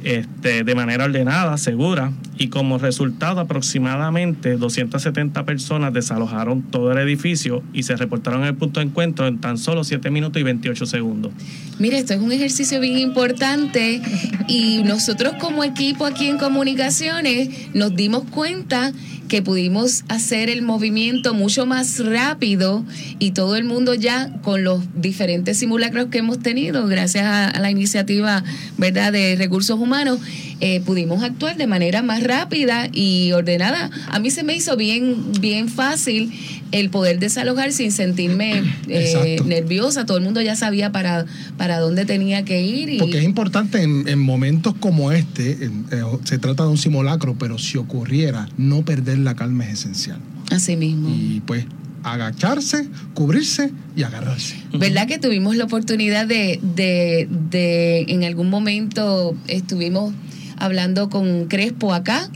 este, 0.04 0.64
de 0.64 0.76
manera 0.76 1.06
ordenada, 1.06 1.58
segura, 1.58 2.12
y 2.38 2.48
como 2.48 2.78
resultado 2.78 3.42
aproximadamente 3.42 4.56
270 4.56 5.46
personas 5.46 5.94
desalojaron 5.94 6.62
todo 6.62 6.92
el 6.94 6.98
edificio 7.00 7.62
y 7.74 7.84
se 7.84 7.98
reportaron 7.98 8.42
en 8.42 8.48
el 8.48 8.56
punto 8.56 8.80
de 8.80 8.86
encuentro 8.86 9.28
en 9.28 9.40
tan 9.40 9.58
solo 9.58 9.84
7 9.84 10.10
minutos 10.10 10.40
y 10.40 10.44
28 10.44 10.86
segundos. 10.86 11.34
Mire, 11.80 11.98
esto 11.98 12.14
es 12.14 12.22
un 12.22 12.32
ejercicio 12.32 12.80
bien 12.80 12.98
importante 12.98 14.02
y 14.48 14.84
nosotros 14.84 15.34
como 15.40 15.64
equipo 15.64 16.06
aquí 16.06 16.28
en 16.28 16.38
comunicaciones 16.38 17.50
nos 17.74 17.96
dimos 17.96 18.24
cuenta 18.24 18.94
que 19.30 19.42
pudimos 19.42 20.04
hacer 20.10 20.50
el 20.50 20.62
movimiento 20.62 21.34
mucho 21.34 21.66
más 21.66 22.04
rápido 22.04 22.84
y 23.20 23.32
todo 23.32 23.56
el 23.56 23.64
mundo 23.64 23.94
ya 23.94 24.34
con 24.42 24.66
los 24.66 24.84
diferentes 24.96 25.58
simulacros 25.58 26.08
que 26.08 26.18
hemos 26.18 26.40
tenido 26.40 26.88
gracias 26.88 27.24
a, 27.24 27.58
la 27.60 27.72
iniciativa 27.72 28.44
verdad 28.78 29.14
de 29.14 29.36
recursos 29.38 29.80
humanos 29.80 30.20
eh, 30.62 30.82
pudimos 30.86 31.24
actuar 31.24 31.56
de 31.58 31.68
manera 31.68 32.02
más 32.02 32.24
rápida 32.24 32.90
y 32.92 33.32
ordenada 33.32 33.90
a 34.10 34.20
mí 34.20 34.30
se 34.32 34.44
me 34.44 34.56
hizo 34.56 34.76
bien 34.76 35.16
bien 35.40 35.70
fácil 35.70 36.32
el 36.72 36.90
poder 36.90 37.20
desalojar 37.20 37.72
sin 37.72 37.92
sentirme 37.92 38.62
eh, 38.88 39.40
nerviosa 39.46 40.06
todo 40.06 40.18
el 40.18 40.24
mundo 40.24 40.42
ya 40.42 40.56
sabía 40.56 40.92
para 40.92 41.26
para 41.58 41.80
dónde 41.80 42.06
tenía 42.06 42.44
que 42.46 42.62
ir 42.62 42.90
y 42.90 42.98
Porque 43.00 43.20
es 43.20 43.24
importante 43.24 43.82
en, 43.82 44.08
en 44.08 44.20
momentos 44.20 44.74
como 44.80 45.12
este, 45.12 45.64
en- 45.66 45.86
eh, 45.92 46.02
se 46.26 46.38
trata 46.38 46.64
de 46.64 46.70
un 46.70 46.78
simulacro, 46.78 47.36
pero 47.40 47.58
si 47.58 47.78
ocurriera, 47.78 48.48
no 48.58 48.84
perder 48.84 49.18
la 49.20 49.36
calma 49.36 49.66
es 49.66 49.80
esencial. 49.80 50.20
así 50.52 50.76
mismo 50.76 51.10
Y 51.10 51.42
pues 51.46 51.66
agacharse, 52.04 52.88
cubrirse 53.14 53.72
y 53.96 54.04
agarrarse. 54.04 54.56
¿Verdad 54.74 55.06
que 55.08 55.20
tuvimos 55.20 55.56
la 55.58 55.66
oportunidad 55.66 56.26
de, 56.28 56.60
de, 56.76 57.28
de, 57.52 58.06
en 58.08 58.24
algún 58.24 58.50
momento 58.50 59.36
estuvimos 59.48 60.14
hablando 60.60 61.10
con 61.10 61.46
Crespo 61.46 61.94
acá 61.94 62.30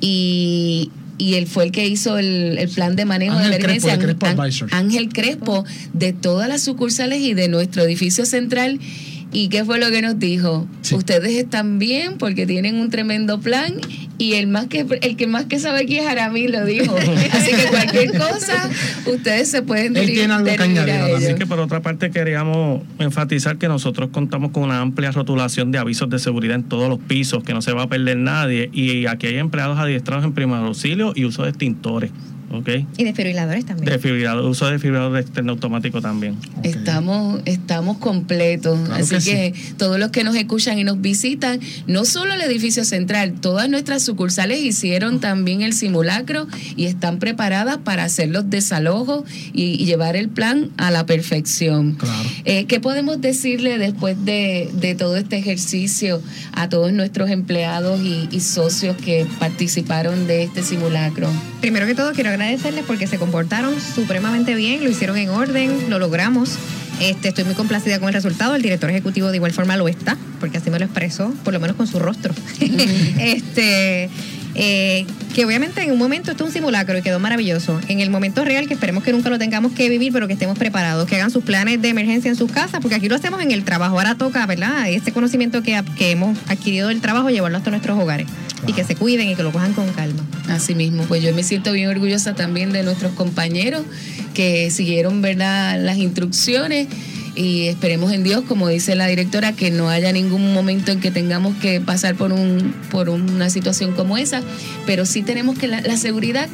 y, 0.00 0.90
y 1.18 1.34
él 1.34 1.46
fue 1.46 1.64
el 1.64 1.72
que 1.72 1.86
hizo 1.86 2.18
el, 2.18 2.58
el 2.58 2.68
plan 2.68 2.96
de 2.96 3.04
manejo 3.04 3.34
Ángel 3.36 3.50
de 3.50 3.56
emergencia. 3.56 3.98
Crespo, 3.98 4.26
de 4.26 4.34
Crespo. 4.34 4.66
Ángel 4.70 5.08
Crespo, 5.10 5.64
de 5.92 6.12
todas 6.12 6.48
las 6.48 6.62
sucursales 6.62 7.20
y 7.20 7.34
de 7.34 7.48
nuestro 7.48 7.82
edificio 7.82 8.24
central. 8.24 8.78
¿Y 9.32 9.48
qué 9.48 9.64
fue 9.64 9.78
lo 9.78 9.90
que 9.90 10.00
nos 10.00 10.18
dijo? 10.18 10.66
Ustedes 10.92 11.32
están 11.32 11.78
bien 11.78 12.16
porque 12.18 12.46
tienen 12.46 12.76
un 12.76 12.88
tremendo 12.90 13.40
plan 13.40 13.74
y 14.16 14.34
el 14.34 14.46
más 14.46 14.66
que 14.66 14.86
el 15.02 15.16
que 15.16 15.26
más 15.26 15.44
que 15.44 15.58
sabe 15.58 15.80
aquí 15.80 15.98
es 15.98 16.06
Aramí 16.06 16.48
lo 16.48 16.64
dijo. 16.64 16.96
Así 17.32 17.50
que 17.50 17.66
cualquier 17.70 18.12
cosa 18.12 18.70
ustedes 19.06 19.50
se 19.50 19.62
pueden 19.62 19.96
Él 19.96 20.06
tiene 20.06 20.32
algo 20.32 20.46
que 20.46 20.60
a 20.60 20.64
añadir. 20.64 21.14
Así 21.16 21.34
que 21.34 21.46
por 21.46 21.60
otra 21.60 21.82
parte 21.82 22.10
queríamos 22.10 22.82
enfatizar 22.98 23.58
que 23.58 23.68
nosotros 23.68 24.08
contamos 24.10 24.50
con 24.50 24.64
una 24.64 24.80
amplia 24.80 25.10
rotulación 25.10 25.72
de 25.72 25.78
avisos 25.78 26.08
de 26.08 26.18
seguridad 26.18 26.56
en 26.56 26.64
todos 26.64 26.88
los 26.88 26.98
pisos, 26.98 27.44
que 27.44 27.52
no 27.52 27.60
se 27.60 27.72
va 27.72 27.82
a 27.82 27.88
perder 27.88 28.16
nadie. 28.16 28.70
Y 28.72 29.06
aquí 29.06 29.26
hay 29.26 29.36
empleados 29.36 29.78
adiestrados 29.78 30.24
en 30.24 30.32
primer 30.32 30.58
auxilio 30.58 31.12
y 31.14 31.24
uso 31.26 31.42
de 31.42 31.50
extintores. 31.50 32.10
¿Ok? 32.50 32.68
Y 32.96 33.04
desfibriladores 33.04 33.66
también. 33.66 33.90
Desfibrilador, 33.92 34.44
uso 34.44 34.66
de 34.66 34.72
desfibrilador 34.72 35.18
externo 35.18 35.52
automático 35.52 36.00
también. 36.00 36.36
Estamos, 36.62 37.40
estamos 37.44 37.98
completos. 37.98 38.78
Claro 38.86 39.04
Así 39.04 39.16
que 39.16 39.52
que, 39.52 39.54
todos 39.76 39.98
los 39.98 40.10
que 40.10 40.24
nos 40.24 40.34
escuchan 40.34 40.78
y 40.78 40.84
nos 40.84 41.00
visitan, 41.00 41.60
no 41.86 42.04
solo 42.04 42.32
el 42.34 42.40
edificio 42.40 42.84
central, 42.84 43.34
todas 43.40 43.68
nuestras 43.68 44.02
sucursales 44.02 44.60
hicieron 44.62 45.20
también 45.20 45.62
el 45.62 45.74
simulacro 45.74 46.46
y 46.76 46.86
están 46.86 47.18
preparadas 47.18 47.78
para 47.78 48.04
hacer 48.04 48.30
los 48.30 48.48
desalojos 48.48 49.24
y, 49.52 49.82
y 49.82 49.84
llevar 49.84 50.16
el 50.16 50.28
plan 50.28 50.70
a 50.78 50.90
la 50.90 51.04
perfección. 51.04 51.98
Eh, 52.44 52.64
¿Qué 52.64 52.80
podemos 52.80 53.20
decirle 53.20 53.78
después 53.78 54.24
de, 54.24 54.70
de 54.72 54.94
todo 54.94 55.16
este 55.16 55.36
ejercicio 55.36 56.22
a 56.52 56.68
todos 56.68 56.92
nuestros 56.92 57.30
empleados 57.30 58.00
y, 58.00 58.28
y 58.30 58.40
socios 58.40 58.96
que 58.96 59.26
participaron 59.38 60.26
de 60.26 60.44
este 60.44 60.62
simulacro? 60.62 61.28
Primero 61.60 61.86
que 61.86 61.94
todo, 61.94 62.12
quiero 62.12 62.30
agradecerles 62.38 62.84
porque 62.86 63.06
se 63.06 63.18
comportaron 63.18 63.74
supremamente 63.80 64.54
bien, 64.54 64.84
lo 64.84 64.90
hicieron 64.90 65.16
en 65.16 65.30
orden, 65.30 65.90
lo 65.90 65.98
logramos. 65.98 66.56
Este, 67.00 67.28
estoy 67.28 67.44
muy 67.44 67.54
complacida 67.54 67.98
con 67.98 68.08
el 68.08 68.14
resultado. 68.14 68.54
El 68.54 68.62
director 68.62 68.90
ejecutivo 68.90 69.30
de 69.30 69.36
igual 69.36 69.52
forma 69.52 69.76
lo 69.76 69.88
está, 69.88 70.16
porque 70.40 70.58
así 70.58 70.70
me 70.70 70.78
lo 70.78 70.84
expresó, 70.84 71.32
por 71.44 71.52
lo 71.52 71.60
menos 71.60 71.76
con 71.76 71.86
su 71.86 71.98
rostro. 71.98 72.34
este, 73.18 74.08
eh, 74.54 75.06
que 75.34 75.44
obviamente 75.44 75.82
en 75.82 75.92
un 75.92 75.98
momento 75.98 76.30
esto 76.30 76.44
es 76.44 76.48
un 76.48 76.52
simulacro 76.52 76.96
y 76.98 77.02
quedó 77.02 77.18
maravilloso. 77.18 77.80
En 77.88 78.00
el 78.00 78.10
momento 78.10 78.44
real, 78.44 78.66
que 78.66 78.74
esperemos 78.74 79.04
que 79.04 79.12
nunca 79.12 79.30
lo 79.30 79.38
tengamos 79.38 79.72
que 79.72 79.88
vivir, 79.88 80.12
pero 80.12 80.26
que 80.26 80.32
estemos 80.32 80.58
preparados, 80.58 81.08
que 81.08 81.16
hagan 81.16 81.30
sus 81.30 81.44
planes 81.44 81.82
de 81.82 81.88
emergencia 81.88 82.28
en 82.28 82.36
sus 82.36 82.50
casas, 82.50 82.80
porque 82.80 82.96
aquí 82.96 83.08
lo 83.08 83.16
hacemos 83.16 83.42
en 83.42 83.50
el 83.52 83.64
trabajo. 83.64 83.96
Ahora 83.96 84.14
toca, 84.14 84.44
¿verdad? 84.46 84.88
Este 84.88 85.12
conocimiento 85.12 85.62
que, 85.62 85.82
que 85.96 86.12
hemos 86.12 86.38
adquirido 86.48 86.88
del 86.88 87.00
trabajo, 87.00 87.30
llevarlo 87.30 87.58
hasta 87.58 87.70
nuestros 87.70 87.98
hogares 87.98 88.26
y 88.66 88.72
que 88.72 88.84
se 88.84 88.96
cuiden 88.96 89.28
y 89.28 89.36
que 89.36 89.42
lo 89.42 89.52
cojan 89.52 89.72
con 89.72 89.88
calma. 89.92 90.24
Así 90.48 90.74
mismo, 90.74 91.04
pues 91.04 91.22
yo 91.22 91.34
me 91.34 91.42
siento 91.42 91.72
bien 91.72 91.88
orgullosa 91.88 92.34
también 92.34 92.72
de 92.72 92.82
nuestros 92.82 93.12
compañeros 93.12 93.82
que 94.34 94.70
siguieron 94.70 95.20
verdad 95.20 95.78
las 95.82 95.98
instrucciones 95.98 96.88
y 97.34 97.66
esperemos 97.66 98.12
en 98.12 98.24
Dios, 98.24 98.42
como 98.48 98.68
dice 98.68 98.94
la 98.94 99.06
directora, 99.06 99.52
que 99.52 99.70
no 99.70 99.90
haya 99.90 100.10
ningún 100.10 100.52
momento 100.52 100.90
en 100.90 101.00
que 101.00 101.10
tengamos 101.10 101.54
que 101.56 101.80
pasar 101.80 102.16
por 102.16 102.32
un 102.32 102.74
por 102.90 103.10
una 103.10 103.50
situación 103.50 103.92
como 103.92 104.16
esa, 104.16 104.42
pero 104.86 105.06
sí 105.06 105.22
tenemos 105.22 105.58
que 105.58 105.68
la, 105.68 105.80
la 105.82 105.96
seguridad 105.96 106.48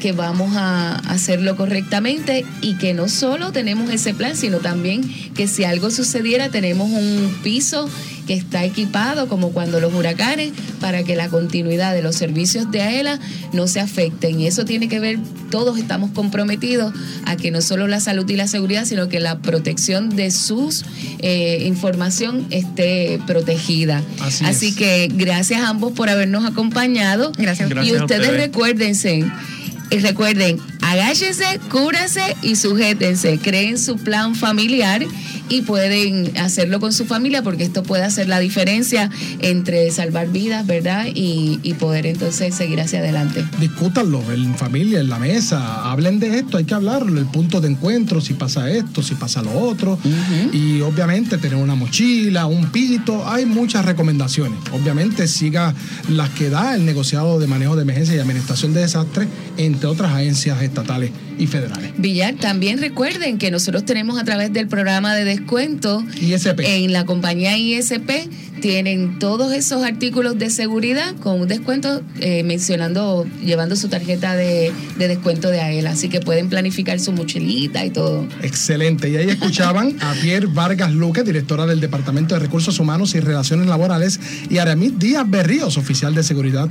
que 0.00 0.12
vamos 0.12 0.56
a 0.56 0.96
hacerlo 1.10 1.56
correctamente 1.56 2.44
y 2.60 2.74
que 2.74 2.94
no 2.94 3.08
solo 3.08 3.52
tenemos 3.52 3.90
ese 3.90 4.12
plan, 4.12 4.36
sino 4.36 4.58
también 4.58 5.02
que 5.34 5.48
si 5.48 5.64
algo 5.64 5.90
sucediera 5.90 6.50
tenemos 6.50 6.90
un 6.90 7.34
piso 7.42 7.88
que 8.26 8.34
está 8.34 8.64
equipado 8.64 9.28
como 9.28 9.52
cuando 9.52 9.80
los 9.80 9.94
huracanes 9.94 10.52
para 10.80 11.02
que 11.04 11.16
la 11.16 11.28
continuidad 11.28 11.94
de 11.94 12.02
los 12.02 12.16
servicios 12.16 12.70
de 12.70 12.82
AELA 12.82 13.18
no 13.52 13.66
se 13.68 13.80
afecten. 13.80 14.40
Y 14.40 14.46
eso 14.46 14.64
tiene 14.64 14.88
que 14.88 15.00
ver, 15.00 15.18
todos 15.50 15.78
estamos 15.78 16.10
comprometidos 16.10 16.92
a 17.24 17.36
que 17.36 17.50
no 17.50 17.60
solo 17.62 17.86
la 17.86 18.00
salud 18.00 18.28
y 18.28 18.36
la 18.36 18.48
seguridad, 18.48 18.84
sino 18.84 19.08
que 19.08 19.20
la 19.20 19.38
protección 19.38 20.10
de 20.10 20.30
sus 20.30 20.84
eh, 21.20 21.62
información 21.66 22.46
esté 22.50 23.20
protegida. 23.26 24.02
Así 24.20 24.44
Así, 24.44 24.66
es. 24.68 24.76
que 24.76 25.08
gracias 25.12 25.60
a 25.62 25.68
ambos 25.68 25.92
por 25.92 26.08
habernos 26.08 26.44
acompañado. 26.44 27.32
Gracias. 27.36 27.70
Y 27.70 27.74
Gracias 27.74 28.00
a 28.00 28.04
ustedes 28.04 28.20
ustedes. 28.22 28.40
recuérdense. 28.40 29.24
Y 29.88 29.98
recuerden, 29.98 30.58
agáchense, 30.80 31.44
cúbranse 31.70 32.20
y 32.42 32.56
sujétense. 32.56 33.38
Creen 33.38 33.78
su 33.78 33.96
plan 33.96 34.34
familiar 34.34 35.04
y 35.48 35.62
pueden 35.62 36.36
hacerlo 36.38 36.80
con 36.80 36.92
su 36.92 37.04
familia 37.04 37.42
porque 37.42 37.64
esto 37.64 37.82
puede 37.82 38.04
hacer 38.04 38.28
la 38.28 38.38
diferencia 38.38 39.10
entre 39.40 39.90
salvar 39.90 40.28
vidas, 40.28 40.66
¿verdad? 40.66 41.06
Y, 41.14 41.60
y 41.62 41.74
poder 41.74 42.06
entonces 42.06 42.54
seguir 42.54 42.80
hacia 42.80 43.00
adelante. 43.00 43.44
Discútanlo 43.60 44.22
en 44.32 44.54
familia, 44.56 45.00
en 45.00 45.08
la 45.08 45.18
mesa, 45.18 45.90
hablen 45.90 46.18
de 46.18 46.38
esto, 46.38 46.56
hay 46.56 46.64
que 46.64 46.74
hablarlo, 46.74 47.18
el 47.20 47.26
punto 47.26 47.60
de 47.60 47.68
encuentro, 47.68 48.20
si 48.20 48.34
pasa 48.34 48.70
esto, 48.70 49.02
si 49.02 49.14
pasa 49.14 49.42
lo 49.42 49.52
otro. 49.52 49.98
Y 50.52 50.80
obviamente 50.80 51.38
tener 51.38 51.56
una 51.56 51.74
mochila, 51.74 52.46
un 52.46 52.70
pito, 52.70 53.28
hay 53.28 53.46
muchas 53.46 53.84
recomendaciones. 53.84 54.58
Obviamente 54.72 55.28
siga 55.28 55.74
las 56.08 56.30
que 56.30 56.50
da 56.50 56.74
el 56.74 56.84
negociado 56.84 57.38
de 57.38 57.46
manejo 57.46 57.76
de 57.76 57.82
emergencia 57.82 58.16
y 58.16 58.18
administración 58.18 58.74
de 58.74 58.80
desastres, 58.80 59.28
entre 59.56 59.86
otras 59.86 60.12
agencias 60.12 60.62
estatales 60.62 61.10
y 61.38 61.46
federales. 61.46 61.92
Villar, 61.98 62.34
también 62.34 62.78
recuerden 62.78 63.38
que 63.38 63.50
nosotros 63.50 63.84
tenemos 63.84 64.18
a 64.18 64.24
través 64.24 64.52
del 64.52 64.68
programa 64.68 65.14
de 65.14 65.24
descuento 65.24 66.04
en 66.20 66.92
la 66.92 67.04
compañía 67.04 67.56
ISP, 67.56 68.28
tienen 68.60 69.18
todos 69.18 69.52
esos 69.52 69.82
artículos 69.82 70.38
de 70.38 70.50
seguridad 70.50 71.14
con 71.16 71.40
un 71.40 71.48
descuento 71.48 72.02
eh, 72.20 72.42
mencionando, 72.42 73.26
llevando 73.44 73.76
su 73.76 73.88
tarjeta 73.88 74.34
de, 74.34 74.72
de 74.98 75.08
descuento 75.08 75.50
de 75.50 75.60
AEL, 75.60 75.86
así 75.86 76.08
que 76.08 76.20
pueden 76.20 76.48
planificar 76.48 76.98
su 76.98 77.12
mochilita 77.12 77.84
y 77.84 77.90
todo. 77.90 78.26
Excelente. 78.42 79.10
Y 79.10 79.16
ahí 79.16 79.28
escuchaban 79.28 79.96
a 80.00 80.14
Pierre 80.14 80.46
Vargas 80.46 80.92
Luque, 80.92 81.22
directora 81.22 81.66
del 81.66 81.80
Departamento 81.80 82.34
de 82.34 82.40
Recursos 82.40 82.78
Humanos 82.78 83.14
y 83.14 83.20
Relaciones 83.20 83.66
Laborales, 83.66 84.20
y 84.48 84.58
Aramid 84.58 84.92
Díaz 84.92 85.28
Berríos, 85.28 85.76
oficial 85.76 86.14
de 86.14 86.22
Seguridad 86.22 86.68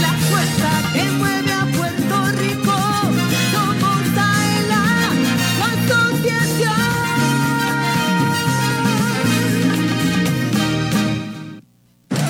La 0.00 0.12
fuerza 0.30 0.70
que 0.92 1.04
mueve 1.18 1.52
a 1.52 1.66
Puerto 1.66 2.16
Rico, 2.40 2.76
somos 3.52 4.02
AELA, 4.16 4.84
la 5.58 5.70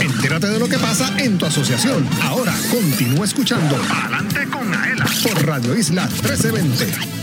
Entérate 0.01 0.49
de 0.49 0.59
lo 0.59 0.69
que 0.69 0.79
pasa 0.79 1.13
en 1.19 1.39
tu 1.39 1.47
asociación. 1.47 2.09
Ahora 2.23 2.55
continúa 2.71 3.25
escuchando 3.25 3.77
Adelante 3.91 4.47
con 4.49 4.75
Aela 4.75 5.07
por 5.23 5.47
Radio 5.47 5.77
Isla 5.77 6.07
1320. 6.07 7.18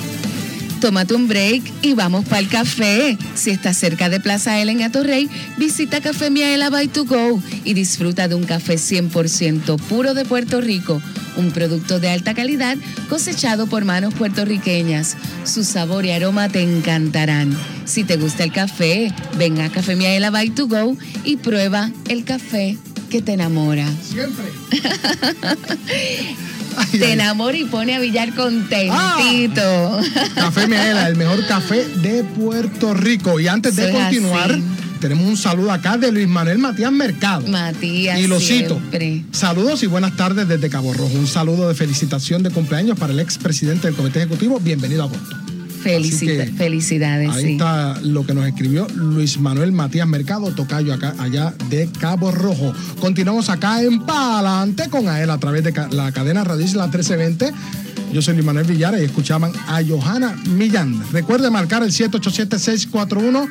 Tómate 0.79 1.15
un 1.15 1.27
break 1.27 1.63
y 1.81 1.93
vamos 1.93 2.25
para 2.25 2.39
el 2.39 2.49
café. 2.49 3.17
Si 3.33 3.49
estás 3.49 3.77
cerca 3.77 4.09
de 4.09 4.19
Plaza 4.19 4.59
Ela 4.59 4.71
en 4.71 4.83
Atorrey, 4.83 5.29
visita 5.57 6.01
Café 6.01 6.29
Miaela 6.29 6.69
by 6.69 6.87
to 6.89 7.05
go 7.05 7.41
y 7.63 7.73
disfruta 7.73 8.27
de 8.27 8.35
un 8.35 8.43
café 8.43 8.75
100% 8.75 9.79
puro 9.81 10.13
de 10.13 10.25
Puerto 10.25 10.61
Rico, 10.61 11.01
un 11.37 11.51
producto 11.51 11.99
de 11.99 12.09
alta 12.09 12.33
calidad 12.33 12.77
cosechado 13.09 13.67
por 13.67 13.85
manos 13.85 14.13
puertorriqueñas. 14.13 15.17
Su 15.43 15.63
sabor 15.63 16.05
y 16.05 16.11
aroma 16.11 16.49
te 16.49 16.61
encantarán. 16.61 17.57
Si 17.85 18.03
te 18.03 18.17
gusta 18.17 18.43
el 18.43 18.51
café, 18.51 19.13
ven 19.37 19.61
a 19.61 19.71
Café 19.71 19.95
Miaela 19.95 20.29
by 20.29 20.49
to 20.51 20.67
go 20.67 20.97
y 21.23 21.37
prueba 21.37 21.91
el 22.09 22.25
café 22.25 22.77
que 23.09 23.21
te 23.21 23.33
enamora. 23.33 23.87
Siempre. 24.03 24.45
te 26.91 27.13
enamora 27.13 27.57
y 27.57 27.65
pone 27.65 27.95
a 27.95 27.99
Villar 27.99 28.33
contentito. 28.33 29.99
Café 30.35 30.67
Miaela, 30.67 31.07
el 31.07 31.15
mejor 31.15 31.45
café 31.47 31.85
de 32.01 32.23
Puerto 32.23 32.93
Rico. 32.93 33.39
Y 33.39 33.47
antes 33.47 33.75
de 33.75 33.91
continuar, 33.91 34.51
así. 34.51 34.63
tenemos 34.99 35.25
un 35.25 35.37
saludo 35.37 35.71
acá 35.71 35.97
de 35.97 36.11
Luis 36.11 36.27
Manuel 36.27 36.57
Matías 36.57 36.91
Mercado. 36.91 37.47
Matías. 37.47 38.19
Y 38.19 38.27
lo 38.27 38.39
cito. 38.39 38.79
Saludos 39.31 39.83
y 39.83 39.87
buenas 39.87 40.15
tardes 40.15 40.47
desde 40.47 40.69
Cabo 40.69 40.93
Rojo. 40.93 41.13
Un 41.13 41.27
saludo 41.27 41.67
de 41.67 41.75
felicitación 41.75 42.43
de 42.43 42.51
cumpleaños 42.51 42.97
para 42.97 43.13
el 43.13 43.19
expresidente 43.19 43.87
del 43.87 43.95
Comité 43.95 44.19
Ejecutivo. 44.19 44.59
Bienvenido 44.59 45.03
a 45.03 45.07
Boston. 45.07 45.44
Felicita- 45.85 46.45
felicidades, 46.57 47.29
Ahí 47.29 47.43
sí. 47.43 47.51
está 47.53 47.99
lo 48.01 48.25
que 48.25 48.33
nos 48.33 48.47
escribió 48.47 48.87
Luis 48.95 49.39
Manuel 49.39 49.71
Matías 49.71 50.07
Mercado, 50.07 50.51
tocayo 50.55 50.93
acá, 50.93 51.13
allá 51.19 51.53
de 51.69 51.87
Cabo 51.99 52.31
Rojo. 52.31 52.73
Continuamos 52.99 53.49
acá 53.49 53.81
en 53.83 54.01
Palante 54.01 54.89
con 54.89 55.07
a 55.07 55.21
él 55.21 55.29
a 55.29 55.37
través 55.37 55.63
de 55.63 55.71
la 55.91 56.11
cadena 56.11 56.43
Radio 56.43 56.65
Isla 56.65 56.87
1320. 56.87 57.51
Yo 58.11 58.21
soy 58.21 58.33
Luis 58.33 58.45
Manuel 58.45 58.65
Villara 58.65 58.99
y 58.99 59.03
escuchaban 59.05 59.51
a 59.67 59.81
Johanna 59.87 60.35
Millán. 60.47 61.03
Recuerde 61.11 61.49
marcar 61.51 61.83
el 61.83 61.91
787-641-4022. 61.91 63.47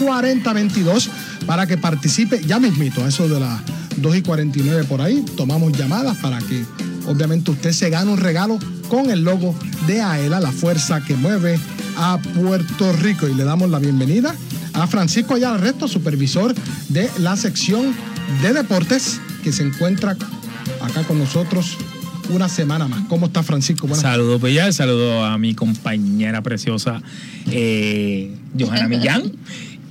787-641-4022 0.00 1.08
para 1.46 1.66
que 1.66 1.76
participe 1.78 2.40
ya 2.46 2.58
mismito, 2.58 3.04
a 3.04 3.08
eso 3.08 3.28
de 3.28 3.40
las 3.40 3.60
2 3.96 4.16
y 4.16 4.22
49 4.22 4.84
por 4.84 5.00
ahí. 5.00 5.24
Tomamos 5.36 5.72
llamadas 5.76 6.16
para 6.18 6.38
que 6.38 6.64
obviamente 7.06 7.50
usted 7.50 7.72
se 7.72 7.90
gane 7.90 8.10
un 8.10 8.18
regalo 8.18 8.58
con 8.88 9.10
el 9.10 9.22
logo 9.22 9.54
de 9.86 10.00
AELA, 10.00 10.40
la 10.40 10.52
fuerza 10.52 11.02
que 11.02 11.14
mueve 11.14 11.58
a 11.96 12.18
Puerto 12.18 12.92
Rico. 12.92 13.28
Y 13.28 13.34
le 13.34 13.44
damos 13.44 13.70
la 13.70 13.78
bienvenida 13.78 14.34
a 14.74 14.86
Francisco 14.86 15.34
Ayala 15.34 15.58
Resto, 15.58 15.88
supervisor 15.88 16.54
de 16.88 17.10
la 17.18 17.36
sección 17.36 17.94
de 18.42 18.52
deportes, 18.52 19.20
que 19.42 19.52
se 19.52 19.62
encuentra 19.62 20.16
acá 20.80 21.02
con 21.06 21.18
nosotros 21.18 21.76
una 22.30 22.48
semana 22.48 22.88
más. 22.88 23.04
¿Cómo 23.08 23.26
está 23.26 23.42
Francisco? 23.42 23.92
Saludos, 23.94 24.40
Villar. 24.40 24.72
Saludo 24.72 25.24
a 25.24 25.38
mi 25.38 25.54
compañera 25.54 26.42
preciosa, 26.42 27.02
eh, 27.50 28.34
Johanna 28.58 28.88
Millán. 28.88 29.32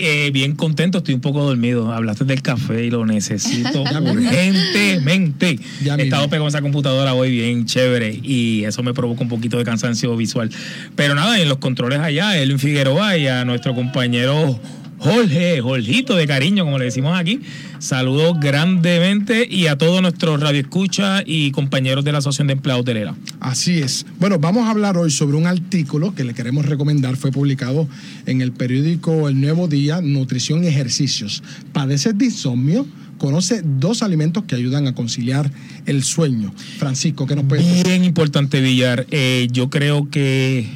Eh, 0.04 0.32
bien 0.32 0.56
contento, 0.56 0.97
estoy 0.97 1.14
un 1.14 1.22
poco 1.22 1.43
dormido. 1.43 1.93
Hablaste 1.93 2.26
del 2.26 2.41
café 2.41 2.86
y 2.86 2.89
lo 2.89 3.06
necesito 3.06 3.82
urgentemente. 4.02 5.60
He 5.86 6.02
estado 6.02 6.28
pegado 6.28 6.47
esa 6.47 6.62
computadora 6.62 7.14
hoy 7.14 7.30
bien 7.30 7.68
chévere 7.68 8.20
y 8.24 8.64
eso 8.64 8.82
me 8.82 8.95
provoca 8.95 9.22
un 9.22 9.30
poquito 9.30 9.60
de 9.60 9.64
cansancio 9.64 10.18
visual. 10.18 10.49
Pero 10.95 11.14
nada, 11.14 11.39
en 11.39 11.47
los 11.47 11.60
controles 11.60 11.99
allá, 11.99 12.36
Elvin 12.39 12.58
Figueroa 12.58 13.16
y 13.18 13.28
a 13.28 13.45
nuestro 13.45 13.76
compañero 13.76 14.60
Jorge, 15.02 15.60
Jorgito 15.62 16.16
de 16.16 16.28
cariño, 16.28 16.64
como 16.64 16.78
le 16.78 16.86
decimos 16.86 17.18
aquí. 17.18 17.39
Saludos 17.80 18.39
grandemente 18.39 19.47
y 19.49 19.66
a 19.66 19.76
todos 19.76 19.99
nuestros 19.99 20.39
radioescuchas 20.39 21.24
y 21.26 21.49
compañeros 21.49 22.06
de 22.06 22.12
la 22.12 22.20
Asociación 22.20 22.45
de 22.45 22.54
Empleados 22.54 22.86
de 22.86 22.93
Lera. 22.93 23.16
Así 23.39 23.80
es. 23.80 24.06
Bueno, 24.20 24.38
vamos 24.38 24.68
a 24.68 24.70
hablar 24.70 24.97
hoy 24.97 25.10
sobre 25.10 25.38
un 25.38 25.47
artículo 25.47 26.14
que 26.14 26.24
le 26.24 26.36
queremos 26.36 26.68
recomendar. 26.68 27.18
Fue 27.18 27.32
publicado 27.32 27.88
en 28.28 28.41
el 28.41 28.52
periódico 28.52 29.28
El 29.28 29.41
Nuevo 29.41 29.68
Día, 29.68 30.02
Nutrición 30.02 30.64
y 30.64 30.68
Ejercicios. 30.68 31.41
¿Padeces 31.74 32.16
de 32.16 32.26
insomnio? 32.26 32.86
Conoce 33.18 33.64
dos 33.64 34.04
alimentos 34.04 34.43
que 34.43 34.54
ayudan 34.54 34.86
a 34.86 34.93
conciliar 34.93 35.52
el 35.88 36.04
sueño. 36.04 36.54
Francisco, 36.78 37.26
¿qué 37.26 37.36
nos 37.36 37.45
puedes 37.45 37.66
decir? 37.66 37.88
Bien 37.88 38.04
importante, 38.04 38.62
Villar. 38.62 39.08
Eh, 39.10 39.47
yo 39.52 39.72
creo 39.72 40.12
que 40.12 40.68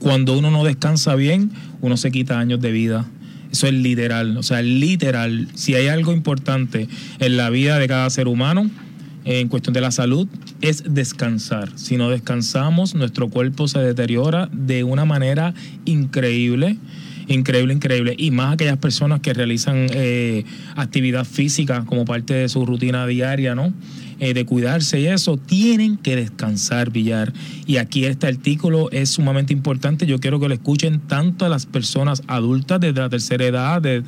cuando 0.00 0.36
uno 0.36 0.50
no 0.50 0.64
descansa 0.64 1.14
bien, 1.14 1.50
uno 1.80 1.96
se 1.96 2.10
quita 2.10 2.38
años 2.38 2.60
de 2.60 2.70
vida. 2.70 3.06
Eso 3.54 3.68
es 3.68 3.72
literal, 3.72 4.36
o 4.36 4.42
sea, 4.42 4.62
literal. 4.62 5.46
Si 5.54 5.76
hay 5.76 5.86
algo 5.86 6.12
importante 6.12 6.88
en 7.20 7.36
la 7.36 7.50
vida 7.50 7.78
de 7.78 7.86
cada 7.86 8.10
ser 8.10 8.26
humano, 8.26 8.68
eh, 9.24 9.38
en 9.38 9.46
cuestión 9.46 9.74
de 9.74 9.80
la 9.80 9.92
salud, 9.92 10.26
es 10.60 10.82
descansar. 10.92 11.70
Si 11.76 11.96
no 11.96 12.10
descansamos, 12.10 12.96
nuestro 12.96 13.28
cuerpo 13.28 13.68
se 13.68 13.78
deteriora 13.78 14.48
de 14.50 14.82
una 14.82 15.04
manera 15.04 15.54
increíble. 15.84 16.78
Increíble, 17.28 17.74
increíble. 17.74 18.16
Y 18.18 18.32
más 18.32 18.54
aquellas 18.54 18.78
personas 18.78 19.20
que 19.20 19.32
realizan 19.32 19.86
eh, 19.92 20.44
actividad 20.74 21.24
física 21.24 21.84
como 21.86 22.04
parte 22.04 22.34
de 22.34 22.48
su 22.48 22.66
rutina 22.66 23.06
diaria, 23.06 23.54
¿no? 23.54 23.72
Eh, 24.20 24.32
de 24.32 24.46
cuidarse 24.46 25.00
y 25.00 25.06
eso, 25.06 25.36
tienen 25.36 25.96
que 25.96 26.14
descansar, 26.16 26.90
Villar. 26.90 27.32
Y 27.66 27.78
aquí 27.78 28.04
este 28.04 28.26
artículo 28.28 28.88
es 28.92 29.10
sumamente 29.10 29.52
importante. 29.52 30.06
Yo 30.06 30.20
quiero 30.20 30.38
que 30.38 30.46
lo 30.48 30.54
escuchen 30.54 31.00
tanto 31.00 31.44
a 31.44 31.48
las 31.48 31.66
personas 31.66 32.22
adultas 32.28 32.80
desde 32.80 33.00
la 33.00 33.08
tercera 33.08 33.44
edad 33.44 33.82
de- 33.82 34.02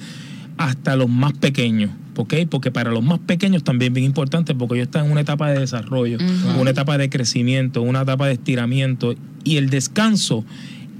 hasta 0.59 0.97
los 0.97 1.09
más 1.09 1.33
pequeños. 1.35 1.91
¿Por 2.15 2.29
qué? 2.29 2.47
Porque 2.47 2.71
para 2.71 2.91
los 2.91 3.03
más 3.05 3.19
pequeños 3.19 3.63
también 3.65 3.93
es 3.93 3.95
bien 3.95 4.07
importante 4.07 4.55
porque 4.55 4.77
ellos 4.77 4.87
están 4.87 5.07
en 5.07 5.13
una 5.13 5.21
etapa 5.21 5.51
de 5.51 5.59
desarrollo, 5.61 6.17
una 6.59 6.71
etapa 6.71 6.97
de 6.97 7.11
crecimiento, 7.11 7.83
una 7.83 8.03
etapa 8.03 8.27
de 8.29 8.35
estiramiento 8.35 9.15
y 9.45 9.57
el 9.59 9.69
descanso 9.69 10.45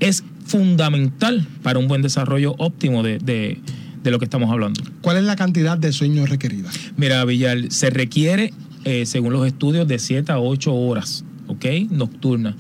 es 0.01 0.25
fundamental 0.45 1.47
para 1.63 1.79
un 1.79 1.87
buen 1.89 2.03
desarrollo 2.03 2.55
óptimo 2.59 3.03
de, 3.03 3.19
de- 3.19 3.59
de 4.03 4.11
lo 4.13 4.19
que 4.21 4.25
estamos 4.25 4.51
hablando. 4.53 4.83
¿Cuál 5.01 5.17
es 5.17 5.25
la 5.25 5.35
cantidad 5.37 5.77
de 5.79 5.91
sueño 5.93 6.27
requerida? 6.27 6.71
Mira, 6.97 7.25
Villar, 7.25 7.59
se 7.71 7.91
requiere, 7.91 8.53
eh, 8.87 9.05
según 9.05 9.33
los 9.33 9.45
estudios, 9.45 9.89
de 9.89 9.99
7 9.99 10.31
a 10.31 10.39
8 10.39 10.73
horas, 10.73 11.25
¿ok? 11.49 11.67
Nocturnas, 11.91 12.55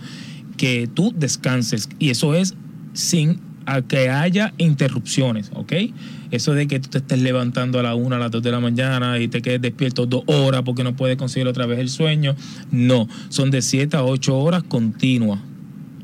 que 0.56 0.90
tú 0.92 1.14
descanses. 1.16 1.88
Y 2.00 2.10
eso 2.10 2.34
es 2.34 2.56
sin 2.94 3.40
a 3.64 3.82
que 3.82 4.10
haya 4.10 4.52
interrupciones, 4.58 5.52
¿ok? 5.54 5.72
Eso 6.32 6.54
de 6.54 6.66
que 6.66 6.80
tú 6.80 6.88
te 6.88 6.98
estés 6.98 7.22
levantando 7.22 7.78
a 7.78 7.84
la 7.84 7.94
1, 7.94 8.16
a 8.16 8.18
las 8.18 8.32
2 8.32 8.42
de 8.42 8.50
la 8.50 8.58
mañana 8.58 9.20
y 9.20 9.28
te 9.28 9.40
quedes 9.40 9.62
despierto 9.62 10.06
dos 10.06 10.24
horas 10.26 10.62
porque 10.64 10.82
no 10.82 10.96
puedes 10.96 11.16
conseguir 11.16 11.46
otra 11.46 11.64
vez 11.66 11.78
el 11.78 11.88
sueño. 11.88 12.34
No, 12.72 13.08
son 13.28 13.52
de 13.52 13.62
7 13.62 13.96
a 13.96 14.02
8 14.02 14.36
horas 14.36 14.64
continuas. 14.64 15.38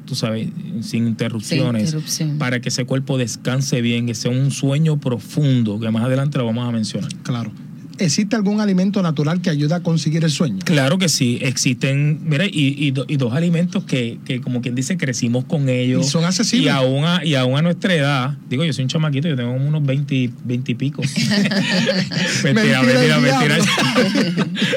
Tú 0.07 0.15
sabes, 0.15 0.49
sin 0.83 1.09
interrupciones, 1.09 1.87
interrupción. 1.87 2.39
para 2.39 2.61
que 2.61 2.69
ese 2.69 2.85
cuerpo 2.85 3.19
descanse 3.19 3.81
bien, 3.81 4.07
que 4.07 4.15
sea 4.15 4.31
un 4.31 4.53
sueño 4.53 5.01
profundo, 5.01 5.81
que 5.81 5.91
más 5.91 6.05
adelante 6.05 6.39
lo 6.39 6.47
vamos 6.47 6.69
a 6.69 6.71
mencionar. 6.71 7.11
Claro. 7.25 7.51
¿Existe 7.99 8.35
algún 8.37 8.61
alimento 8.61 9.03
natural 9.03 9.41
que 9.41 9.51
ayude 9.51 9.75
a 9.75 9.81
conseguir 9.81 10.25
el 10.25 10.31
sueño? 10.31 10.59
Claro 10.65 10.99
que 10.99 11.09
sí, 11.09 11.39
existen, 11.43 12.21
mira, 12.25 12.47
y, 12.47 12.75
y 12.79 12.91
do- 12.91 13.05
y 13.09 13.17
dos 13.17 13.33
alimentos 13.35 13.85
que, 13.85 14.19
que, 14.25 14.41
como 14.41 14.61
quien 14.63 14.75
dice, 14.75 14.97
crecimos 14.97 15.45
con 15.45 15.69
ellos. 15.69 16.07
Y 16.07 16.11
son 16.11 16.25
accesibles. 16.25 16.67
Y 16.67 16.69
aún 16.69 17.05
a, 17.05 17.25
y 17.25 17.35
aún 17.35 17.57
a 17.59 17.63
nuestra 17.63 17.95
edad, 17.95 18.37
digo, 18.49 18.65
yo 18.65 18.73
soy 18.73 18.83
un 18.85 18.89
chamaquito, 18.89 19.29
yo 19.29 19.37
tengo 19.37 19.53
unos 19.53 19.85
20, 19.85 20.31
20 20.45 20.73
y 20.73 20.75
pico. 20.75 21.03
mentira, 22.45 22.83
Mentira, 22.83 23.19
mentira. 23.19 23.59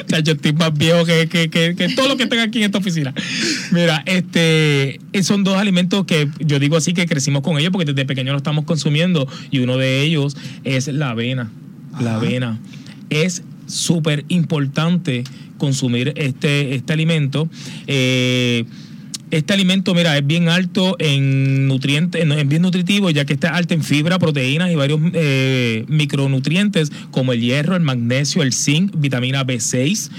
O 0.06 0.08
sea, 0.08 0.20
yo 0.20 0.34
estoy 0.34 0.52
más 0.52 0.72
viejo 0.76 1.04
que, 1.04 1.28
que, 1.28 1.50
que, 1.50 1.74
que 1.74 1.88
todo 1.90 2.08
lo 2.08 2.16
que 2.16 2.26
tenga 2.26 2.44
aquí 2.44 2.58
en 2.58 2.64
esta 2.64 2.78
oficina. 2.78 3.12
Mira, 3.72 4.02
este, 4.06 5.00
eh, 5.12 5.22
son 5.22 5.42
dos 5.44 5.56
alimentos 5.56 6.04
que 6.06 6.28
yo 6.40 6.58
digo 6.58 6.76
así 6.76 6.92
que 6.92 7.06
crecimos 7.06 7.42
con 7.42 7.58
ellos 7.58 7.70
porque 7.72 7.86
desde 7.92 8.04
pequeño 8.06 8.32
lo 8.32 8.38
estamos 8.38 8.64
consumiendo 8.64 9.26
y 9.50 9.58
uno 9.60 9.76
de 9.78 10.02
ellos 10.02 10.36
es 10.64 10.86
la 10.88 11.10
avena. 11.10 11.50
La 12.00 12.16
avena. 12.16 12.58
Es 13.10 13.42
súper 13.66 14.24
importante 14.28 15.24
consumir 15.58 16.12
este, 16.16 16.74
este 16.74 16.92
alimento. 16.92 17.48
Eh, 17.86 18.64
este 19.32 19.52
alimento, 19.52 19.92
mira, 19.92 20.16
es 20.16 20.24
bien 20.24 20.48
alto 20.48 20.94
en 21.00 21.66
nutrientes, 21.66 22.22
en- 22.22 22.30
es 22.30 22.46
bien 22.46 22.62
nutritivo, 22.62 23.10
ya 23.10 23.24
que 23.24 23.32
está 23.32 23.56
alto 23.56 23.74
en 23.74 23.82
fibra, 23.82 24.20
proteínas 24.20 24.70
y 24.70 24.76
varios 24.76 25.00
eh, 25.14 25.84
micronutrientes 25.88 26.92
como 27.10 27.32
el 27.32 27.40
hierro, 27.40 27.74
el 27.74 27.82
magnesio, 27.82 28.42
el 28.42 28.52
zinc, 28.52 28.92
vitamina 28.96 29.44
B6. 29.44 30.10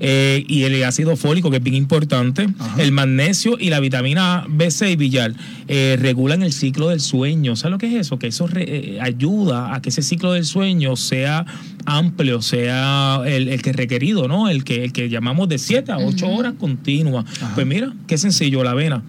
Eh, 0.00 0.44
y 0.46 0.62
el 0.62 0.82
ácido 0.84 1.16
fólico, 1.16 1.50
que 1.50 1.56
es 1.56 1.62
bien 1.62 1.74
importante, 1.76 2.46
el 2.78 2.92
magnesio 2.92 3.56
y 3.58 3.70
la 3.70 3.80
vitamina 3.80 4.44
B6 4.48 4.96
billar 4.96 5.34
eh, 5.66 5.96
regulan 6.00 6.42
el 6.42 6.52
ciclo 6.52 6.88
del 6.90 7.00
sueño. 7.00 7.56
¿Sabes 7.56 7.72
lo 7.72 7.78
que 7.78 7.86
es 7.88 7.94
eso? 7.94 8.18
Que 8.18 8.28
eso 8.28 8.46
re- 8.46 8.66
eh, 8.96 9.00
ayuda 9.00 9.74
a 9.74 9.82
que 9.82 9.88
ese 9.88 10.02
ciclo 10.02 10.32
del 10.32 10.44
sueño 10.44 10.94
sea 10.96 11.44
amplio, 11.84 12.42
sea 12.42 13.20
el, 13.26 13.48
el 13.48 13.62
que 13.62 13.70
es 13.70 13.76
requerido, 13.76 14.28
¿no? 14.28 14.48
El 14.48 14.64
que, 14.64 14.84
el 14.84 14.92
que 14.92 15.08
llamamos 15.08 15.48
de 15.48 15.58
7 15.58 15.90
a 15.92 15.98
8 15.98 16.28
horas 16.28 16.54
continuas. 16.58 17.24
Pues 17.54 17.66
mira, 17.66 17.92
qué 18.06 18.18
sencillo, 18.18 18.62
la 18.62 18.72
avena. 18.72 19.02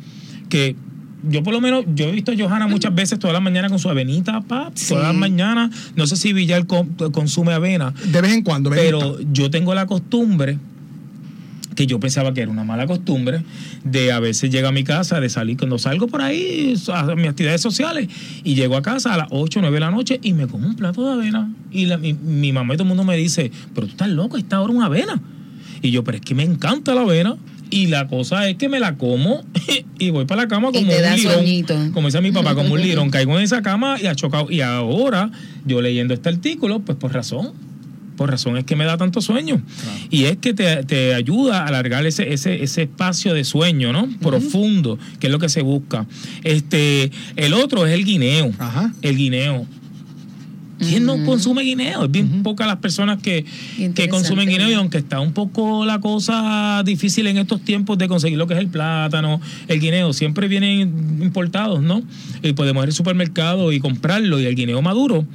Que 0.49 0.75
yo 1.29 1.43
por 1.43 1.53
lo 1.53 1.59
menos, 1.59 1.83
yo 1.95 2.05
he 2.07 2.11
visto 2.13 2.31
a 2.31 2.35
Johanna 2.37 2.67
muchas 2.67 2.95
veces 2.95 3.19
toda 3.19 3.33
la 3.33 3.41
mañana 3.41 3.67
con 3.69 3.77
su 3.77 3.89
avenita, 3.89 4.39
pap, 4.41 4.73
todas 4.87 5.03
las 5.03 5.13
mañanas. 5.15 5.69
No 5.95 6.07
sé 6.07 6.15
si 6.15 6.31
Villar 6.31 6.65
con- 6.65 6.87
consume 7.11 7.51
avena. 7.53 7.93
De 8.05 8.21
vez 8.21 8.31
en 8.33 8.41
cuando, 8.41 8.69
Pero 8.69 9.17
yo 9.33 9.49
tengo 9.51 9.73
la 9.75 9.85
costumbre 9.85 10.57
que 11.79 11.87
yo 11.87 11.97
pensaba 11.97 12.33
que 12.33 12.41
era 12.41 12.51
una 12.51 12.65
mala 12.65 12.85
costumbre 12.87 13.41
de 13.85 14.11
a 14.11 14.19
veces 14.19 14.51
llegar 14.51 14.67
a 14.67 14.73
mi 14.73 14.83
casa, 14.83 15.21
de 15.21 15.29
salir 15.29 15.55
cuando 15.55 15.79
salgo 15.79 16.07
por 16.07 16.21
ahí 16.21 16.73
a 16.93 17.15
mis 17.15 17.29
actividades 17.29 17.61
sociales 17.61 18.09
y 18.43 18.55
llego 18.55 18.75
a 18.75 18.81
casa 18.81 19.13
a 19.13 19.17
las 19.17 19.27
8 19.29 19.59
o 19.59 19.61
9 19.61 19.75
de 19.75 19.79
la 19.79 19.89
noche 19.89 20.19
y 20.21 20.33
me 20.33 20.45
como 20.47 20.67
un 20.67 20.75
plato 20.75 21.05
de 21.05 21.13
avena. 21.13 21.49
Y 21.71 21.85
la- 21.85 21.97
mi, 21.97 22.11
mi 22.13 22.51
mamá 22.51 22.73
y 22.73 22.75
todo 22.75 22.83
el 22.83 22.89
mundo 22.89 23.05
me 23.05 23.15
dice, 23.15 23.49
pero 23.73 23.87
tú 23.87 23.91
estás 23.91 24.09
loco, 24.09 24.35
esta 24.35 24.59
hora 24.59 24.73
una 24.73 24.87
avena. 24.87 25.21
Y 25.81 25.91
yo, 25.91 26.03
pero 26.03 26.17
es 26.17 26.21
que 26.21 26.35
me 26.35 26.43
encanta 26.43 26.93
la 26.93 26.99
avena. 27.03 27.37
Y 27.69 27.87
la 27.87 28.07
cosa 28.09 28.49
es 28.49 28.57
que 28.57 28.67
me 28.67 28.81
la 28.81 28.97
como 28.97 29.45
y 29.99 30.09
voy 30.09 30.25
para 30.25 30.41
la 30.41 30.47
cama 30.49 30.71
como 30.73 30.91
un 30.97 31.01
lirón. 31.29 31.45
Como 31.93 32.07
dice 32.09 32.19
mi 32.19 32.33
papá, 32.33 32.55
como 32.55 32.73
un 32.73 32.81
lirón. 32.89 33.09
Caigo 33.11 33.37
en 33.37 33.43
esa 33.45 33.61
cama 33.61 33.95
y 34.01 34.07
ha 34.07 34.15
chocado. 34.15 34.51
Y 34.51 34.59
ahora, 34.59 35.31
yo 35.65 35.81
leyendo 35.81 36.13
este 36.13 36.27
artículo, 36.27 36.81
pues 36.81 36.97
por 36.97 37.13
razón. 37.13 37.53
Por 38.19 38.29
razón 38.29 38.57
es 38.57 38.65
que 38.65 38.75
me 38.75 38.83
da 38.83 38.97
tanto 38.97 39.21
sueño. 39.21 39.61
Y 40.09 40.25
es 40.25 40.35
que 40.35 40.53
te, 40.53 40.83
te 40.83 41.13
ayuda 41.13 41.61
a 41.61 41.67
alargar 41.67 42.05
ese, 42.05 42.33
ese, 42.33 42.61
ese 42.61 42.81
espacio 42.81 43.33
de 43.33 43.45
sueño, 43.45 43.93
¿no? 43.93 44.09
Profundo, 44.21 44.99
que 45.21 45.27
es 45.27 45.31
lo 45.31 45.39
que 45.39 45.47
se 45.47 45.61
busca. 45.61 46.05
Este, 46.43 47.11
el 47.37 47.53
otro 47.53 47.85
es 47.85 47.93
el 47.93 48.03
guineo. 48.03 48.51
El 49.01 49.15
guineo. 49.15 49.65
¿Quién 50.79 51.05
no 51.05 51.17
consume 51.25 51.63
guineo? 51.63 52.05
Es 52.05 52.11
bien 52.11 52.41
pocas 52.43 52.65
las 52.67 52.77
personas 52.77 53.21
que, 53.21 53.45
que 53.93 54.03
consumen 54.09 54.47
guineo 54.49 54.69
y 54.69 54.73
aunque 54.75 54.97
está 54.97 55.19
un 55.19 55.33
poco 55.33 55.85
la 55.85 55.99
cosa 55.99 56.81
difícil 56.85 57.27
en 57.27 57.37
estos 57.37 57.61
tiempos 57.61 57.97
de 57.97 58.07
conseguir 58.07 58.37
lo 58.37 58.47
que 58.47 58.53
es 58.53 58.59
el 58.59 58.67
plátano, 58.67 59.41
el 59.67 59.79
guineo, 59.79 60.13
siempre 60.13 60.47
vienen 60.47 61.19
importados, 61.21 61.81
¿no? 61.81 62.01
Y 62.41 62.53
podemos 62.53 62.83
ir 62.83 62.87
al 62.89 62.93
supermercado 62.93 63.71
y 63.71 63.79
comprarlo 63.79 64.39
y 64.39 64.45
el 64.45 64.55
guineo 64.55 64.81
maduro 64.81 65.25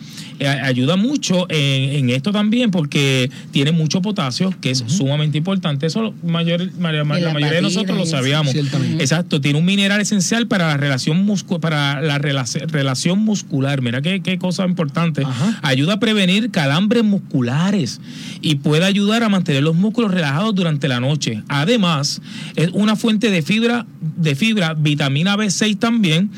eh, 0.41 0.47
ayuda 0.49 0.97
mucho 0.97 1.47
en, 1.51 1.91
en 1.97 2.11
esto 2.11 2.33
también 2.33 2.71
porque 2.71 3.31
tiene 3.53 3.71
mucho 3.73 4.03
potasio, 4.03 4.53
que 4.61 4.71
es 4.71 4.83
sumamente 4.87 5.39
importante. 5.39 5.87
Eso 5.87 6.03
lo 6.03 6.15
mayor, 6.25 6.71
ma- 6.79 6.91
la, 6.93 7.05
la 7.05 7.05
mayoría 7.35 7.57
de 7.57 7.63
nosotros 7.63 7.97
lo 7.99 8.07
sabíamos. 8.07 8.53
Exacto, 9.01 9.41
tiene 9.41 9.59
un 9.59 9.65
mineral 9.65 10.01
esencial 10.01 10.47
para 10.47 10.69
la 10.69 10.77
relación 10.77 11.27
muscu- 11.27 11.61
para 11.61 12.01
la 12.01 12.19
relac- 12.19 12.67
relación 12.71 13.19
muscular. 13.21 13.83
Mira 13.83 14.01
qué, 14.03 14.21
qué 14.23 14.39
cosa 14.39 14.65
importante. 14.67 15.23
Ayuda 15.63 15.95
a 15.95 16.01
prevenir 16.01 16.51
calambres 16.51 17.05
musculares 17.05 18.01
y 18.41 18.57
puede 18.57 18.85
ayudar 18.85 19.23
a 19.23 19.29
mantener 19.29 19.63
los 19.63 19.75
músculos 19.75 20.13
relajados 20.13 20.55
durante 20.55 20.89
la 20.89 21.01
noche. 21.01 21.43
Además, 21.49 22.21
es 22.57 22.71
una 22.73 22.97
fuente 22.97 23.31
de 23.31 23.43
fibra, 23.43 23.87
de 24.01 24.35
fibra, 24.35 24.75
vitamina 24.75 25.37
B6 25.37 25.79
también 25.79 26.31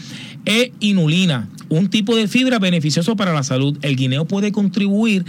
e 0.44 0.72
inulina, 0.80 1.48
un 1.68 1.88
tipo 1.88 2.14
de 2.16 2.28
fibra 2.28 2.58
beneficioso 2.58 3.16
para 3.16 3.32
la 3.32 3.42
salud. 3.42 3.76
El 3.82 3.96
guineo 3.96 4.26
puede 4.26 4.52
contribuir 4.52 5.24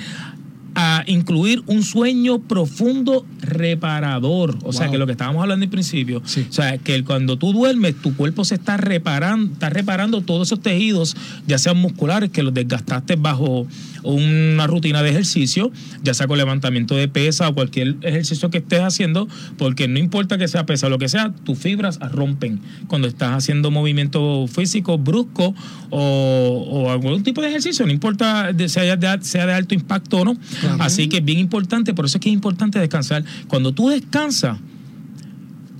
a 0.79 1.03
incluir 1.07 1.63
un 1.65 1.81
sueño 1.81 2.37
profundo 2.37 3.25
reparador. 3.41 4.57
O 4.63 4.71
sea, 4.71 4.89
que 4.91 4.97
lo 4.99 5.05
que 5.07 5.13
estábamos 5.13 5.41
hablando 5.41 5.63
al 5.63 5.69
principio. 5.71 6.21
O 6.47 6.53
sea, 6.53 6.77
que 6.77 7.03
cuando 7.03 7.37
tú 7.37 7.51
duermes, 7.51 7.95
tu 7.99 8.15
cuerpo 8.15 8.45
se 8.45 8.55
está 8.55 8.77
reparando, 8.77 9.53
está 9.53 9.69
reparando 9.71 10.21
todos 10.21 10.47
esos 10.49 10.61
tejidos, 10.61 11.17
ya 11.47 11.57
sean 11.57 11.77
musculares, 11.77 12.29
que 12.29 12.43
los 12.43 12.53
desgastaste 12.53 13.15
bajo 13.15 13.65
una 14.03 14.67
rutina 14.67 15.01
de 15.01 15.09
ejercicio, 15.09 15.71
ya 16.03 16.13
sea 16.13 16.27
con 16.27 16.37
levantamiento 16.37 16.95
de 16.95 17.07
pesa 17.07 17.49
o 17.49 17.53
cualquier 17.55 17.95
ejercicio 18.03 18.49
que 18.51 18.59
estés 18.59 18.81
haciendo, 18.81 19.27
porque 19.57 19.87
no 19.87 19.97
importa 19.99 20.37
que 20.37 20.47
sea 20.47 20.65
pesa 20.67 20.87
o 20.87 20.89
lo 20.91 20.99
que 20.99 21.09
sea, 21.09 21.33
tus 21.43 21.57
fibras 21.57 21.99
rompen 22.11 22.61
cuando 22.87 23.07
estás 23.07 23.31
haciendo 23.31 23.71
movimiento 23.71 24.45
físico 24.47 24.97
brusco 24.99 25.55
o, 25.89 26.67
o 26.69 26.91
algún 26.91 27.23
tipo 27.23 27.41
de 27.41 27.49
ejercicio, 27.49 27.85
no 27.85 27.91
importa 27.91 28.53
de- 28.53 28.69
sea, 28.69 28.95
de, 28.95 29.23
sea 29.25 29.45
de 29.47 29.53
alto 29.53 29.73
impacto 29.73 30.17
o 30.19 30.25
no. 30.25 30.37
Así 30.79 31.09
que 31.09 31.17
es 31.17 31.25
bien 31.25 31.39
importante, 31.39 31.93
por 31.93 32.05
eso 32.05 32.17
es 32.17 32.21
que 32.21 32.29
es 32.29 32.33
importante 32.33 32.79
descansar. 32.79 33.23
Cuando 33.47 33.71
tú 33.71 33.89
descansas, 33.89 34.59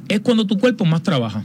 es 0.07 0.19
cuando 0.21 0.45
tu 0.45 0.57
cuerpo 0.57 0.85
más 0.85 1.03
trabaja. 1.03 1.43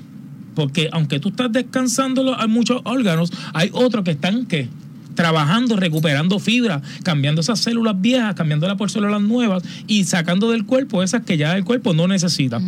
Porque 0.54 0.88
aunque 0.92 1.18
tú 1.18 1.30
estás 1.30 1.50
descansando 1.50 2.38
hay 2.38 2.48
muchos 2.48 2.80
órganos, 2.84 3.32
hay 3.54 3.70
otros 3.72 4.04
que 4.04 4.12
están 4.12 4.46
que 4.46 4.68
trabajando, 5.14 5.76
recuperando 5.76 6.38
fibra, 6.38 6.82
cambiando 7.02 7.40
esas 7.40 7.60
células 7.60 8.00
viejas, 8.00 8.34
cambiándolas 8.34 8.76
por 8.76 8.90
células 8.90 9.20
nuevas 9.20 9.62
y 9.86 10.04
sacando 10.04 10.50
del 10.50 10.64
cuerpo 10.64 11.02
esas 11.02 11.22
que 11.24 11.36
ya 11.36 11.56
el 11.56 11.64
cuerpo 11.64 11.94
no 11.94 12.08
necesita. 12.08 12.60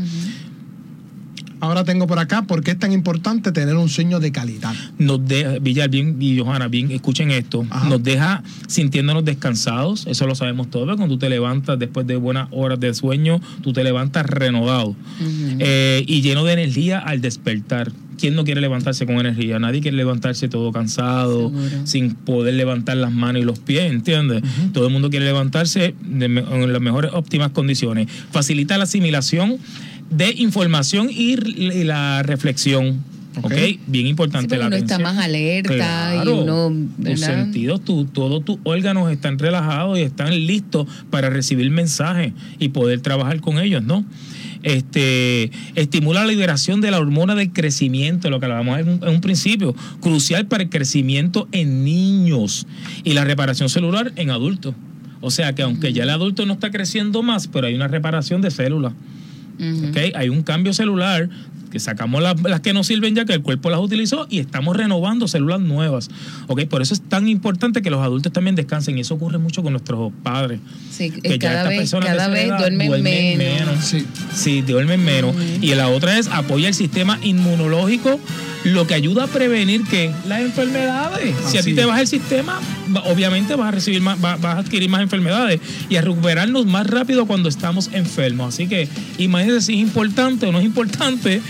Ahora 1.60 1.84
tengo 1.84 2.06
por 2.06 2.18
acá, 2.18 2.42
¿por 2.42 2.62
qué 2.62 2.72
es 2.72 2.78
tan 2.78 2.92
importante 2.92 3.50
tener 3.52 3.74
un 3.76 3.88
sueño 3.88 4.20
de 4.20 4.32
calidad? 4.32 4.74
nos 4.98 5.26
deja, 5.26 5.58
Villar 5.60 5.88
bien 5.88 6.16
y 6.20 6.38
Johanna, 6.38 6.68
bien, 6.68 6.90
escuchen 6.90 7.30
esto, 7.30 7.66
nos 7.88 8.02
deja 8.02 8.42
sintiéndonos 8.68 9.24
descansados, 9.24 10.06
eso 10.06 10.26
lo 10.26 10.34
sabemos 10.34 10.68
todos, 10.70 10.86
cuando 10.96 11.14
tú 11.14 11.18
te 11.18 11.28
levantas 11.28 11.78
después 11.78 12.06
de 12.06 12.16
buenas 12.16 12.48
horas 12.50 12.78
de 12.80 12.92
sueño, 12.94 13.40
tú 13.62 13.72
te 13.72 13.82
levantas 13.84 14.26
renovado 14.26 14.94
eh, 15.60 16.04
y 16.06 16.20
lleno 16.22 16.44
de 16.44 16.52
energía 16.54 16.98
al 16.98 17.20
despertar. 17.20 17.92
¿Quién 18.16 18.36
no 18.36 18.44
quiere 18.44 18.60
levantarse 18.60 19.06
con 19.06 19.16
energía? 19.16 19.58
Nadie 19.58 19.80
quiere 19.80 19.96
levantarse 19.96 20.48
todo 20.48 20.70
cansado, 20.70 21.50
sin 21.84 22.14
poder 22.14 22.54
levantar 22.54 22.96
las 22.96 23.12
manos 23.12 23.42
y 23.42 23.44
los 23.44 23.58
pies, 23.58 23.90
¿entiendes? 23.90 24.40
Todo 24.72 24.86
el 24.86 24.92
mundo 24.92 25.10
quiere 25.10 25.24
levantarse 25.24 25.96
de 26.00 26.28
me- 26.28 26.40
en 26.42 26.72
las 26.72 26.80
mejores 26.80 27.10
óptimas 27.12 27.50
condiciones. 27.50 28.06
Facilita 28.30 28.78
la 28.78 28.84
asimilación 28.84 29.56
de 30.16 30.32
información 30.36 31.08
y, 31.10 31.32
y 31.34 31.84
la 31.84 32.22
reflexión. 32.22 33.02
¿Ok? 33.42 33.52
Bien 33.88 34.06
importante 34.06 34.54
Sí, 34.54 34.60
la 34.60 34.68
uno 34.68 34.76
está 34.76 34.94
atención. 34.94 35.14
más 35.16 35.24
alerta 35.24 36.22
y 36.24 36.28
uno, 36.28 36.72
Tus 37.04 37.18
sentidos, 37.18 37.84
tu- 37.84 38.04
todos 38.04 38.44
tus 38.44 38.58
órganos 38.62 39.10
están 39.10 39.40
relajados 39.40 39.98
y 39.98 40.02
están 40.02 40.30
listos 40.46 40.86
para 41.10 41.30
recibir 41.30 41.68
mensajes 41.72 42.32
y 42.60 42.68
poder 42.68 43.00
trabajar 43.00 43.40
con 43.40 43.58
ellos, 43.58 43.82
¿no? 43.82 44.04
Este, 44.62 45.50
estimula 45.74 46.20
la 46.20 46.26
liberación 46.28 46.80
de 46.80 46.90
la 46.92 46.98
hormona 47.00 47.34
del 47.34 47.52
crecimiento, 47.52 48.30
lo 48.30 48.38
que 48.38 48.46
hablábamos 48.46 48.78
en 48.78 48.88
un, 48.88 49.00
en 49.02 49.08
un 49.16 49.20
principio, 49.20 49.74
crucial 50.00 50.46
para 50.46 50.62
el 50.62 50.70
crecimiento 50.70 51.48
en 51.52 51.84
niños 51.84 52.66
y 53.02 53.14
la 53.14 53.24
reparación 53.24 53.68
celular 53.68 54.12
en 54.16 54.30
adultos. 54.30 54.74
O 55.20 55.30
sea 55.32 55.54
que 55.54 55.62
aunque 55.62 55.92
ya 55.92 56.04
el 56.04 56.10
adulto 56.10 56.46
no 56.46 56.52
está 56.54 56.70
creciendo 56.70 57.22
más, 57.22 57.48
pero 57.48 57.66
hay 57.66 57.74
una 57.74 57.88
reparación 57.88 58.40
de 58.42 58.50
células. 58.52 58.92
¿Ok? 59.58 59.96
Hay 60.14 60.28
un 60.28 60.42
cambio 60.42 60.72
celular 60.72 61.28
que 61.74 61.80
sacamos 61.80 62.22
las, 62.22 62.40
las 62.42 62.60
que 62.60 62.72
no 62.72 62.84
sirven 62.84 63.16
ya 63.16 63.24
que 63.24 63.32
el 63.32 63.42
cuerpo 63.42 63.68
las 63.68 63.80
utilizó 63.80 64.28
y 64.30 64.38
estamos 64.38 64.76
renovando 64.76 65.26
células 65.26 65.60
nuevas. 65.60 66.08
¿ok? 66.46 66.66
Por 66.66 66.82
eso 66.82 66.94
es 66.94 67.00
tan 67.00 67.26
importante 67.26 67.82
que 67.82 67.90
los 67.90 68.00
adultos 68.00 68.32
también 68.32 68.54
descansen 68.54 68.96
y 68.96 69.00
eso 69.00 69.14
ocurre 69.14 69.38
mucho 69.38 69.64
con 69.64 69.72
nuestros 69.72 70.12
padres. 70.22 70.60
Sí, 70.92 71.10
Que 71.10 71.30
ya 71.30 71.38
cada 71.38 71.68
vez, 71.70 71.90
cada 71.90 72.28
vez 72.28 72.44
edad 72.46 72.58
duermen, 72.58 73.02
menos. 73.36 73.84
Sí. 73.84 74.06
sí, 74.32 74.62
duermen 74.62 75.04
menos. 75.04 75.34
Y 75.60 75.74
la 75.74 75.88
otra 75.88 76.16
es 76.16 76.28
apoya 76.28 76.68
el 76.68 76.74
sistema 76.74 77.18
inmunológico, 77.24 78.20
lo 78.62 78.86
que 78.86 78.94
ayuda 78.94 79.24
a 79.24 79.26
prevenir 79.26 79.82
que 79.84 80.12
las 80.28 80.40
enfermedades. 80.42 81.34
si 81.48 81.58
a 81.58 81.62
ti 81.64 81.74
te 81.74 81.84
baja 81.84 82.00
el 82.02 82.06
sistema, 82.06 82.60
obviamente 83.06 83.56
vas 83.56 83.68
a 83.68 83.70
recibir 83.72 84.00
más, 84.00 84.16
va- 84.24 84.36
vas 84.36 84.56
a 84.56 84.58
adquirir 84.60 84.88
más 84.88 85.02
enfermedades 85.02 85.60
y 85.90 85.96
a 85.96 86.02
recuperarnos 86.02 86.64
más 86.66 86.86
rápido 86.86 87.26
cuando 87.26 87.48
estamos 87.48 87.90
enfermos. 87.92 88.54
Así 88.54 88.66
que 88.68 88.88
imagínate 89.18 89.60
si 89.60 89.74
es 89.74 89.80
importante 89.80 90.46
o 90.46 90.52
no 90.52 90.60
es 90.60 90.64
importante 90.64 91.42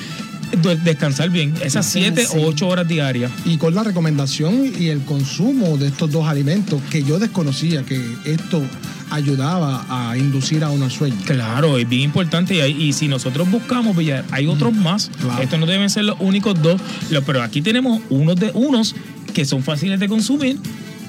descansar 0.85 1.31
bien, 1.31 1.55
esas 1.63 1.87
Sí, 1.87 2.01
siete 2.01 2.27
sí. 2.27 2.37
o 2.39 2.47
ocho 2.47 2.69
horas 2.69 2.87
diarias. 2.89 3.31
Y 3.45 3.57
con 3.59 3.75
la 3.75 3.83
recomendación 3.85 4.73
y 4.79 4.89
el 4.89 5.01
consumo 5.03 5.77
de 5.77 5.89
estos 5.89 6.11
dos 6.11 6.27
alimentos 6.27 6.81
que 6.91 7.03
yo 7.03 7.19
desconocía 7.19 7.83
que 7.85 8.01
esto 8.25 8.63
ayudaba 9.11 9.85
a 9.89 10.17
inducir 10.17 10.65
a 10.65 10.71
uno 10.71 10.87
al 10.87 10.91
sueño. 10.91 11.17
Claro, 11.27 11.79
es 11.79 11.89
bien 11.89 12.03
importante 12.03 12.55
y, 12.55 12.61
hay- 12.61 12.83
y 12.83 12.93
si 12.93 13.07
nosotros 13.09 13.51
buscamos, 13.51 13.97
hay 14.31 14.47
otros 14.47 14.73
más. 14.75 15.11
Claro. 15.21 15.43
Estos 15.43 15.59
no 15.61 15.67
deben 15.67 15.89
ser 15.91 16.05
los 16.05 16.17
únicos 16.21 16.61
dos, 16.61 16.81
pero 17.27 17.43
aquí 17.43 17.63
tenemos 17.63 18.01
unos 18.11 18.37
de 18.37 18.51
unos 18.55 18.95
que 19.33 19.45
son 19.45 19.63
fáciles 19.63 20.01
de 20.01 20.09
consumir 20.09 20.59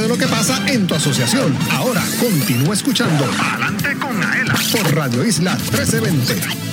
De 0.00 0.08
lo 0.08 0.16
que 0.16 0.26
pasa 0.26 0.62
en 0.68 0.86
tu 0.86 0.94
asociación. 0.94 1.56
Ahora 1.70 2.02
continúa 2.18 2.74
escuchando 2.74 3.24
Adelante 3.38 3.94
con 3.98 4.22
Aela 4.22 4.54
por 4.72 4.94
Radio 4.94 5.24
Isla 5.24 5.54
1320. 5.54 6.71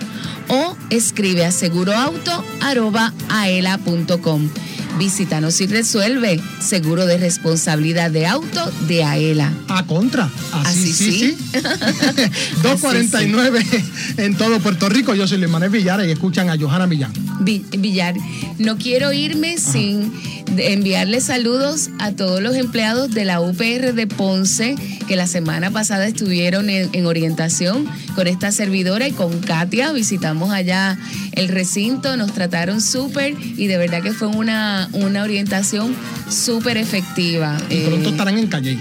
o 0.48 0.76
escribe 0.90 1.44
a 1.44 1.52
seguroauto.aela.com. 1.52 4.48
Visítanos 4.98 5.60
y 5.60 5.66
resuelve. 5.68 6.40
Seguro 6.60 7.06
de 7.06 7.18
responsabilidad 7.18 8.10
de 8.10 8.26
auto 8.26 8.68
de 8.88 9.04
AELA. 9.04 9.52
A 9.68 9.86
contra. 9.86 10.28
Así, 10.52 10.90
Así 10.90 10.92
sí, 10.92 11.12
sí. 11.12 11.36
sí. 11.52 11.60
249 12.64 13.64
en 14.16 14.34
todo 14.36 14.58
Puerto 14.58 14.88
Rico. 14.88 15.14
Yo 15.14 15.28
soy 15.28 15.38
Luis 15.38 15.50
Manuel 15.50 15.70
Villara 15.70 16.04
y 16.04 16.10
escuchan 16.10 16.50
a 16.50 16.58
Johanna 16.58 16.88
Millán. 16.88 17.12
Vi- 17.40 17.64
Villar, 17.78 18.16
no 18.58 18.76
quiero 18.76 19.12
irme 19.12 19.56
sin 19.58 20.12
enviarle 20.56 21.20
saludos 21.20 21.90
a 21.98 22.12
todos 22.12 22.42
los 22.42 22.56
empleados 22.56 23.10
de 23.10 23.24
la 23.24 23.40
UPR 23.40 23.92
de 23.94 24.06
Ponce 24.06 24.74
que 25.06 25.16
la 25.16 25.26
semana 25.26 25.70
pasada 25.70 26.06
estuvieron 26.06 26.70
en, 26.70 26.88
en 26.92 27.06
orientación 27.06 27.86
con 28.14 28.26
esta 28.26 28.52
servidora 28.52 29.06
y 29.08 29.12
con 29.12 29.40
Katia. 29.40 29.92
Visitamos 29.92 30.50
allá 30.50 30.98
el 31.32 31.48
recinto, 31.48 32.16
nos 32.16 32.32
trataron 32.32 32.80
súper 32.80 33.34
y 33.40 33.66
de 33.66 33.78
verdad 33.78 34.02
que 34.02 34.12
fue 34.12 34.28
una, 34.28 34.88
una 34.92 35.22
orientación 35.22 35.94
súper 36.30 36.76
efectiva. 36.76 37.56
Y 37.70 37.80
pronto 37.86 38.08
Eh, 38.08 38.12
estarán 38.12 38.38
en 38.38 38.46
Calle. 38.48 38.78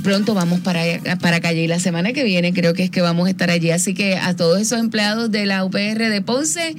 Pronto 0.00 0.34
vamos 0.34 0.60
para, 0.60 0.82
para 1.20 1.40
Calle 1.40 1.62
y 1.62 1.66
la 1.66 1.78
semana 1.78 2.12
que 2.12 2.24
viene 2.24 2.52
creo 2.52 2.74
que 2.74 2.84
es 2.84 2.90
que 2.90 3.00
vamos 3.00 3.26
a 3.26 3.30
estar 3.30 3.50
allí. 3.50 3.70
Así 3.70 3.94
que 3.94 4.16
a 4.16 4.34
todos 4.34 4.60
esos 4.60 4.78
empleados 4.80 5.30
de 5.30 5.46
la 5.46 5.64
UPR 5.64 6.08
de 6.10 6.22
Ponce, 6.22 6.74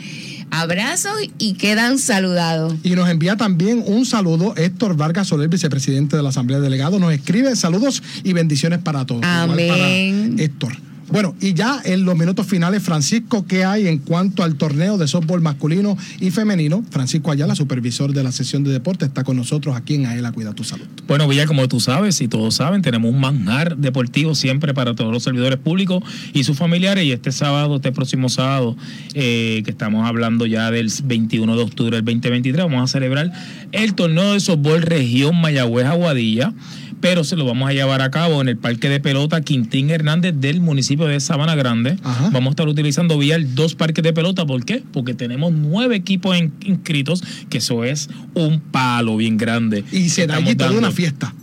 abrazos 0.49 1.13
y 1.37 1.53
quedan 1.53 1.97
saludados. 1.97 2.75
Y 2.83 2.91
nos 2.91 3.09
envía 3.09 3.37
también 3.37 3.83
un 3.85 4.05
saludo 4.05 4.53
Héctor 4.57 4.95
Vargas 4.97 5.27
Soler, 5.27 5.49
vicepresidente 5.49 6.17
de 6.17 6.23
la 6.23 6.29
Asamblea 6.29 6.59
de 6.59 6.65
Delegados. 6.65 6.99
Nos 6.99 7.13
escribe 7.13 7.55
saludos 7.55 8.03
y 8.23 8.33
bendiciones 8.33 8.79
para 8.79 9.05
todos. 9.05 9.21
Igual 9.21 9.51
Amén. 9.51 9.67
para 9.69 10.43
Héctor. 10.43 10.90
Bueno, 11.11 11.35
y 11.41 11.53
ya 11.53 11.81
en 11.83 12.05
los 12.05 12.17
minutos 12.17 12.47
finales, 12.47 12.81
Francisco, 12.81 13.45
¿qué 13.45 13.65
hay 13.65 13.87
en 13.87 13.97
cuanto 13.97 14.43
al 14.43 14.55
torneo 14.55 14.97
de 14.97 15.09
softball 15.09 15.41
masculino 15.41 15.97
y 16.21 16.31
femenino? 16.31 16.85
Francisco 16.89 17.31
Ayala, 17.31 17.53
supervisor 17.53 18.13
de 18.13 18.23
la 18.23 18.31
sesión 18.31 18.63
de 18.63 18.71
deporte, 18.71 19.03
está 19.03 19.25
con 19.25 19.35
nosotros 19.35 19.75
aquí 19.75 19.95
en 19.95 20.05
AELA 20.05 20.31
Cuida 20.31 20.53
tu 20.53 20.63
Salud. 20.63 20.85
Bueno, 21.07 21.27
Villar, 21.27 21.47
como 21.47 21.67
tú 21.67 21.81
sabes 21.81 22.21
y 22.21 22.29
todos 22.29 22.55
saben, 22.55 22.81
tenemos 22.81 23.11
un 23.11 23.19
manjar 23.19 23.75
deportivo 23.75 24.35
siempre 24.35 24.73
para 24.73 24.95
todos 24.95 25.11
los 25.11 25.21
servidores 25.21 25.59
públicos 25.59 26.01
y 26.33 26.45
sus 26.45 26.57
familiares. 26.57 27.03
Y 27.03 27.11
este 27.11 27.33
sábado, 27.33 27.75
este 27.75 27.91
próximo 27.91 28.29
sábado, 28.29 28.77
eh, 29.13 29.63
que 29.65 29.71
estamos 29.71 30.07
hablando 30.07 30.45
ya 30.45 30.71
del 30.71 30.89
21 31.03 31.57
de 31.57 31.61
octubre 31.61 31.97
del 31.97 32.05
2023, 32.05 32.63
vamos 32.63 32.83
a 32.83 32.87
celebrar 32.87 33.33
el 33.73 33.95
torneo 33.95 34.31
de 34.31 34.39
softball 34.39 34.81
región 34.81 35.41
Mayagüez 35.41 35.87
Aguadilla. 35.87 36.53
Pero 37.01 37.23
se 37.23 37.35
lo 37.35 37.45
vamos 37.45 37.67
a 37.67 37.73
llevar 37.73 38.03
a 38.03 38.11
cabo 38.11 38.41
en 38.41 38.47
el 38.47 38.57
Parque 38.57 38.87
de 38.87 38.99
Pelota 38.99 39.41
Quintín 39.41 39.89
Hernández 39.89 40.35
del 40.37 40.61
municipio 40.61 41.00
de 41.07 41.19
Sabana 41.19 41.55
Grande. 41.55 41.97
Vamos 42.31 42.47
a 42.47 42.49
estar 42.51 42.67
utilizando 42.67 43.17
Villar 43.17 43.41
dos 43.55 43.75
parques 43.75 44.03
de 44.03 44.13
pelota. 44.13 44.45
¿Por 44.45 44.63
qué? 44.65 44.83
Porque 44.93 45.13
tenemos 45.13 45.51
nueve 45.51 45.95
equipos 45.95 46.37
in- 46.37 46.51
inscritos, 46.65 47.23
que 47.49 47.57
eso 47.59 47.83
es 47.83 48.09
un 48.33 48.59
palo 48.59 49.17
bien 49.17 49.37
grande. 49.37 49.83
Y 49.91 50.09
se 50.09 50.27
da 50.27 50.33
Estamos 50.35 50.49
allí 50.49 50.55
toda 50.57 50.71
una 50.77 50.91
fiesta. 50.91 51.33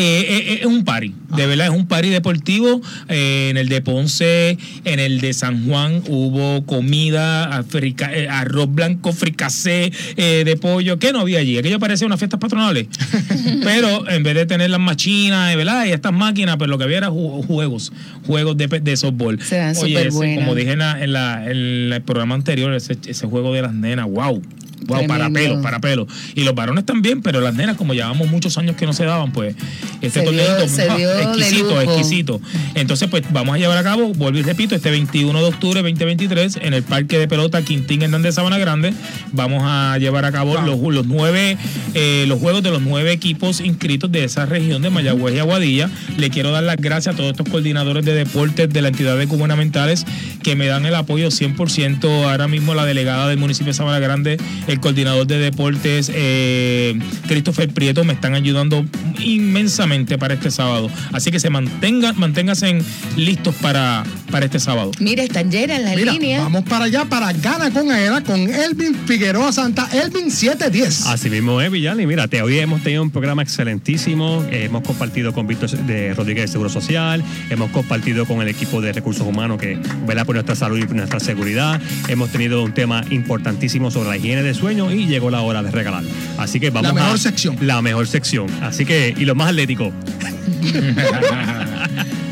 Eh, 0.00 0.26
eh, 0.28 0.58
es 0.60 0.66
un 0.66 0.84
party, 0.84 1.12
de 1.36 1.46
verdad 1.46 1.66
es 1.66 1.72
un 1.72 1.86
party 1.88 2.08
deportivo. 2.10 2.80
Eh, 3.08 3.48
en 3.50 3.56
el 3.56 3.68
de 3.68 3.80
Ponce, 3.82 4.56
en 4.84 5.00
el 5.00 5.20
de 5.20 5.32
San 5.32 5.66
Juan 5.66 6.02
hubo 6.08 6.64
comida, 6.66 7.56
africa- 7.56 8.10
eh, 8.14 8.28
arroz 8.28 8.72
blanco, 8.72 9.12
fricasé 9.12 9.90
eh, 10.16 10.42
de 10.44 10.56
pollo. 10.56 10.98
¿Qué 11.00 11.12
no 11.12 11.20
había 11.20 11.40
allí? 11.40 11.58
Aquello 11.58 11.80
parecía 11.80 12.06
unas 12.06 12.20
fiestas 12.20 12.38
patronales. 12.38 12.86
Pero 13.64 14.08
en 14.08 14.22
vez 14.22 14.34
de 14.34 14.46
tener 14.46 14.70
las 14.70 14.80
machinas, 14.80 15.52
eh, 15.52 15.56
¿verdad? 15.56 15.84
Y 15.86 15.90
estas 15.90 16.12
máquinas, 16.12 16.56
pues 16.58 16.70
lo 16.70 16.78
que 16.78 16.84
había 16.84 16.98
era 16.98 17.10
ju- 17.10 17.44
juegos, 17.46 17.92
juegos 18.26 18.56
de, 18.56 18.68
de 18.68 18.96
softball. 18.96 19.40
Se 19.74 19.84
Oye, 19.84 19.94
ese, 20.08 20.18
como 20.40 20.54
dije 20.54 20.72
en, 20.72 20.78
la- 20.78 21.02
en 21.02 21.12
la- 21.12 21.50
en 21.50 21.92
el 21.92 22.02
programa 22.02 22.34
anterior, 22.36 22.72
ese, 22.72 22.96
ese 23.06 23.26
juego 23.26 23.52
de 23.52 23.62
las 23.62 23.74
nenas, 23.74 24.06
wow. 24.08 24.40
Wow, 24.86 25.06
para 25.06 25.24
Tremendo. 25.24 25.50
pelo, 25.50 25.62
para 25.62 25.80
pelo. 25.80 26.06
Y 26.34 26.44
los 26.44 26.54
varones 26.54 26.84
también, 26.84 27.22
pero 27.22 27.40
las 27.40 27.54
nenas, 27.54 27.76
como 27.76 27.94
llevamos 27.94 28.28
muchos 28.28 28.56
años 28.58 28.76
que 28.76 28.86
no 28.86 28.92
se 28.92 29.04
daban, 29.04 29.32
pues 29.32 29.54
este 30.00 30.22
torneito, 30.22 30.52
ah, 30.52 30.96
de 30.96 31.22
exquisito, 31.22 31.80
exquisito. 31.80 32.40
Entonces, 32.74 33.08
pues 33.08 33.24
vamos 33.30 33.54
a 33.54 33.58
llevar 33.58 33.78
a 33.78 33.82
cabo, 33.82 34.12
vuelvo 34.14 34.38
y 34.38 34.42
repito, 34.42 34.74
este 34.74 34.90
21 34.90 35.38
de 35.40 35.46
octubre 35.46 35.82
2023 35.82 36.58
en 36.62 36.74
el 36.74 36.82
Parque 36.82 37.18
de 37.18 37.28
Pelota 37.28 37.62
Quintín 37.62 38.02
Hernández 38.02 38.36
Sabana 38.36 38.58
Grande. 38.58 38.92
Vamos 39.32 39.62
a 39.64 39.98
llevar 39.98 40.24
a 40.24 40.32
cabo 40.32 40.56
los, 40.60 40.80
los 40.80 41.06
nueve, 41.06 41.56
eh, 41.94 42.24
los 42.28 42.38
juegos 42.38 42.62
de 42.62 42.70
los 42.70 42.82
nueve 42.82 43.12
equipos 43.12 43.60
inscritos 43.60 44.10
de 44.12 44.24
esa 44.24 44.46
región 44.46 44.82
de 44.82 44.90
Mayagüez 44.90 45.34
y 45.34 45.38
Aguadilla. 45.38 45.90
Le 46.16 46.30
quiero 46.30 46.50
dar 46.50 46.62
las 46.62 46.76
gracias 46.76 47.14
a 47.14 47.16
todos 47.16 47.32
estos 47.32 47.48
coordinadores 47.48 48.04
de 48.04 48.14
deportes 48.14 48.68
de 48.70 48.82
las 48.82 48.92
entidades 48.92 49.28
gubernamentales 49.28 50.04
que 50.42 50.56
me 50.56 50.66
dan 50.66 50.86
el 50.86 50.94
apoyo 50.94 51.28
100%. 51.28 52.04
Ahora 52.24 52.48
mismo 52.48 52.74
la 52.74 52.84
delegada 52.84 53.28
del 53.28 53.38
municipio 53.38 53.72
de 53.72 53.74
Sabana 53.74 53.98
Grande, 53.98 54.38
el 54.68 54.80
coordinador 54.80 55.26
de 55.26 55.38
deportes, 55.38 56.10
eh, 56.14 56.98
Christopher 57.26 57.68
Prieto, 57.70 58.04
me 58.04 58.12
están 58.12 58.34
ayudando 58.34 58.84
inmensamente 59.18 60.18
para 60.18 60.34
este 60.34 60.50
sábado. 60.50 60.90
Así 61.12 61.30
que 61.30 61.40
se 61.40 61.50
mantengan, 61.50 62.18
manténganse 62.18 62.68
en- 62.68 62.84
listos 63.16 63.54
para, 63.56 64.04
para 64.30 64.44
este 64.46 64.60
sábado. 64.60 64.90
Mira, 65.00 65.22
están 65.22 65.50
llenas 65.50 65.80
las 65.82 65.96
Mira, 65.96 66.12
líneas. 66.12 66.42
vamos 66.42 66.64
para 66.64 66.84
allá 66.86 67.04
para 67.04 67.32
Gana 67.32 67.70
con 67.70 67.90
AELA 67.90 68.22
con 68.22 68.38
Elvin 68.40 68.94
Figueroa 69.06 69.52
Santa. 69.52 69.88
Elvin 69.92 70.30
710. 70.30 71.06
Así 71.06 71.30
mismo 71.30 71.60
es, 71.60 71.70
Villar. 71.70 71.98
Y 72.00 72.06
mira, 72.06 72.28
te- 72.28 72.42
hoy 72.42 72.58
hemos 72.58 72.82
tenido 72.82 73.02
un 73.02 73.10
programa 73.10 73.42
excelentísimo. 73.42 74.44
Eh, 74.50 74.64
hemos 74.64 74.82
compartido 74.82 75.32
con 75.32 75.46
Víctor 75.46 75.70
de 75.70 76.14
Rodríguez 76.14 76.44
de 76.44 76.48
Seguro 76.48 76.68
Social. 76.70 77.22
Hemos 77.50 77.70
compartido 77.70 78.26
con 78.26 78.40
el 78.42 78.48
equipo 78.48 78.80
de 78.80 78.92
recursos 78.92 79.26
humanos 79.26 79.58
que 79.60 79.78
vela 80.06 80.24
por 80.24 80.34
nuestra 80.34 80.54
salud 80.54 80.78
y 80.78 80.84
por 80.84 80.96
nuestra 80.96 81.20
seguridad. 81.20 81.80
Hemos 82.08 82.30
tenido 82.30 82.62
un 82.62 82.72
tema 82.72 83.04
importantísimo 83.10 83.90
sobre 83.90 84.08
la 84.10 84.16
higiene 84.16 84.42
de 84.42 84.54
sueño 84.58 84.90
y 84.92 85.06
llegó 85.06 85.30
la 85.30 85.40
hora 85.42 85.62
de 85.62 85.70
regalar. 85.70 86.02
Así 86.36 86.58
que 86.60 86.70
vamos 86.70 86.88
La 86.88 86.92
mejor 87.00 87.14
a- 87.14 87.18
sección. 87.18 87.56
La 87.62 87.80
mejor 87.82 88.06
sección. 88.06 88.46
Así 88.62 88.84
que, 88.84 89.14
y 89.16 89.24
lo 89.24 89.34
más 89.34 89.48
atlético. 89.48 89.92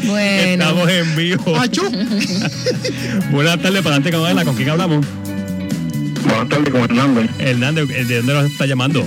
Bueno. 0.06 0.64
Estamos 0.64 0.88
en 0.90 1.16
vivo. 1.16 1.42
Buenas 3.32 3.58
tardes, 3.60 3.82
para 3.82 3.96
adelante, 3.96 4.10
Canadela. 4.12 4.44
¿Con 4.44 4.54
quién 4.54 4.70
hablamos? 4.70 5.04
Buenas 6.24 6.48
tardes, 6.48 6.70
con 6.70 6.82
Hernández. 6.82 7.30
Hernández, 7.40 7.88
¿de 8.06 8.16
dónde 8.18 8.34
nos 8.34 8.44
está 8.44 8.66
llamando? 8.66 9.04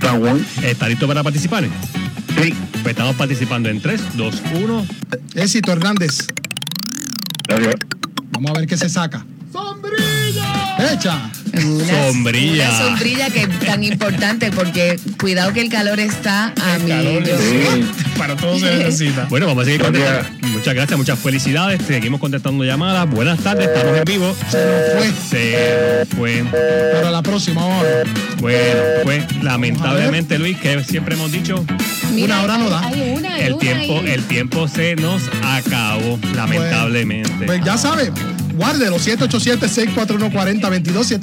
San 0.00 0.20
Juan. 0.20 0.44
¿Está 0.64 0.88
listo 0.88 1.06
para 1.06 1.22
participar? 1.22 1.64
Sí. 2.42 2.52
Pues 2.82 2.86
estamos 2.86 3.14
participando 3.16 3.68
en 3.68 3.80
3, 3.80 4.00
2, 4.16 4.42
1. 4.62 4.86
Éxito 5.36 5.70
Hernández. 5.72 6.26
Vamos 8.32 8.50
a 8.50 8.54
ver 8.58 8.66
qué 8.66 8.76
se 8.76 8.88
saca. 8.88 9.24
¡Echa! 10.92 11.30
Una- 11.64 12.04
Sombrilla. 12.06 12.68
Una 12.70 12.78
sombrilla 12.78 13.30
que 13.30 13.40
es 13.42 13.58
tan 13.60 13.82
importante 13.84 14.50
porque 14.50 14.98
cuidado 15.18 15.52
que 15.52 15.60
el 15.60 15.68
calor 15.68 16.00
está 16.00 16.52
a 16.60 16.78
mil. 16.78 17.24
Para 18.18 18.36
todos 18.36 18.60
se 18.60 18.74
necesita. 18.76 19.26
Bueno, 19.30 19.46
vamos 19.46 19.62
a 19.62 19.64
seguir 19.64 19.80
contestando. 19.80 20.28
Muchas 20.48 20.74
gracias, 20.74 20.98
muchas 20.98 21.18
felicidades. 21.18 21.80
Seguimos 21.86 22.20
contestando 22.20 22.64
llamadas. 22.64 23.08
Buenas 23.08 23.38
tardes, 23.40 23.68
estamos 23.68 23.96
en 23.96 24.04
vivo. 24.04 24.36
Se 24.50 24.58
nos 24.58 25.14
fue. 25.30 25.38
Se 25.40 26.06
fue. 26.16 26.44
Para 26.92 27.10
la 27.10 27.22
próxima 27.22 27.64
hora. 27.64 27.88
Bueno, 28.38 28.80
pues 29.04 29.24
lamentablemente, 29.42 30.38
Luis, 30.38 30.58
que 30.58 30.82
siempre 30.84 31.14
hemos 31.14 31.32
dicho, 31.32 31.64
una 32.16 32.42
hora 32.42 32.58
no 32.58 32.68
da. 32.68 32.80
Hay 32.86 33.14
una, 33.16 33.34
hay 33.36 33.42
el 33.44 33.52
una 33.54 33.60
tiempo, 33.60 34.00
ahí. 34.00 34.10
el 34.10 34.24
tiempo 34.24 34.68
se 34.68 34.96
nos 34.96 35.22
acabó, 35.42 36.18
lamentablemente. 36.34 37.46
Pues 37.46 37.62
ya 37.64 37.78
sabe, 37.78 38.10
guárdelo, 38.60 38.98
787-641-4022, 38.98 41.18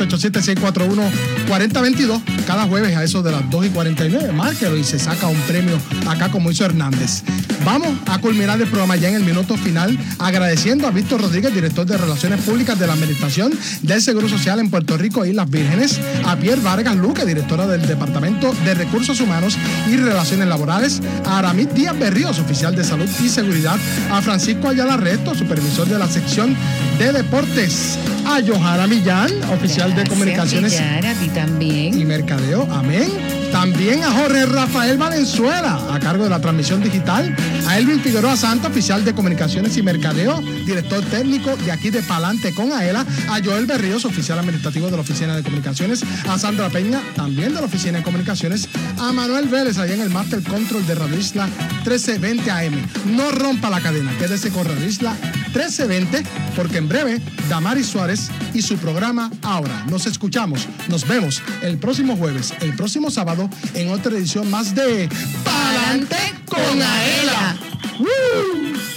787-641-4022, 1.48 2.20
cada 2.48 2.64
jueves 2.64 2.98
a 2.98 3.04
eso 3.04 3.22
de 3.22 3.32
las 3.32 3.48
2 3.52 3.68
y 3.68 3.70
49, 3.70 4.34
márquelo 4.34 4.76
y 4.76 4.84
se 4.84 4.98
saca 4.98 5.28
un 5.28 5.40
premio 5.42 5.78
acá 6.08 6.32
como 6.32 6.50
hizo 6.50 6.66
Hernández. 6.66 7.22
Vamos 7.64 7.90
a 8.08 8.20
culminar 8.20 8.60
el 8.60 8.68
programa 8.68 8.96
ya 8.96 9.10
en 9.10 9.16
el 9.16 9.24
minuto 9.24 9.56
final, 9.56 9.96
agradeciendo 10.18 10.88
a 10.88 10.92
Víctor 10.92 11.22
Rodríguez, 11.22 11.54
director 11.54 11.86
de 11.86 11.98
Relaciones 11.98 12.42
Públicas 12.42 12.80
de 12.80 12.88
la 12.88 12.94
Administración 12.94 13.54
del 13.84 14.02
Seguro 14.02 14.28
Social 14.28 14.60
en 14.60 14.72
Puerto 14.72 14.98
Rico 14.98 15.24
e 15.24 15.30
Islas 15.30 15.50
Vírgenes, 15.50 16.00
a 16.26 16.36
Pierre 16.38 16.62
Vargas 16.62 16.96
Luque, 16.96 17.24
directora 17.26 17.68
del 17.68 17.86
Departamento 17.86 18.52
de 18.66 18.74
Recursos 18.74 19.20
Humanos 19.20 19.58
y 19.88 19.98
Relaciones 19.98 20.48
Laborales, 20.48 21.02
a 21.26 21.38
Aramid 21.38 21.68
Díaz 21.68 22.00
Berríos, 22.00 22.40
oficial 22.40 22.76
de 22.76 22.84
Salud 22.84 23.10
y 23.24 23.30
Seguridad, 23.30 23.78
a 24.10 24.24
Francisco 24.24 24.70
Ayala 24.70 24.98
Resto, 24.98 25.36
supervisor 25.36 25.88
de 25.88 26.00
la 26.00 26.08
sección 26.08 26.56
de 26.98 27.27
deportes, 27.28 28.00
A 28.26 28.40
Johara 28.42 28.88
Millán, 28.88 29.30
oficial 29.52 29.94
de 29.94 30.06
comunicaciones 30.08 30.72
Villar, 30.72 31.06
a 31.06 31.14
ti 31.14 31.28
también. 31.30 32.00
y 32.00 32.06
mercadeo. 32.06 32.66
Amén. 32.72 33.47
También 33.52 34.04
a 34.04 34.12
Jorge 34.12 34.46
Rafael 34.46 34.98
Valenzuela, 34.98 35.80
a 35.94 36.00
cargo 36.00 36.24
de 36.24 36.30
la 36.30 36.40
transmisión 36.40 36.82
digital. 36.82 37.36
A 37.68 37.78
Elvin 37.78 38.00
Figueroa 38.00 38.38
Santa, 38.38 38.68
oficial 38.68 39.04
de 39.04 39.14
comunicaciones 39.14 39.76
y 39.78 39.82
mercadeo, 39.82 40.42
director 40.66 41.04
técnico 41.06 41.56
de 41.58 41.72
aquí 41.72 41.90
de 41.90 42.02
Palante 42.02 42.54
con 42.54 42.72
Aela. 42.72 43.06
A 43.30 43.42
Joel 43.44 43.66
Berríos, 43.66 44.06
oficial 44.06 44.40
administrativo 44.40 44.88
de 44.88 44.96
la 44.96 45.02
Oficina 45.02 45.36
de 45.36 45.44
Comunicaciones. 45.44 46.04
A 46.28 46.38
Sandra 46.38 46.70
Peña, 46.70 47.02
también 47.16 47.54
de 47.54 47.60
la 47.62 47.66
Oficina 47.66 47.98
de 48.00 48.04
Comunicaciones. 48.04 48.70
A 49.00 49.12
Manuel 49.12 49.48
Vélez, 49.48 49.78
allá 49.78 49.96
en 49.96 50.02
el 50.02 50.10
Master 50.10 50.42
Control 50.44 50.86
de 50.86 50.96
Radio 50.96 51.18
Isla 51.18 51.46
1320 51.86 52.52
AM. 52.52 52.74
No 53.16 53.32
rompa 53.32 53.70
la 53.70 53.82
cadena, 53.82 54.12
quédese 54.18 54.50
con 54.50 54.66
Radio 54.66 54.88
Isla 54.88 55.16
1320, 55.48 56.24
porque 56.56 56.78
en 56.78 56.88
breve, 56.88 57.22
Damari 57.50 57.84
Suárez 57.84 58.30
y 58.54 58.62
su 58.62 58.78
programa 58.78 59.32
Ahora. 59.42 59.86
Nos 59.90 60.06
escuchamos, 60.06 60.68
nos 60.90 61.08
vemos 61.08 61.42
el 61.62 61.78
próximo 61.78 62.16
jueves, 62.16 62.54
el 62.62 62.76
próximo 62.76 63.10
sábado, 63.12 63.37
en 63.76 63.92
otra 63.92 64.18
edición 64.18 64.50
más 64.50 64.74
de 64.74 65.10
Palante 65.44 66.18
con 66.50 66.82
Aela. 66.82 67.56
¡Woo! 68.00 68.97